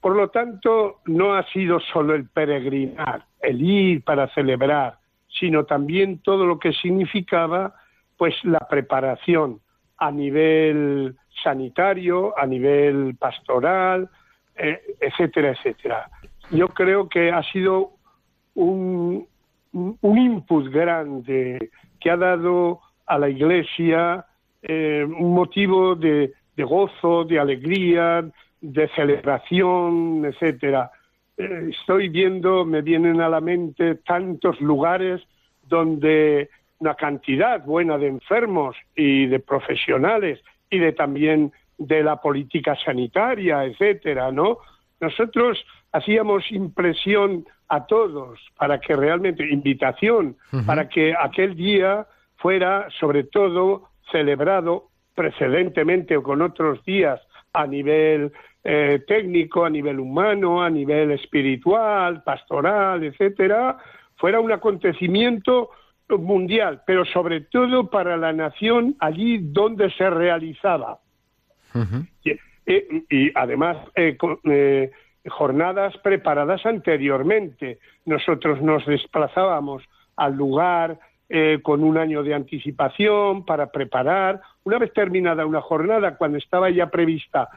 Por 0.00 0.16
lo 0.16 0.28
tanto, 0.28 1.00
no 1.06 1.34
ha 1.34 1.46
sido 1.52 1.78
solo 1.78 2.16
el 2.16 2.28
peregrinar, 2.28 3.24
el 3.40 3.62
ir 3.62 4.02
para 4.02 4.28
celebrar, 4.34 4.98
sino 5.28 5.64
también 5.64 6.18
todo 6.18 6.44
lo 6.44 6.58
que 6.58 6.72
significaba 6.72 7.74
pues 8.18 8.34
la 8.44 8.58
preparación 8.58 9.60
a 9.96 10.10
nivel 10.10 11.16
sanitario, 11.42 12.38
a 12.38 12.44
nivel 12.46 13.16
pastoral, 13.18 14.10
eh, 14.56 14.80
etcétera, 15.00 15.52
etcétera. 15.52 16.10
Yo 16.50 16.68
creo 16.68 17.08
que 17.08 17.30
ha 17.30 17.42
sido 17.44 17.92
un, 18.54 19.26
un 19.72 20.18
input 20.18 20.68
grande 20.68 21.70
que 22.00 22.10
ha 22.10 22.16
dado 22.16 22.80
a 23.06 23.18
la 23.18 23.28
Iglesia 23.28 24.26
eh, 24.62 25.06
un 25.06 25.34
motivo 25.34 25.94
de, 25.94 26.32
gozo, 26.56 27.24
de 27.24 27.38
alegría, 27.38 28.28
de 28.60 28.88
celebración, 28.88 30.24
etcétera. 30.24 30.90
Eh, 31.36 31.70
estoy 31.70 32.08
viendo, 32.08 32.64
me 32.64 32.82
vienen 32.82 33.20
a 33.20 33.28
la 33.28 33.40
mente 33.40 33.96
tantos 33.96 34.60
lugares 34.60 35.22
donde 35.62 36.50
una 36.78 36.94
cantidad 36.94 37.64
buena 37.64 37.98
de 37.98 38.08
enfermos 38.08 38.76
y 38.94 39.26
de 39.26 39.40
profesionales 39.40 40.40
y 40.70 40.78
de 40.78 40.92
también 40.92 41.52
de 41.76 42.02
la 42.02 42.20
política 42.20 42.76
sanitaria, 42.84 43.64
etcétera, 43.64 44.32
¿no? 44.32 44.58
Nosotros 45.00 45.64
hacíamos 45.92 46.50
impresión 46.50 47.46
a 47.68 47.86
todos 47.86 48.40
para 48.56 48.80
que 48.80 48.96
realmente 48.96 49.48
invitación 49.48 50.36
para 50.66 50.88
que 50.88 51.14
aquel 51.18 51.54
día 51.54 52.06
fuera 52.36 52.88
sobre 52.98 53.24
todo 53.24 53.88
celebrado 54.10 54.88
precedentemente 55.14 56.16
o 56.16 56.22
con 56.22 56.42
otros 56.42 56.82
días 56.84 57.20
a 57.52 57.66
nivel 57.66 58.32
eh, 58.64 59.02
técnico, 59.06 59.64
a 59.64 59.70
nivel 59.70 60.00
humano, 60.00 60.62
a 60.62 60.70
nivel 60.70 61.10
espiritual, 61.12 62.22
pastoral, 62.22 63.04
etcétera, 63.04 63.78
fuera 64.16 64.40
un 64.40 64.52
acontecimiento 64.52 65.70
mundial, 66.16 66.82
pero 66.86 67.04
sobre 67.04 67.42
todo 67.42 67.90
para 67.90 68.16
la 68.16 68.32
nación 68.32 68.96
allí 69.00 69.38
donde 69.38 69.90
se 69.92 70.08
realizaba. 70.08 70.98
y, 73.10 73.30
además, 73.34 73.76
eh, 73.94 74.16
eh, 74.44 74.90
jornadas 75.28 75.96
preparadas 75.98 76.64
anteriormente. 76.64 77.78
Nosotros 78.06 78.62
nos 78.62 78.84
desplazábamos 78.86 79.82
al 80.16 80.34
lugar 80.34 80.98
eh, 81.28 81.60
con 81.62 81.84
un 81.84 81.98
año 81.98 82.22
de 82.22 82.34
anticipación 82.34 83.44
para 83.44 83.70
preparar. 83.70 84.40
Una 84.64 84.78
vez 84.78 84.92
terminada 84.92 85.44
una 85.44 85.60
jornada, 85.60 86.16
cuando 86.16 86.38
estaba 86.38 86.70
ya 86.70 86.88
prevista, 86.88 87.48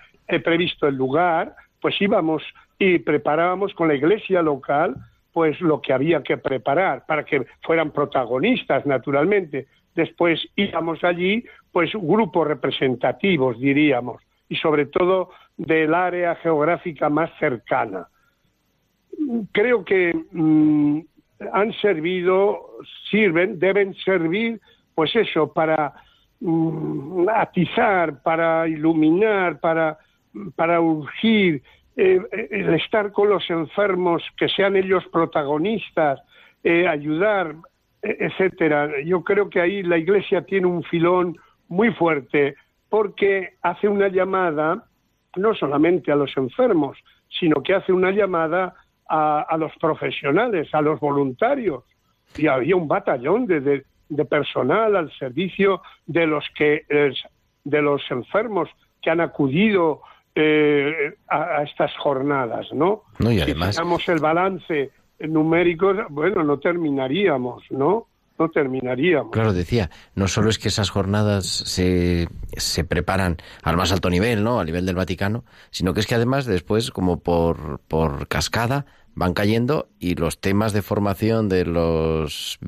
previsto 0.43 0.88
el 0.88 0.95
lugar, 0.95 1.56
pues 1.82 1.99
íbamos 2.02 2.43
y 2.80 2.99
preparábamos 2.99 3.74
con 3.74 3.89
la 3.89 3.95
iglesia 3.95 4.41
local 4.41 4.95
pues 5.34 5.60
lo 5.62 5.82
que 5.82 5.94
había 5.94 6.24
que 6.24 6.38
preparar 6.38 7.06
para 7.06 7.24
que 7.24 7.46
fueran 7.62 7.92
protagonistas, 7.92 8.86
naturalmente. 8.86 9.68
Después 9.96 10.40
íbamos 10.56 11.04
allí, 11.04 11.44
pues 11.72 11.92
grupos 11.94 12.48
representativos, 12.48 13.60
diríamos, 13.60 14.22
y 14.50 14.56
sobre 14.56 14.86
todo 14.88 15.30
del 15.58 15.94
área 15.94 16.36
geográfica 16.36 17.10
más 17.10 17.30
cercana. 17.40 18.08
Creo 19.52 19.86
que 19.86 20.14
mm, 20.32 21.00
han 21.52 21.74
servido, 21.74 22.78
sirven, 23.10 23.60
deben 23.60 23.94
servir, 23.96 24.60
pues 24.96 25.16
eso, 25.16 25.52
para 25.54 25.94
mm, 26.40 27.28
atizar, 27.30 28.22
para 28.22 28.68
iluminar, 28.68 29.60
para, 29.60 29.98
para 30.56 30.82
urgir, 30.82 31.62
eh, 31.98 32.22
el 32.52 32.74
estar 32.76 33.12
con 33.12 33.30
los 33.30 33.50
enfermos, 33.50 34.24
que 34.38 34.48
sean 34.48 34.76
ellos 34.76 35.04
protagonistas, 35.12 36.22
eh, 36.64 36.88
ayudar, 36.88 37.56
e, 38.02 38.18
etcétera. 38.20 39.02
Yo 39.04 39.24
creo 39.24 39.50
que 39.50 39.60
ahí 39.60 39.84
la 39.84 39.98
Iglesia 39.98 40.44
tiene 40.44 40.68
un 40.68 40.84
filón 40.84 41.38
muy 41.68 41.92
fuerte 41.94 42.56
porque 42.89 43.56
hace 43.62 43.88
una 43.88 44.08
llamada 44.08 44.86
no 45.36 45.54
solamente 45.54 46.12
a 46.12 46.16
los 46.16 46.36
enfermos, 46.38 46.98
sino 47.39 47.64
que 47.64 47.74
hace 47.74 47.94
una 47.94 48.12
llamada 48.12 48.74
a, 49.08 49.58
los 49.58 49.74
profesionales, 49.80 50.74
a 50.74 50.82
los 50.82 51.00
voluntarios. 51.00 51.84
Y 52.38 52.48
había 52.48 52.78
un 52.78 52.88
batallón 52.88 53.46
de, 53.46 53.84
de, 54.10 54.26
personal 54.26 54.96
al 54.96 55.12
servicio 55.18 55.82
de 56.06 56.28
los 56.28 56.46
que 56.56 56.86
de 57.64 57.82
los 57.82 58.02
enfermos 58.10 58.70
que 59.02 59.10
han 59.10 59.20
acudido 59.20 60.02
eh, 60.36 61.16
a, 61.28 61.64
estas 61.64 61.92
jornadas, 61.98 62.68
¿no? 62.74 63.04
no 63.20 63.32
y 63.32 63.42
además... 63.42 63.68
Si 63.68 63.72
hiciéramos 63.72 64.10
el 64.10 64.20
balance 64.20 64.92
numérico, 65.20 65.94
bueno, 66.10 66.44
no 66.44 66.60
terminaríamos, 66.60 67.64
¿no? 67.70 68.08
No 68.40 68.50
terminaríamos. 68.50 69.32
Claro, 69.32 69.54
decía, 69.54 69.92
no 70.16 70.28
solo 70.28 70.50
es 70.50 70.58
que 70.58 70.70
esas 70.70 70.90
jornadas 70.90 71.46
se, 71.46 72.28
se 72.58 72.84
preparan 72.84 73.38
al 73.62 73.78
más 73.78 73.92
alto 73.92 74.10
nivel, 74.10 74.44
¿no? 74.44 74.60
A 74.60 74.66
nivel 74.66 74.86
del 74.86 74.96
Vaticano, 74.96 75.44
sino 75.70 75.94
que 75.94 76.00
es 76.00 76.08
que 76.08 76.16
además 76.16 76.46
después, 76.46 76.90
como 76.90 77.20
por, 77.20 77.80
por 77.88 78.28
cascada, 78.28 78.86
van 79.16 79.34
cayendo 79.34 79.88
y 79.99 80.16
los 80.16 80.39
temas 80.39 80.74
de 80.74 80.82
formación 80.82 81.49
de 81.49 81.66
los 81.66 82.59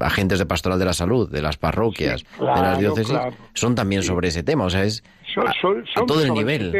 agentes 0.00 0.38
de 0.38 0.46
pastoral 0.46 0.78
de 0.78 0.84
la 0.84 0.92
salud, 0.92 1.30
de 1.30 1.42
las 1.42 1.56
parroquias, 1.58 2.24
de 2.38 2.44
las 2.44 2.78
diócesis, 2.78 3.18
son 3.54 3.74
también 3.74 4.02
sobre 4.02 4.28
ese 4.28 4.42
tema. 4.42 4.64
O 4.64 4.70
sea, 4.70 4.84
es 4.84 5.02
a, 5.36 6.06
todo 6.06 6.24
el 6.24 6.32
nivel. 6.32 6.72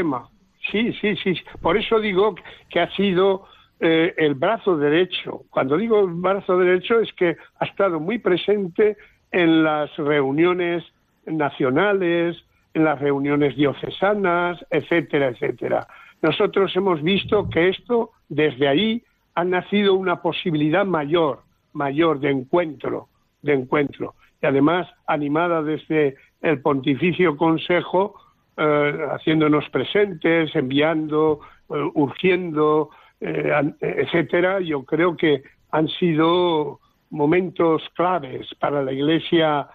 Sí, 0.70 0.92
sí, 1.00 1.16
sí. 1.16 1.34
Por 1.60 1.76
eso 1.76 2.00
digo 2.00 2.34
que 2.68 2.80
ha 2.80 2.90
sido 2.94 3.46
eh, 3.80 4.14
el 4.16 4.34
brazo 4.34 4.76
derecho. 4.76 5.44
Cuando 5.50 5.76
digo 5.76 6.06
brazo 6.06 6.58
derecho 6.58 7.00
es 7.00 7.12
que 7.12 7.36
ha 7.58 7.64
estado 7.64 7.98
muy 7.98 8.18
presente 8.18 8.96
en 9.32 9.64
las 9.64 9.94
reuniones 9.96 10.84
nacionales, 11.26 12.36
en 12.74 12.84
las 12.84 12.98
reuniones 13.00 13.56
diocesanas, 13.56 14.64
etcétera, 14.70 15.28
etcétera. 15.28 15.86
Nosotros 16.22 16.74
hemos 16.76 17.02
visto 17.02 17.48
que 17.48 17.70
esto, 17.70 18.10
desde 18.28 18.68
ahí, 18.68 19.02
ha 19.40 19.44
nacido 19.44 19.94
una 19.94 20.20
posibilidad 20.20 20.84
mayor, 20.84 21.40
mayor 21.72 22.20
de 22.20 22.30
encuentro, 22.30 23.08
de 23.40 23.54
encuentro. 23.54 24.14
Y 24.42 24.46
además, 24.46 24.86
animada 25.06 25.62
desde 25.62 26.16
el 26.42 26.60
Pontificio 26.60 27.38
Consejo, 27.38 28.16
eh, 28.58 29.06
haciéndonos 29.12 29.66
presentes, 29.70 30.54
enviando, 30.54 31.40
eh, 31.70 31.90
urgiendo, 31.94 32.90
eh, 33.18 33.72
etcétera, 33.80 34.60
yo 34.60 34.84
creo 34.84 35.16
que 35.16 35.42
han 35.70 35.88
sido 35.88 36.80
momentos 37.08 37.82
claves 37.94 38.46
para 38.58 38.82
la 38.82 38.92
Iglesia 38.92 39.68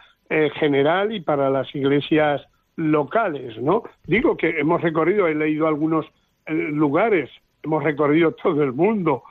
general 0.56 1.14
y 1.14 1.20
para 1.22 1.52
las 1.52 1.74
iglesias 1.76 2.42
locales, 2.78 3.62
¿no? 3.62 3.84
Digo 4.08 4.36
que 4.36 4.60
hemos 4.60 4.82
recorrido, 4.82 5.28
he 5.28 5.36
leído 5.36 5.68
algunos 5.68 6.08
lugares, 6.48 7.30
hemos 7.62 7.84
recorrido 7.84 8.32
todo 8.32 8.64
el 8.64 8.74
mundo, 8.74 9.24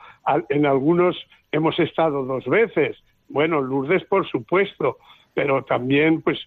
en 0.49 0.65
algunos 0.65 1.15
hemos 1.51 1.77
estado 1.79 2.25
dos 2.25 2.45
veces, 2.45 2.97
bueno, 3.29 3.61
Lourdes 3.61 4.03
por 4.05 4.27
supuesto, 4.27 4.97
pero 5.33 5.63
también 5.63 6.21
pues 6.21 6.39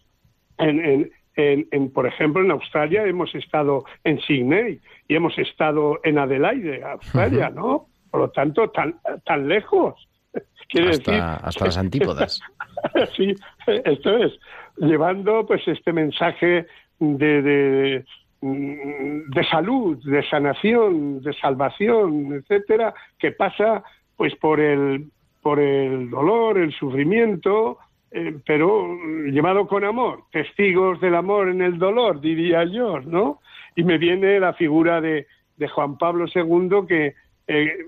en, 0.58 1.10
en, 1.38 1.90
por 1.92 2.06
ejemplo, 2.06 2.42
en 2.42 2.50
Australia 2.50 3.04
hemos 3.04 3.32
estado 3.34 3.84
en 4.04 4.20
Sydney 4.20 4.80
y 5.06 5.14
hemos 5.14 5.38
estado 5.38 6.00
en 6.02 6.18
Adelaide, 6.18 6.82
Australia, 6.82 7.50
¿no? 7.50 7.86
Por 8.10 8.20
lo 8.20 8.30
tanto, 8.30 8.70
tan, 8.70 8.98
tan 9.24 9.48
lejos. 9.48 10.08
Quiere 10.68 10.90
hasta, 10.90 11.12
decir, 11.12 11.24
hasta 11.42 11.64
las 11.66 11.78
antípodas. 11.78 12.40
sí, 13.16 13.34
esto 13.66 14.16
es, 14.16 14.32
llevando 14.76 15.46
pues 15.46 15.66
este 15.66 15.92
mensaje 15.92 16.66
de, 16.98 17.42
de, 17.42 18.04
de 18.40 19.44
salud, 19.50 19.98
de 20.04 20.22
sanación, 20.28 21.20
de 21.22 21.32
salvación, 21.34 22.34
etcétera, 22.34 22.94
que 23.18 23.32
pasa 23.32 23.82
pues 24.16 24.34
por 24.36 24.60
el 24.60 25.10
por 25.42 25.60
el 25.60 26.10
dolor, 26.10 26.58
el 26.58 26.72
sufrimiento, 26.72 27.78
eh, 28.10 28.36
pero 28.44 28.98
llevado 29.26 29.66
con 29.66 29.84
amor, 29.84 30.24
testigos 30.32 31.00
del 31.00 31.14
amor 31.14 31.48
en 31.48 31.62
el 31.62 31.78
dolor, 31.78 32.20
diría 32.20 32.64
yo, 32.64 33.00
¿no? 33.00 33.40
Y 33.76 33.84
me 33.84 33.98
viene 33.98 34.40
la 34.40 34.52
figura 34.54 35.00
de, 35.00 35.26
de 35.56 35.68
Juan 35.68 35.96
Pablo 35.96 36.26
II 36.26 36.86
que, 36.88 37.14
eh, 37.46 37.78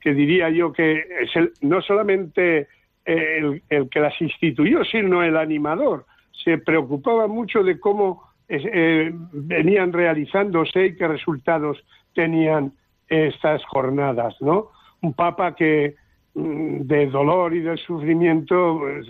que 0.00 0.14
diría 0.14 0.50
yo 0.50 0.72
que 0.72 1.04
es 1.20 1.36
el, 1.36 1.52
no 1.60 1.82
solamente 1.82 2.68
el, 3.04 3.62
el, 3.68 3.88
que 3.90 4.00
las 4.00 4.20
instituyó, 4.20 4.84
sino 4.84 5.22
el 5.22 5.36
animador. 5.36 6.06
Se 6.44 6.58
preocupaba 6.58 7.26
mucho 7.26 7.62
de 7.62 7.78
cómo 7.78 8.33
eh, 8.48 9.10
venían 9.32 9.92
realizándose 9.92 10.86
y 10.86 10.96
qué 10.96 11.08
resultados 11.08 11.78
tenían 12.14 12.72
estas 13.08 13.64
jornadas, 13.66 14.34
¿no? 14.40 14.70
Un 15.02 15.12
papa 15.12 15.54
que, 15.54 15.96
Mm, 16.36 16.80
de 16.88 17.06
dolor 17.06 17.54
y 17.54 17.60
de 17.60 17.76
sufrimiento 17.76 18.80
pues, 18.80 19.06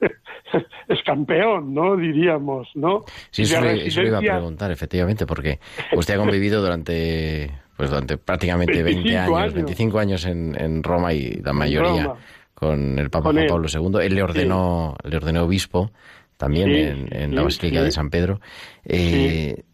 eh, 0.00 0.08
es 0.88 1.02
campeón, 1.02 1.74
¿no? 1.74 1.94
Diríamos, 1.94 2.68
¿no? 2.74 3.04
Sí, 3.30 3.42
eso, 3.42 3.60
le, 3.60 3.86
iba 3.86 4.16
a 4.16 4.22
preguntar, 4.22 4.70
efectivamente, 4.70 5.26
porque 5.26 5.60
usted 5.92 6.14
ha 6.14 6.16
convivido 6.16 6.62
durante 6.62 7.50
pues 7.76 7.90
durante 7.90 8.16
prácticamente 8.16 8.82
20 8.82 9.18
años, 9.18 9.52
25 9.52 9.98
años 9.98 10.24
en, 10.24 10.58
en, 10.58 10.82
Roma 10.82 11.12
y 11.12 11.34
la 11.34 11.52
mayoría 11.52 12.14
con 12.54 12.98
el 12.98 13.10
Papa 13.10 13.30
Juan 13.30 13.46
Pablo 13.46 13.68
II. 13.70 14.04
Él 14.04 14.14
le 14.14 14.22
ordenó, 14.22 14.96
le 15.04 15.16
ordenó 15.18 15.44
obispo 15.44 15.92
también 16.38 16.70
en, 16.70 17.08
en, 17.14 17.34
la 17.34 17.42
Basílica 17.42 17.82
de 17.82 17.90
San 17.90 18.08
Pedro. 18.08 18.40
Eh, 18.84 19.64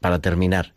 para 0.00 0.20
terminar, 0.20 0.74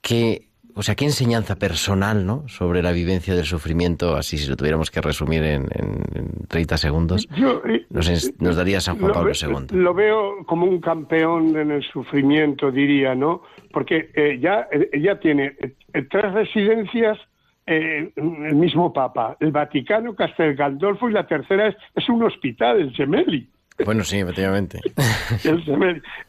¿qué, 0.00 0.48
o 0.74 0.82
sea, 0.82 0.94
qué 0.94 1.06
enseñanza 1.06 1.56
personal, 1.56 2.26
¿no? 2.26 2.46
Sobre 2.48 2.82
la 2.82 2.92
vivencia 2.92 3.34
del 3.34 3.46
sufrimiento, 3.46 4.14
así 4.14 4.36
si 4.36 4.48
lo 4.48 4.56
tuviéramos 4.56 4.90
que 4.90 5.00
resumir 5.00 5.42
en, 5.42 5.62
en 5.72 6.46
30 6.48 6.76
segundos, 6.76 7.26
eh, 7.34 7.86
nos, 7.88 8.56
daría 8.56 8.80
San 8.80 8.98
Juan 8.98 9.12
Pablo 9.12 9.32
II. 9.32 9.74
Lo 9.76 9.94
veo 9.94 10.44
como 10.44 10.66
un 10.66 10.80
campeón 10.80 11.56
en 11.56 11.70
el 11.70 11.82
sufrimiento, 11.82 12.70
diría, 12.70 13.14
¿no? 13.14 13.42
Porque 13.72 14.10
eh, 14.14 14.38
ya, 14.38 14.68
eh, 14.70 15.18
tiene 15.22 15.56
tres 16.10 16.32
residencias 16.32 17.18
el 17.64 18.54
mismo 18.54 18.92
Papa, 18.92 19.36
el 19.40 19.50
Vaticano, 19.50 20.14
Castel 20.14 20.54
Gandolfo 20.54 21.08
y 21.08 21.12
la 21.12 21.26
tercera 21.26 21.66
es, 21.66 21.76
es 21.96 22.08
un 22.08 22.22
hospital, 22.22 22.78
el 22.78 22.92
Gemelli. 22.92 23.48
Bueno, 23.84 24.04
sí, 24.04 24.18
efectivamente. 24.18 24.80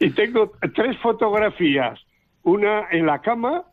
Y 0.00 0.10
tengo 0.10 0.52
tres 0.74 0.96
fotografías, 0.98 1.98
una 2.42 2.88
en 2.90 3.06
la 3.06 3.20
cama 3.20 3.64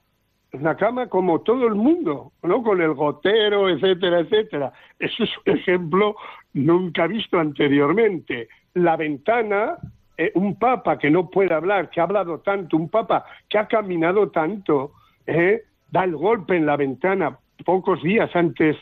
la 0.62 0.76
cama 0.76 1.08
como 1.08 1.42
todo 1.42 1.68
el 1.68 1.76
mundo, 1.76 2.32
¿no? 2.44 2.64
Con 2.64 2.82
el 2.82 2.94
gotero, 2.94 3.70
etcétera, 3.70 4.20
etcétera. 4.20 4.74
Eso 5.00 5.24
es 5.24 5.30
un 5.46 5.58
ejemplo 5.58 6.16
nunca 6.54 7.08
visto 7.08 7.40
anteriormente. 7.40 8.48
La 8.74 8.96
ventana, 8.96 9.78
eh, 10.18 10.32
un 10.36 10.58
papa 10.58 10.98
que 10.98 11.10
no 11.10 11.30
puede 11.30 11.54
hablar, 11.54 11.90
que 11.90 12.00
ha 12.00 12.04
hablado 12.04 12.40
tanto, 12.40 12.78
un 12.78 12.90
papa 12.90 13.26
que 13.50 13.58
ha 13.58 13.68
caminado 13.68 14.30
tanto, 14.30 14.94
¿eh? 15.26 15.64
da 15.92 16.04
el 16.04 16.16
golpe 16.16 16.56
en 16.56 16.66
la 16.66 16.78
ventana 16.78 17.38
pocos 17.64 18.02
días 18.04 18.30
antes 18.36 18.76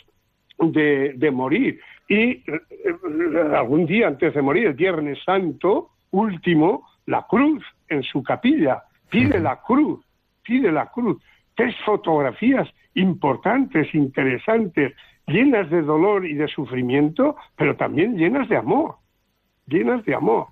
de 0.57 1.31
morir. 1.31 1.79
Y 2.07 2.31
eh, 2.31 2.43
algún 3.55 3.85
día 3.85 4.07
antes 4.07 4.33
de 4.33 4.41
morir, 4.41 4.67
el 4.67 4.73
Viernes 4.73 5.19
Santo, 5.23 5.91
último, 6.11 6.87
la 7.05 7.25
cruz 7.27 7.63
en 7.89 8.03
su 8.03 8.21
capilla. 8.23 8.83
Pide 9.09 9.39
la 9.39 9.61
cruz, 9.61 10.03
pide 10.43 10.71
la 10.71 10.87
cruz 10.87 11.21
tres 11.55 11.75
fotografías 11.85 12.67
importantes, 12.95 13.93
interesantes, 13.93 14.93
llenas 15.27 15.69
de 15.69 15.81
dolor 15.81 16.25
y 16.25 16.33
de 16.33 16.47
sufrimiento, 16.47 17.35
pero 17.55 17.75
también 17.75 18.17
llenas 18.17 18.49
de 18.49 18.57
amor, 18.57 18.95
llenas 19.67 20.03
de 20.05 20.15
amor. 20.15 20.47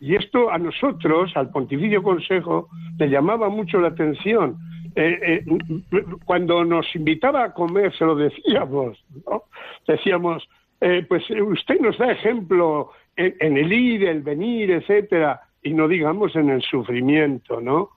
Y 0.00 0.14
esto 0.14 0.50
a 0.50 0.58
nosotros, 0.58 1.32
al 1.36 1.50
Pontificio 1.50 2.02
Consejo, 2.02 2.68
le 2.98 3.08
llamaba 3.08 3.48
mucho 3.48 3.80
la 3.80 3.88
atención. 3.88 4.58
Eh, 4.94 5.42
eh, 5.44 6.04
cuando 6.24 6.64
nos 6.64 6.94
invitaba 6.94 7.44
a 7.44 7.54
comer, 7.54 7.94
se 7.96 8.04
lo 8.04 8.14
decíamos, 8.14 9.02
¿no? 9.26 9.44
Decíamos, 9.86 10.46
eh, 10.80 11.04
pues 11.08 11.24
usted 11.30 11.80
nos 11.80 11.98
da 11.98 12.12
ejemplo 12.12 12.90
en, 13.16 13.34
en, 13.40 13.56
el 13.56 13.72
ir, 13.72 14.04
el 14.04 14.22
venir, 14.22 14.70
etcétera, 14.70 15.42
y 15.62 15.72
no 15.72 15.88
digamos 15.88 16.36
en 16.36 16.50
el 16.50 16.62
sufrimiento, 16.62 17.60
¿no? 17.60 17.90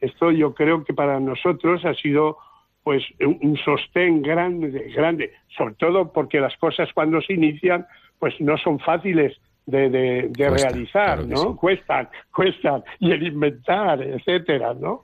Esto 0.00 0.30
yo 0.30 0.54
creo 0.54 0.84
que 0.84 0.92
para 0.92 1.18
nosotros 1.20 1.84
ha 1.84 1.94
sido 1.94 2.38
pues 2.82 3.02
un 3.20 3.58
sostén 3.64 4.22
grande, 4.22 4.92
grande, 4.94 5.32
sobre 5.56 5.74
todo 5.74 6.12
porque 6.12 6.38
las 6.38 6.56
cosas 6.56 6.88
cuando 6.94 7.20
se 7.20 7.32
inician 7.32 7.84
pues 8.20 8.34
no 8.40 8.56
son 8.58 8.78
fáciles 8.78 9.36
de, 9.66 9.90
de, 9.90 10.50
realizar, 10.50 11.26
¿no? 11.26 11.56
Cuestan, 11.56 12.08
cuestan, 12.32 12.84
y 13.00 13.10
el 13.10 13.26
inventar, 13.26 14.00
etcétera, 14.00 14.74
¿no? 14.74 15.02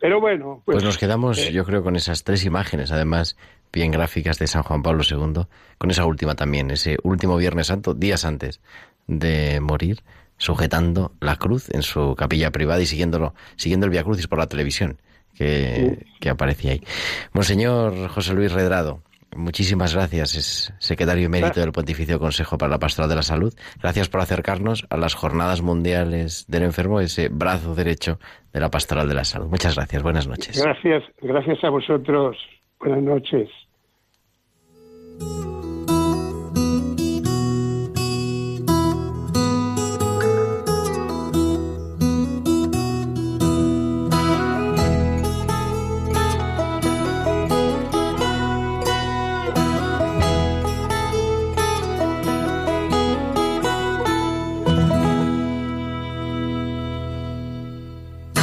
Pero 0.00 0.20
bueno, 0.20 0.62
pues, 0.64 0.76
pues 0.76 0.84
nos 0.84 0.98
quedamos, 0.98 1.38
eh, 1.38 1.52
yo 1.52 1.64
creo, 1.64 1.82
con 1.82 1.94
esas 1.94 2.24
tres 2.24 2.44
imágenes, 2.44 2.90
además 2.90 3.36
bien 3.72 3.90
gráficas 3.90 4.38
de 4.38 4.46
San 4.46 4.62
Juan 4.62 4.82
Pablo 4.82 5.02
II, 5.08 5.44
con 5.78 5.90
esa 5.90 6.04
última 6.04 6.34
también, 6.34 6.70
ese 6.70 6.96
último 7.02 7.36
Viernes 7.36 7.68
Santo, 7.68 7.94
días 7.94 8.24
antes 8.24 8.60
de 9.06 9.60
morir, 9.60 10.02
sujetando 10.36 11.12
la 11.20 11.36
cruz 11.36 11.68
en 11.70 11.82
su 11.82 12.14
capilla 12.16 12.50
privada 12.50 12.80
y 12.80 12.86
siguiéndolo, 12.86 13.34
siguiendo 13.56 13.86
el 13.86 13.90
Via 13.90 14.04
Crucis 14.04 14.26
por 14.26 14.38
la 14.38 14.46
televisión 14.46 15.00
que, 15.34 16.06
que 16.20 16.30
aparecía 16.30 16.72
ahí. 16.72 16.82
Monseñor 17.32 18.08
José 18.08 18.34
Luis 18.34 18.52
Redrado, 18.52 19.02
muchísimas 19.36 19.94
gracias, 19.94 20.34
es 20.34 20.74
secretario 20.78 21.26
emérito 21.26 21.60
del 21.60 21.72
Pontificio 21.72 22.18
Consejo 22.18 22.58
para 22.58 22.70
la 22.70 22.78
Pastoral 22.78 23.08
de 23.08 23.16
la 23.16 23.22
Salud. 23.22 23.54
Gracias 23.80 24.08
por 24.08 24.20
acercarnos 24.20 24.86
a 24.90 24.96
las 24.96 25.14
Jornadas 25.14 25.62
Mundiales 25.62 26.46
del 26.48 26.64
Enfermo, 26.64 27.00
ese 27.00 27.28
brazo 27.28 27.74
derecho 27.74 28.18
de 28.52 28.60
la 28.60 28.70
Pastoral 28.70 29.08
de 29.08 29.14
la 29.14 29.24
Salud. 29.24 29.48
Muchas 29.48 29.76
gracias, 29.76 30.02
buenas 30.02 30.26
noches. 30.26 30.62
Gracias, 30.62 31.04
gracias 31.20 31.62
a 31.64 31.70
vosotros. 31.70 32.36
Buenas 32.80 33.02
noches. 33.02 33.48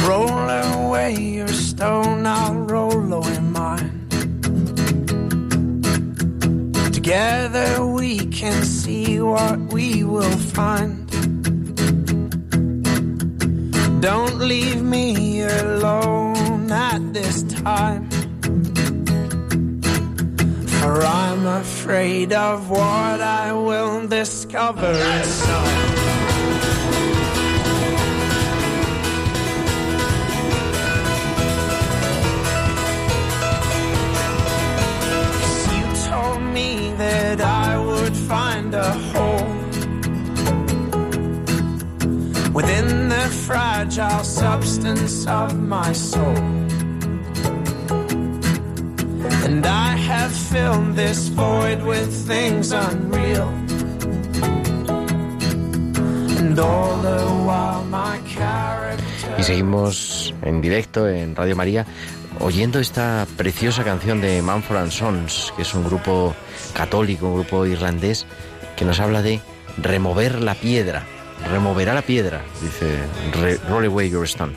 Roll 0.06 0.48
away 0.48 1.14
your 1.16 1.48
stone, 1.48 2.24
I'll 2.24 2.54
roll 2.54 2.87
Together 7.08 7.86
we 7.86 8.18
can 8.26 8.62
see 8.62 9.18
what 9.18 9.58
we 9.72 10.04
will 10.04 10.38
find. 10.52 11.08
Don't 14.02 14.36
leave 14.36 14.82
me 14.82 15.40
alone 15.40 16.70
at 16.70 17.14
this 17.14 17.44
time. 17.44 18.10
For 20.80 21.02
I'm 21.02 21.46
afraid 21.46 22.34
of 22.34 22.68
what 22.68 23.22
I 23.22 23.54
will 23.54 24.06
discover 24.06 24.90
inside. 24.90 25.87
And. 42.58 42.66
And. 42.70 43.08
Y 59.38 59.42
seguimos 59.44 60.34
en 60.42 60.60
directo 60.60 61.08
en 61.08 61.36
Radio 61.36 61.54
María 61.54 61.86
oyendo 62.40 62.80
esta 62.80 63.26
preciosa 63.36 63.84
canción 63.84 64.20
de 64.20 64.42
Manfred 64.42 64.90
Sons, 64.90 65.52
que 65.54 65.62
es 65.62 65.74
un 65.74 65.84
grupo 65.84 66.34
católico, 66.74 67.28
un 67.28 67.34
grupo 67.34 67.66
irlandés, 67.66 68.26
que 68.76 68.84
nos 68.84 68.98
habla 68.98 69.22
de 69.22 69.40
remover 69.80 70.42
la 70.42 70.56
piedra. 70.56 71.06
Removerá 71.46 71.94
la 71.94 72.02
piedra, 72.02 72.42
dice 72.62 72.98
"Re- 73.32 73.58
Roll 73.68 73.86
away 73.86 74.10
your 74.10 74.24
stone. 74.26 74.52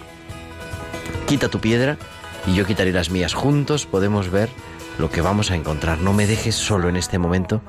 Quita 1.27 1.47
tu 1.49 1.59
piedra 1.59 1.97
y 2.45 2.53
yo 2.55 2.65
quitaré 2.65 2.91
las 2.91 3.09
mías. 3.09 3.33
Juntos 3.33 3.85
podemos 3.85 4.29
ver 4.29 4.49
lo 4.97 5.09
que 5.09 5.21
vamos 5.21 5.51
a 5.51 5.55
encontrar. 5.55 5.99
No 5.99 6.13
me 6.13 6.27
dejes 6.27 6.55
solo 6.55 6.89
en 6.89 6.97
este 6.97 7.17
momento 7.17 7.61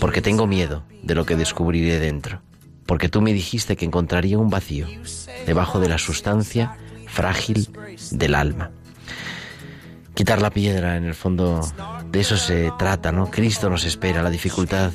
porque 0.00 0.22
tengo 0.22 0.46
miedo 0.46 0.84
de 1.02 1.14
lo 1.14 1.24
que 1.26 1.36
descubriré 1.36 1.98
dentro. 1.98 2.40
Porque 2.86 3.08
tú 3.08 3.20
me 3.20 3.32
dijiste 3.32 3.76
que 3.76 3.84
encontraría 3.84 4.38
un 4.38 4.48
vacío 4.50 4.86
debajo 5.46 5.80
de 5.80 5.88
la 5.88 5.98
sustancia 5.98 6.76
frágil 7.06 7.68
del 8.12 8.34
alma. 8.34 8.70
Quitar 10.18 10.42
la 10.42 10.50
piedra, 10.50 10.96
en 10.96 11.04
el 11.04 11.14
fondo, 11.14 11.60
de 12.10 12.18
eso 12.18 12.36
se 12.36 12.72
trata, 12.76 13.12
¿no? 13.12 13.30
Cristo 13.30 13.70
nos 13.70 13.84
espera, 13.84 14.20
la 14.20 14.30
dificultad 14.30 14.90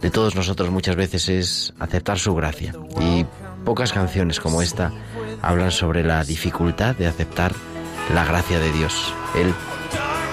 de 0.00 0.10
todos 0.10 0.34
nosotros 0.34 0.70
muchas 0.70 0.96
veces 0.96 1.28
es 1.28 1.74
aceptar 1.78 2.18
su 2.18 2.34
gracia. 2.34 2.74
Y 3.00 3.24
pocas 3.64 3.92
canciones 3.92 4.40
como 4.40 4.60
esta 4.60 4.90
hablan 5.40 5.70
sobre 5.70 6.02
la 6.02 6.24
dificultad 6.24 6.96
de 6.96 7.06
aceptar 7.06 7.52
la 8.12 8.24
gracia 8.24 8.58
de 8.58 8.72
Dios. 8.72 9.14
Él 9.36 9.54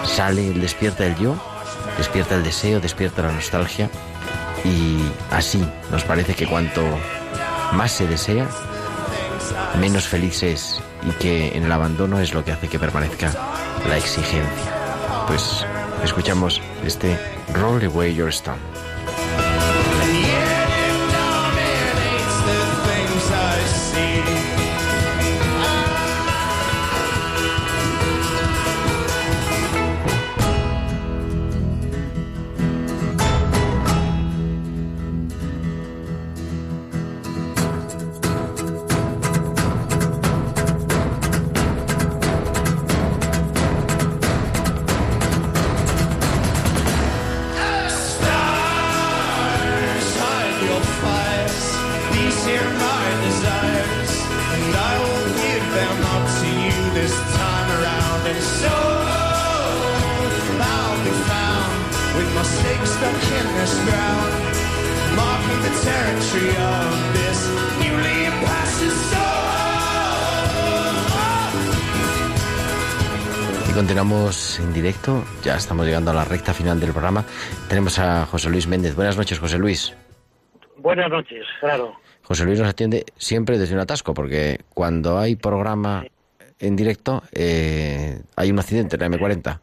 sale, 0.04 0.48
él 0.48 0.62
despierta 0.62 1.06
el 1.06 1.16
yo, 1.18 1.36
despierta 2.00 2.34
el 2.34 2.44
deseo, 2.44 2.80
despierta 2.80 3.22
la 3.22 3.32
nostalgia 3.32 3.88
y 4.66 4.98
así 5.30 5.64
nos 5.92 6.04
parece 6.06 6.34
que 6.34 6.48
cuanto 6.48 6.82
más 7.74 7.92
se 7.92 8.08
desea, 8.08 8.50
menos 9.80 10.08
feliz 10.08 10.42
es 10.42 10.82
y 11.08 11.12
que 11.20 11.56
en 11.56 11.66
el 11.66 11.72
abandono 11.72 12.20
es 12.20 12.34
lo 12.34 12.44
que 12.44 12.52
hace 12.52 12.68
que 12.68 12.80
permanezca 12.80 13.51
la 13.88 13.98
exigencia. 13.98 15.26
Pues 15.28 15.66
escuchamos 16.04 16.62
este 16.86 17.18
Roll 17.54 17.84
Away 17.86 18.16
Your 18.16 18.30
Stone. 18.30 18.91
Ya 75.44 75.56
estamos 75.56 75.86
llegando 75.86 76.12
a 76.12 76.14
la 76.14 76.26
recta 76.26 76.54
final 76.54 76.80
del 76.80 76.92
programa. 76.92 77.26
Tenemos 77.68 77.98
a 78.00 78.26
José 78.26 78.50
Luis 78.50 78.68
Méndez. 78.68 78.96
Buenas 78.96 79.18
noches, 79.18 79.40
José 79.40 79.58
Luis. 79.58 79.96
Buenas 80.78 81.10
noches, 81.10 81.46
claro. 81.60 81.96
José 82.24 82.46
Luis 82.46 82.60
nos 82.60 82.70
atiende 82.70 83.06
siempre 83.18 83.58
desde 83.58 83.74
un 83.76 83.82
atasco, 83.82 84.14
porque 84.14 84.60
cuando 84.74 85.18
hay 85.20 85.36
programa 85.36 86.06
en 86.60 86.76
directo 86.76 87.24
eh, 87.34 88.22
hay 88.36 88.52
un 88.52 88.60
accidente 88.60 88.96
en 88.96 89.02
la 89.12 89.18
M40. 89.18 89.60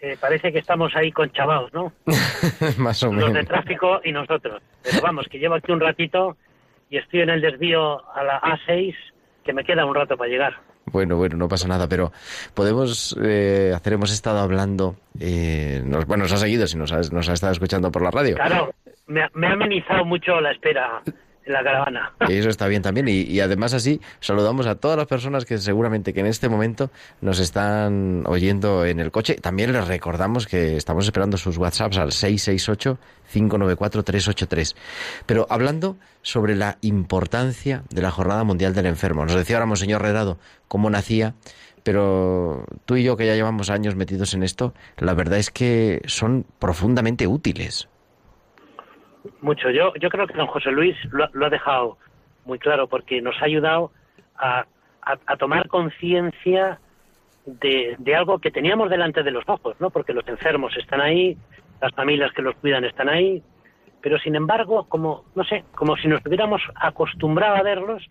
Eh, 0.00 0.16
parece 0.20 0.52
que 0.52 0.58
estamos 0.60 0.94
ahí 0.94 1.10
con 1.12 1.30
chavaos, 1.32 1.72
¿no? 1.72 1.92
Más 2.78 3.02
o 3.02 3.12
Los 3.12 3.26
de 3.26 3.32
menos. 3.32 3.48
tráfico 3.48 4.00
y 4.04 4.12
nosotros. 4.12 4.62
Pero 4.82 5.02
vamos, 5.02 5.26
que 5.28 5.38
llevo 5.38 5.54
aquí 5.56 5.72
un 5.72 5.80
ratito 5.80 6.36
y 6.88 6.98
estoy 6.98 7.20
en 7.20 7.30
el 7.30 7.40
desvío 7.40 8.00
a 8.14 8.22
la 8.22 8.40
A6, 8.40 8.94
que 9.44 9.52
me 9.52 9.64
queda 9.64 9.84
un 9.84 9.94
rato 9.94 10.16
para 10.16 10.30
llegar. 10.30 10.54
Bueno, 10.92 11.16
bueno, 11.16 11.36
no 11.36 11.48
pasa 11.48 11.68
nada, 11.68 11.88
pero 11.88 12.12
podemos 12.54 13.16
eh, 13.22 13.72
hacer, 13.74 13.92
hemos 13.94 14.12
estado 14.12 14.38
hablando, 14.40 14.96
eh, 15.20 15.82
nos, 15.84 16.06
bueno, 16.06 16.24
nos 16.24 16.32
ha 16.32 16.36
seguido, 16.38 16.66
si 16.66 16.76
nos 16.76 16.92
ha, 16.92 17.00
nos 17.12 17.28
ha 17.28 17.32
estado 17.32 17.52
escuchando 17.52 17.90
por 17.92 18.02
la 18.02 18.10
radio. 18.10 18.36
Claro, 18.36 18.72
me, 19.06 19.22
ha- 19.22 19.30
me 19.34 19.46
ha 19.46 19.52
amenizado 19.52 20.04
mucho 20.04 20.40
la 20.40 20.52
espera 20.52 21.02
la 21.50 21.62
caravana. 21.62 22.12
Eso 22.28 22.48
está 22.48 22.66
bien 22.68 22.82
también. 22.82 23.08
Y, 23.08 23.22
y 23.22 23.40
además 23.40 23.74
así 23.74 24.00
saludamos 24.20 24.66
a 24.66 24.76
todas 24.76 24.96
las 24.96 25.06
personas 25.06 25.44
que 25.44 25.58
seguramente 25.58 26.12
que 26.12 26.20
en 26.20 26.26
este 26.26 26.48
momento 26.48 26.90
nos 27.20 27.40
están 27.40 28.22
oyendo 28.26 28.84
en 28.84 29.00
el 29.00 29.10
coche. 29.10 29.34
También 29.34 29.72
les 29.72 29.86
recordamos 29.86 30.46
que 30.46 30.76
estamos 30.76 31.04
esperando 31.04 31.36
sus 31.36 31.58
WhatsApps 31.58 31.98
al 31.98 32.10
668-594-383. 32.10 34.74
Pero 35.26 35.46
hablando 35.50 35.96
sobre 36.22 36.56
la 36.56 36.78
importancia 36.82 37.82
de 37.90 38.02
la 38.02 38.10
Jornada 38.10 38.44
Mundial 38.44 38.74
del 38.74 38.86
Enfermo. 38.86 39.24
Nos 39.24 39.34
decía 39.34 39.56
ahora 39.56 39.66
Monseñor 39.66 40.02
Redado 40.02 40.38
cómo 40.68 40.90
nacía, 40.90 41.34
pero 41.82 42.64
tú 42.84 42.96
y 42.96 43.02
yo 43.02 43.16
que 43.16 43.26
ya 43.26 43.34
llevamos 43.34 43.70
años 43.70 43.96
metidos 43.96 44.34
en 44.34 44.42
esto, 44.42 44.74
la 44.98 45.14
verdad 45.14 45.38
es 45.38 45.50
que 45.50 46.02
son 46.06 46.44
profundamente 46.58 47.26
útiles. 47.26 47.88
Mucho. 49.40 49.70
Yo, 49.70 49.92
yo 49.96 50.08
creo 50.10 50.26
que 50.26 50.34
don 50.34 50.46
José 50.46 50.70
Luis 50.70 50.96
lo, 51.12 51.24
ha- 51.46 51.50
dejado 51.50 51.98
muy 52.44 52.58
claro 52.58 52.86
porque 52.88 53.20
nos 53.22 53.40
ha 53.40 53.44
ayudado 53.46 53.90
a, 54.36 54.64
a- 55.02 55.18
a 55.26 55.36
tomar 55.36 55.68
conciencia 55.68 56.78
de, 57.46 57.96
de 57.98 58.14
algo 58.16 58.38
que 58.38 58.50
teníamos 58.50 58.90
delante 58.90 59.22
de 59.22 59.30
los 59.30 59.44
ojos, 59.48 59.76
¿no? 59.80 59.90
Porque 59.90 60.12
los 60.12 60.26
enfermos 60.28 60.76
están 60.76 61.00
ahí, 61.00 61.36
las 61.80 61.92
familias 61.94 62.32
que 62.32 62.42
los 62.42 62.54
cuidan 62.56 62.84
están 62.84 63.08
ahí, 63.08 63.42
pero 64.00 64.18
sin 64.18 64.34
embargo, 64.34 64.84
como, 64.88 65.24
no 65.34 65.44
sé, 65.44 65.64
como 65.74 65.96
si 65.96 66.08
nos 66.08 66.24
hubiéramos 66.26 66.62
acostumbrado 66.76 67.56
a 67.56 67.62
verlos 67.62 68.04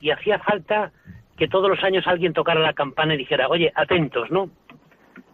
y 0.00 0.10
hacía 0.10 0.38
falta 0.40 0.92
que 1.36 1.48
todos 1.48 1.68
los 1.70 1.82
años 1.82 2.06
alguien 2.06 2.32
tocara 2.32 2.60
la 2.60 2.74
campana 2.74 3.14
y 3.14 3.18
dijera, 3.18 3.48
oye, 3.48 3.72
atentos, 3.74 4.30
¿no? 4.30 4.50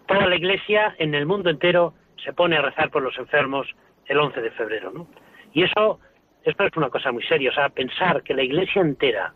Toda 0.06 0.26
la 0.26 0.36
iglesia 0.36 0.94
en 0.98 1.14
el 1.14 1.26
mundo 1.26 1.50
entero 1.50 1.94
se 2.24 2.32
pone 2.32 2.56
a 2.56 2.62
rezar 2.62 2.90
por 2.90 3.02
los 3.02 3.18
enfermos 3.18 3.66
el 4.06 4.18
11 4.18 4.40
de 4.40 4.50
febrero, 4.52 4.90
¿no? 4.94 5.06
Y 5.52 5.62
eso, 5.64 5.98
esto 6.44 6.64
es 6.64 6.76
una 6.76 6.90
cosa 6.90 7.10
muy 7.12 7.22
seria, 7.24 7.50
o 7.50 7.54
sea, 7.54 7.68
pensar 7.68 8.22
que 8.22 8.34
la 8.34 8.42
iglesia 8.42 8.82
entera 8.82 9.34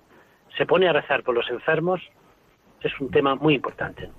se 0.56 0.66
pone 0.66 0.88
a 0.88 0.92
rezar 0.92 1.22
por 1.22 1.34
los 1.34 1.48
enfermos 1.50 2.00
es 2.82 2.92
un 3.00 3.10
tema 3.10 3.34
muy 3.36 3.54
importante. 3.54 4.10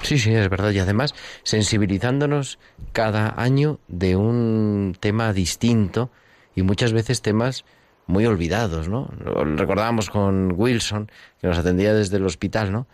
Sí, 0.00 0.18
sí, 0.18 0.34
es 0.34 0.48
verdad. 0.48 0.70
Y 0.70 0.78
además, 0.78 1.14
sensibilizándonos 1.42 2.58
cada 2.92 3.40
año 3.40 3.78
de 3.88 4.16
un 4.16 4.96
tema 5.00 5.32
distinto 5.32 6.10
y 6.54 6.62
muchas 6.62 6.92
veces 6.92 7.22
temas 7.22 7.64
muy 8.06 8.26
olvidados, 8.26 8.88
¿no? 8.88 9.08
Recordábamos 9.56 10.10
con 10.10 10.52
Wilson, 10.56 11.10
que 11.40 11.46
nos 11.46 11.58
atendía 11.58 11.94
desde 11.94 12.18
el 12.18 12.26
hospital, 12.26 12.70
¿no? 12.70 12.86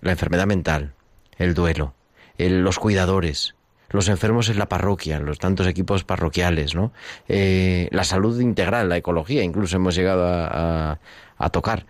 La 0.00 0.12
enfermedad 0.12 0.46
mental, 0.46 0.94
el 1.38 1.54
duelo, 1.54 1.94
el- 2.38 2.62
los 2.62 2.78
cuidadores, 2.78 3.54
los 3.90 4.08
enfermos 4.08 4.48
en 4.48 4.58
la 4.58 4.66
parroquia, 4.66 5.18
los 5.18 5.38
tantos 5.38 5.66
equipos 5.66 6.04
parroquiales, 6.04 6.74
¿no? 6.74 6.92
Eh, 7.28 7.88
la 7.90 8.04
salud 8.04 8.38
integral, 8.40 8.88
la 8.88 8.96
ecología, 8.98 9.42
incluso 9.42 9.76
hemos 9.76 9.94
llegado 9.94 10.26
a, 10.26 10.92
a- 10.92 10.98
a 11.38 11.50
tocar 11.50 11.86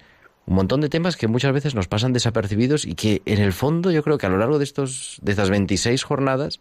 un 0.46 0.54
montón 0.54 0.80
de 0.80 0.88
temas 0.88 1.16
que 1.16 1.26
muchas 1.28 1.52
veces 1.52 1.74
nos 1.74 1.88
pasan 1.88 2.12
desapercibidos 2.12 2.86
y 2.86 2.94
que 2.94 3.20
en 3.26 3.38
el 3.40 3.52
fondo 3.52 3.90
yo 3.90 4.02
creo 4.02 4.16
que 4.18 4.26
a 4.26 4.30
lo 4.30 4.38
largo 4.38 4.58
de 4.58 4.64
estos 4.64 5.18
de 5.22 5.32
estas 5.32 5.50
26 5.50 6.02
jornadas 6.04 6.60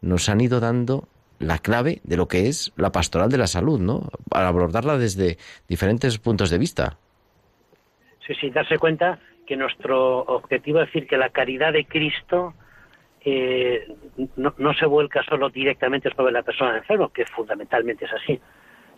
nos 0.00 0.28
han 0.28 0.40
ido 0.40 0.60
dando 0.60 1.08
la 1.38 1.58
clave 1.58 2.00
de 2.04 2.16
lo 2.16 2.28
que 2.28 2.48
es 2.48 2.72
la 2.76 2.92
pastoral 2.92 3.28
de 3.28 3.36
la 3.36 3.46
salud, 3.46 3.78
¿no? 3.80 4.08
Para 4.30 4.48
abordarla 4.48 4.96
desde 4.96 5.36
diferentes 5.68 6.16
puntos 6.18 6.48
de 6.48 6.56
vista. 6.58 6.96
Sí, 8.26 8.34
sí, 8.40 8.50
darse 8.50 8.78
cuenta 8.78 9.18
que 9.46 9.56
nuestro 9.56 10.20
objetivo 10.20 10.80
es 10.80 10.86
decir 10.86 11.06
que 11.06 11.16
la 11.18 11.28
caridad 11.30 11.72
de 11.74 11.84
Cristo 11.84 12.54
eh, 13.28 13.92
no, 14.36 14.54
no 14.56 14.72
se 14.74 14.86
vuelca 14.86 15.20
solo 15.24 15.50
directamente 15.50 16.08
sobre 16.14 16.30
la 16.30 16.44
persona 16.44 16.76
enferma, 16.76 17.10
que 17.12 17.26
fundamentalmente 17.26 18.04
es 18.04 18.12
así, 18.12 18.40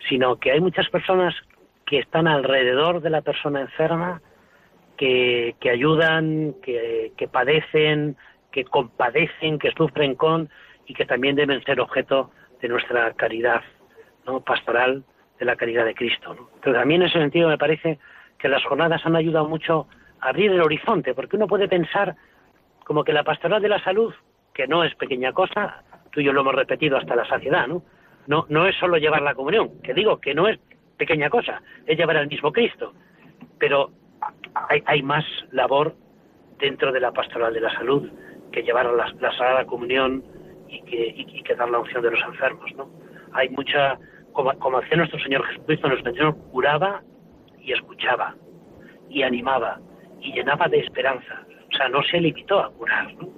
sino 0.07 0.35
que 0.35 0.51
hay 0.51 0.61
muchas 0.61 0.87
personas 0.89 1.33
que 1.83 1.97
están 1.97 2.27
alrededor 2.27 3.01
de 3.01 3.09
la 3.09 3.21
persona 3.21 3.61
enferma, 3.61 4.21
que, 4.97 5.55
que 5.59 5.71
ayudan, 5.71 6.53
que, 6.61 7.11
que 7.17 7.27
padecen, 7.27 8.17
que 8.51 8.65
compadecen, 8.65 9.57
que 9.57 9.71
sufren 9.71 10.13
con 10.13 10.49
y 10.85 10.93
que 10.93 11.05
también 11.05 11.35
deben 11.35 11.63
ser 11.63 11.79
objeto 11.79 12.29
de 12.61 12.67
nuestra 12.67 13.11
caridad 13.13 13.63
¿no? 14.27 14.41
pastoral, 14.41 15.03
de 15.39 15.45
la 15.45 15.55
caridad 15.55 15.85
de 15.85 15.95
Cristo. 15.95 16.49
Pero 16.61 16.75
también 16.75 17.01
en 17.01 17.07
ese 17.07 17.17
sentido 17.17 17.49
me 17.49 17.57
parece 17.57 17.97
que 18.37 18.47
las 18.47 18.63
jornadas 18.63 19.03
han 19.05 19.15
ayudado 19.15 19.49
mucho 19.49 19.87
a 20.21 20.29
abrir 20.29 20.51
el 20.51 20.61
horizonte, 20.61 21.15
porque 21.15 21.35
uno 21.35 21.47
puede 21.47 21.67
pensar 21.67 22.15
como 22.89 23.03
que 23.03 23.13
la 23.13 23.23
pastoral 23.23 23.61
de 23.61 23.69
la 23.69 23.79
salud, 23.83 24.11
que 24.51 24.65
no 24.65 24.83
es 24.83 24.95
pequeña 24.95 25.31
cosa, 25.31 25.83
tú 26.11 26.21
y 26.21 26.23
yo 26.23 26.33
lo 26.33 26.41
hemos 26.41 26.55
repetido 26.55 26.97
hasta 26.97 27.15
la 27.15 27.23
saciedad, 27.27 27.67
¿no? 27.67 27.83
No, 28.25 28.47
no 28.49 28.65
es 28.65 28.75
solo 28.77 28.97
llevar 28.97 29.21
la 29.21 29.35
comunión, 29.35 29.79
que 29.83 29.93
digo 29.93 30.19
que 30.19 30.33
no 30.33 30.47
es 30.47 30.59
pequeña 30.97 31.29
cosa, 31.29 31.61
es 31.85 31.95
llevar 31.95 32.17
al 32.17 32.27
mismo 32.27 32.51
Cristo, 32.51 32.93
pero 33.59 33.91
hay, 34.87 35.03
más 35.03 35.23
labor 35.51 35.93
dentro 36.57 36.91
de 36.91 36.99
la 36.99 37.11
pastoral 37.11 37.53
de 37.53 37.61
la 37.61 37.71
salud 37.75 38.09
que 38.51 38.63
llevar 38.63 38.87
la, 38.87 39.13
la 39.19 39.31
Sagrada 39.33 39.65
Comunión 39.65 40.23
y 40.67 40.81
que, 40.81 41.13
y, 41.15 41.27
y 41.31 41.43
que 41.43 41.53
dar 41.53 41.69
la 41.69 41.77
unción 41.77 42.01
de 42.01 42.09
los 42.09 42.23
enfermos, 42.23 42.73
¿no? 42.75 42.89
Hay 43.33 43.49
mucha, 43.49 43.99
como, 44.31 44.51
como 44.57 44.79
hacía 44.79 44.97
nuestro 44.97 45.19
Señor 45.19 45.45
Jesucristo, 45.45 45.89
nuestro 45.89 46.11
Señor 46.11 46.35
curaba 46.51 47.03
y 47.59 47.71
escuchaba, 47.71 48.33
y 49.11 49.21
animaba, 49.21 49.79
y 50.21 50.33
llenaba 50.33 50.67
de 50.67 50.79
esperanza. 50.79 51.45
Sea, 51.79 51.87
no 51.87 52.03
se 52.03 52.19
limitó 52.19 52.59
a 52.59 52.69
curar, 52.71 53.13
¿no? 53.15 53.29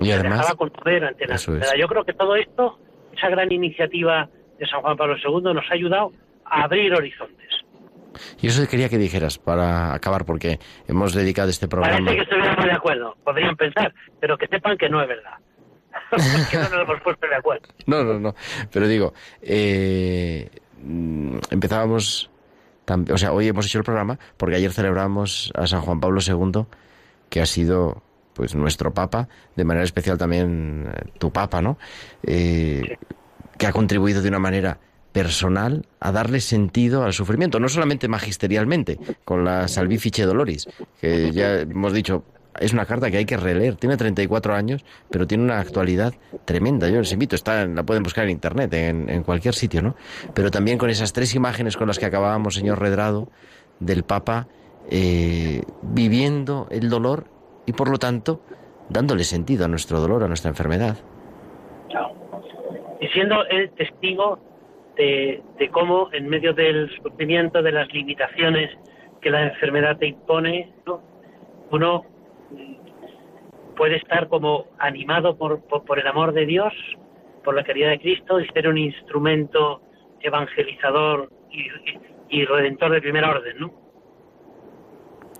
Y 0.00 0.06
se 0.06 0.12
además, 0.14 0.38
dejaba 0.40 0.56
conmover 0.56 1.04
ante 1.04 1.26
la 1.26 1.34
enfermedad. 1.34 1.72
Yo 1.78 1.86
creo 1.86 2.04
que 2.04 2.12
todo 2.12 2.34
esto, 2.34 2.78
esa 3.16 3.28
gran 3.28 3.52
iniciativa 3.52 4.28
de 4.58 4.66
San 4.66 4.80
Juan 4.80 4.96
Pablo 4.96 5.14
II 5.16 5.54
nos 5.54 5.64
ha 5.70 5.74
ayudado 5.74 6.10
a 6.44 6.64
abrir 6.64 6.92
horizontes. 6.92 7.48
y 8.40 8.48
eso 8.48 8.66
quería 8.68 8.88
que 8.88 8.98
dijeras 8.98 9.38
para 9.38 9.94
acabar, 9.94 10.24
porque 10.24 10.58
hemos 10.88 11.14
dedicado 11.14 11.50
este 11.50 11.68
programa. 11.68 11.98
Parece 11.98 12.16
que 12.16 12.22
estuviéramos 12.22 12.64
de 12.64 12.72
acuerdo, 12.72 13.16
podrían 13.22 13.56
pensar, 13.56 13.94
pero 14.18 14.36
que 14.36 14.48
sepan 14.48 14.76
que 14.76 14.88
no 14.88 15.00
es 15.00 15.08
verdad. 15.08 15.34
que 16.50 16.56
no 16.56 16.62
nos 16.64 16.88
hemos 16.88 17.00
puesto 17.02 17.26
de 17.28 17.36
acuerdo. 17.36 17.68
No, 17.86 18.02
no, 18.02 18.18
no. 18.18 18.34
Pero 18.72 18.88
digo, 18.88 19.14
eh, 19.40 20.48
empezábamos, 21.50 22.28
o 23.10 23.18
sea, 23.18 23.32
hoy 23.32 23.48
hemos 23.48 23.66
hecho 23.66 23.78
el 23.78 23.84
programa 23.84 24.18
porque 24.36 24.56
ayer 24.56 24.72
celebramos 24.72 25.52
a 25.54 25.66
San 25.66 25.80
Juan 25.82 26.00
Pablo 26.00 26.20
II, 26.26 26.66
que 27.28 27.40
ha 27.40 27.46
sido 27.46 28.02
pues 28.38 28.54
nuestro 28.54 28.94
papa, 28.94 29.28
de 29.56 29.64
manera 29.64 29.84
especial 29.84 30.16
también 30.16 30.88
eh, 30.94 31.10
tu 31.18 31.32
papa, 31.32 31.60
¿no? 31.60 31.76
Eh, 32.22 32.96
que 33.56 33.66
ha 33.66 33.72
contribuido 33.72 34.22
de 34.22 34.28
una 34.28 34.38
manera 34.38 34.78
personal 35.12 35.84
a 35.98 36.12
darle 36.12 36.40
sentido 36.40 37.02
al 37.02 37.12
sufrimiento, 37.12 37.58
no 37.58 37.68
solamente 37.68 38.06
magisterialmente, 38.06 38.98
con 39.24 39.44
la 39.44 39.66
Salvifice 39.66 40.22
Doloris, 40.22 40.68
que 41.00 41.32
ya 41.32 41.60
hemos 41.62 41.92
dicho, 41.92 42.22
es 42.60 42.72
una 42.72 42.86
carta 42.86 43.10
que 43.10 43.16
hay 43.16 43.24
que 43.24 43.36
releer, 43.36 43.74
tiene 43.74 43.96
34 43.96 44.54
años, 44.54 44.84
pero 45.10 45.26
tiene 45.26 45.42
una 45.42 45.58
actualidad 45.58 46.14
tremenda, 46.44 46.88
yo 46.88 46.98
les 46.98 47.10
invito, 47.10 47.34
está, 47.34 47.66
la 47.66 47.82
pueden 47.82 48.04
buscar 48.04 48.22
en 48.24 48.30
internet, 48.30 48.72
en, 48.74 49.10
en 49.10 49.24
cualquier 49.24 49.54
sitio, 49.54 49.82
¿no? 49.82 49.96
Pero 50.34 50.52
también 50.52 50.78
con 50.78 50.90
esas 50.90 51.12
tres 51.12 51.34
imágenes 51.34 51.76
con 51.76 51.88
las 51.88 51.98
que 51.98 52.06
acabábamos, 52.06 52.54
señor 52.54 52.78
Redrado, 52.78 53.28
del 53.80 54.04
Papa 54.04 54.46
eh, 54.90 55.62
viviendo 55.82 56.66
el 56.70 56.88
dolor 56.90 57.24
y 57.66 57.72
por 57.72 57.90
lo 57.90 57.98
tanto 57.98 58.40
dándole 58.88 59.24
sentido 59.24 59.64
a 59.64 59.68
nuestro 59.68 60.00
dolor, 60.00 60.22
a 60.24 60.28
nuestra 60.28 60.48
enfermedad. 60.50 60.96
Y 63.00 63.06
siendo 63.08 63.44
el 63.46 63.70
testigo 63.72 64.38
de, 64.96 65.42
cómo 65.70 66.08
en 66.12 66.28
medio 66.28 66.52
del 66.52 66.90
sufrimiento, 67.02 67.62
de 67.62 67.70
las 67.72 67.92
limitaciones 67.92 68.70
que 69.20 69.30
la 69.30 69.44
enfermedad 69.44 69.96
te 69.98 70.08
impone, 70.08 70.72
¿no? 70.86 71.00
uno 71.70 72.04
mm, 72.50 73.76
puede 73.76 73.96
estar 73.96 74.28
como 74.28 74.66
animado 74.78 75.36
por, 75.36 75.60
por, 75.62 75.84
por 75.84 75.98
el 76.00 76.06
amor 76.08 76.32
de 76.32 76.46
Dios, 76.46 76.72
por 77.44 77.54
la 77.54 77.62
caridad 77.62 77.90
de 77.90 78.00
Cristo 78.00 78.40
y 78.40 78.48
ser 78.48 78.66
un 78.68 78.78
instrumento 78.78 79.80
evangelizador 80.20 81.30
y, 81.50 81.60
y- 81.60 82.00
y 82.30 82.44
redentor 82.44 82.92
de 82.92 83.00
primer 83.00 83.24
orden, 83.24 83.58
¿no? 83.58 83.72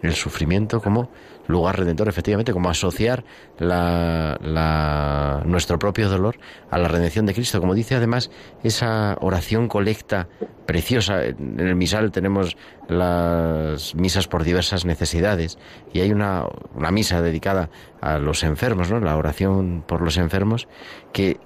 El 0.02 0.14
sufrimiento 0.14 0.80
como 0.80 1.10
lugar 1.48 1.78
redentor, 1.78 2.08
efectivamente, 2.08 2.52
como 2.52 2.68
asociar 2.70 3.24
la, 3.58 4.36
la- 4.40 5.42
nuestro 5.44 5.78
propio 5.78 6.08
dolor 6.08 6.36
a 6.70 6.78
la 6.78 6.88
redención 6.88 7.26
de 7.26 7.34
Cristo. 7.34 7.58
Como 7.60 7.74
dice 7.74 7.94
además 7.96 8.30
esa 8.62 9.16
oración 9.20 9.66
colecta 9.66 10.28
preciosa. 10.66 11.24
En 11.24 11.58
el 11.58 11.74
misal 11.74 12.12
tenemos 12.12 12.56
las 12.88 13.94
misas 13.94 14.28
por 14.28 14.44
diversas 14.44 14.84
necesidades 14.84 15.58
y 15.92 16.00
hay 16.00 16.12
una, 16.12 16.44
una 16.74 16.90
misa 16.90 17.22
dedicada 17.22 17.70
a 18.00 18.18
los 18.18 18.44
enfermos, 18.44 18.90
¿no? 18.90 19.00
La 19.00 19.16
oración 19.16 19.82
por 19.86 20.02
los 20.02 20.16
enfermos, 20.18 20.68
que, 21.12 21.38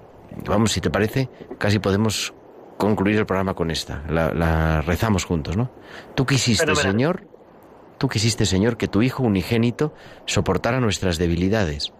vamos, 0.46 0.72
si 0.72 0.80
te 0.80 0.90
parece, 0.90 1.28
casi 1.58 1.78
podemos 1.78 2.34
concluir 2.76 3.16
el 3.18 3.26
programa 3.26 3.54
con 3.54 3.70
esta. 3.70 4.02
La, 4.08 4.32
la 4.34 4.80
rezamos 4.82 5.24
juntos, 5.24 5.56
¿no? 5.56 5.70
Tú 6.14 6.26
quisiste. 6.26 6.66
Señor, 6.74 7.26
Tú 8.02 8.08
quisiste, 8.08 8.46
Señor, 8.46 8.78
que 8.78 8.88
tu 8.88 9.02
Hijo 9.02 9.22
unigénito 9.22 9.94
soportara 10.26 10.80
nuestras 10.80 11.18
debilidades, 11.18 11.92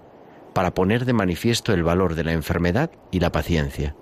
para 0.53 0.75
poner 0.75 1.05
de 1.05 1.13
manifiesto 1.13 1.73
el 1.73 1.85
valor 1.85 2.17
de 2.17 2.25
la 2.25 2.33
enfermedad 2.33 2.91
y 3.13 3.21
la 3.21 3.31
paciencia. 3.31 3.95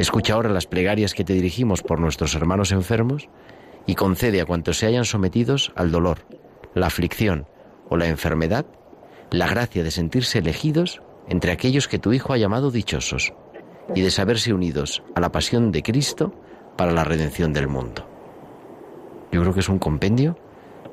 Escucha 0.00 0.34
ahora 0.34 0.50
las 0.50 0.66
plegarias 0.66 1.14
que 1.14 1.22
te 1.22 1.34
dirigimos 1.34 1.82
por 1.82 2.00
nuestros 2.00 2.34
hermanos 2.34 2.72
enfermos 2.72 3.28
y 3.86 3.94
concede 3.94 4.40
a 4.40 4.46
cuantos 4.46 4.78
se 4.78 4.86
hayan 4.86 5.04
sometidos 5.04 5.70
al 5.76 5.92
dolor, 5.92 6.26
la 6.74 6.88
aflicción 6.88 7.46
o 7.88 7.96
la 7.96 8.08
enfermedad 8.08 8.66
la 9.30 9.46
gracia 9.46 9.84
de 9.84 9.92
sentirse 9.92 10.40
elegidos 10.40 11.02
entre 11.28 11.52
aquellos 11.52 11.86
que 11.86 12.00
tu 12.00 12.12
Hijo 12.12 12.32
ha 12.32 12.38
llamado 12.38 12.72
dichosos 12.72 13.32
y 13.94 14.00
de 14.00 14.10
saberse 14.10 14.52
unidos 14.52 15.04
a 15.14 15.20
la 15.20 15.30
pasión 15.30 15.70
de 15.70 15.84
Cristo 15.84 16.34
para 16.76 16.90
la 16.90 17.04
redención 17.04 17.52
del 17.52 17.68
mundo. 17.68 18.04
Yo 19.30 19.40
creo 19.42 19.54
que 19.54 19.60
es 19.60 19.68
un 19.68 19.78
compendio 19.78 20.36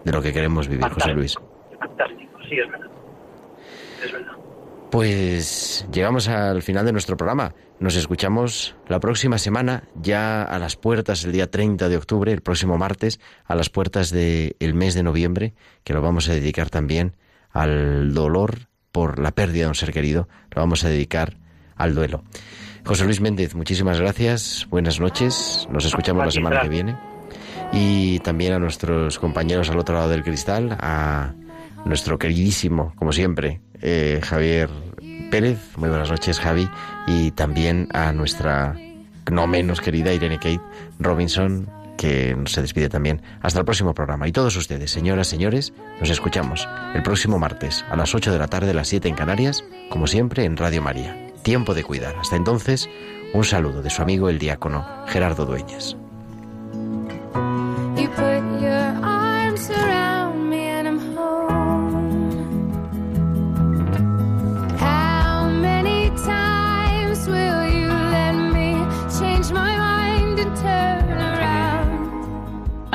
de 0.06 0.12
lo 0.12 0.22
que 0.22 0.32
queremos 0.32 0.68
vivir, 0.70 0.88
José 0.88 1.14
Luis. 1.14 1.36
Fantástico, 1.80 2.38
sí, 2.48 2.56
es 2.58 2.72
verdad. 2.72 2.90
Es 4.06 4.12
verdad. 4.14 4.32
Pues 4.92 5.86
llegamos 5.92 6.30
al 6.30 6.62
final 6.62 6.86
de 6.86 6.94
nuestro 6.94 7.18
programa. 7.18 7.54
Nos 7.80 7.98
escuchamos 7.98 8.76
la 8.88 9.02
próxima 9.02 9.38
semana, 9.38 9.84
ya 9.96 10.44
a 10.44 10.60
las 10.60 10.78
puertas, 10.78 11.26
el 11.26 11.34
día 11.34 11.52
30 11.52 11.90
de 11.90 11.98
octubre, 11.98 12.32
el 12.32 12.42
próximo 12.42 12.78
martes, 12.78 13.20
a 13.44 13.56
las 13.56 13.70
puertas 13.70 14.12
del 14.12 14.74
mes 14.74 14.94
de 14.94 15.04
noviembre, 15.04 15.54
que 15.84 15.94
lo 15.94 16.02
vamos 16.02 16.30
a 16.30 16.34
dedicar 16.34 16.70
también 16.70 17.18
al 17.52 18.14
dolor 18.14 18.70
por 18.94 19.20
la 19.20 19.32
pérdida 19.32 19.64
de 19.64 19.70
un 19.70 19.76
ser 19.76 19.92
querido. 19.92 20.30
Lo 20.52 20.62
vamos 20.62 20.86
a 20.86 20.90
dedicar 20.90 21.36
al 21.76 21.96
duelo. 21.96 22.24
José 22.86 23.04
Luis 23.04 23.20
Méndez, 23.20 23.56
muchísimas 23.56 24.00
gracias. 24.00 24.68
Buenas 24.70 25.02
noches. 25.02 25.68
Nos 25.70 25.86
escuchamos 25.86 26.24
la 26.24 26.32
semana 26.32 26.62
que 26.62 26.70
viene. 26.70 27.15
Y 27.72 28.20
también 28.20 28.54
a 28.54 28.60
nuestros 28.60 29.20
compañeros 29.20 29.70
al 29.70 29.80
otro 29.80 29.96
lado 29.96 30.10
del 30.10 30.24
cristal, 30.24 30.78
a 30.80 31.34
nuestro 31.86 32.18
queridísimo, 32.18 32.94
como 32.96 33.12
siempre, 33.12 33.62
eh, 33.82 34.20
Javier 34.24 34.70
Pérez. 35.30 35.60
Muy 35.78 35.90
buenas 35.90 36.10
noches, 36.10 36.40
Javi. 36.40 36.70
Y 37.08 37.32
también 37.32 37.88
a 37.94 38.12
nuestra 38.14 38.76
no 39.32 39.48
menos 39.48 39.82
querida 39.82 40.14
Irene 40.14 40.38
Kate 40.38 40.62
Robinson, 41.00 41.70
que 41.98 42.38
se 42.46 42.62
despide 42.62 42.90
también. 42.90 43.22
Hasta 43.42 43.60
el 43.60 43.66
próximo 43.66 43.94
programa. 43.94 44.28
Y 44.28 44.32
todos 44.32 44.56
ustedes, 44.56 44.92
señoras, 44.92 45.28
señores, 45.28 45.74
nos 46.00 46.10
escuchamos 46.10 46.68
el 46.94 47.04
próximo 47.04 47.40
martes 47.40 47.86
a 47.90 47.96
las 47.96 48.14
8 48.14 48.32
de 48.32 48.40
la 48.40 48.48
tarde, 48.48 48.72
a 48.72 48.74
las 48.74 48.88
7 48.88 49.08
en 49.08 49.16
Canarias, 49.16 49.64
como 49.90 50.08
siempre 50.08 50.46
en 50.46 50.58
Radio 50.58 50.82
María. 50.82 51.18
Tiempo 51.44 51.74
de 51.74 51.84
cuidar. 51.84 52.16
Hasta 52.18 52.36
entonces, 52.36 52.90
un 53.34 53.44
saludo 53.44 53.82
de 53.82 53.90
su 53.90 54.02
amigo 54.02 54.30
el 54.30 54.40
diácono 54.40 54.86
Gerardo 55.08 55.46
Dueñas. 55.46 55.96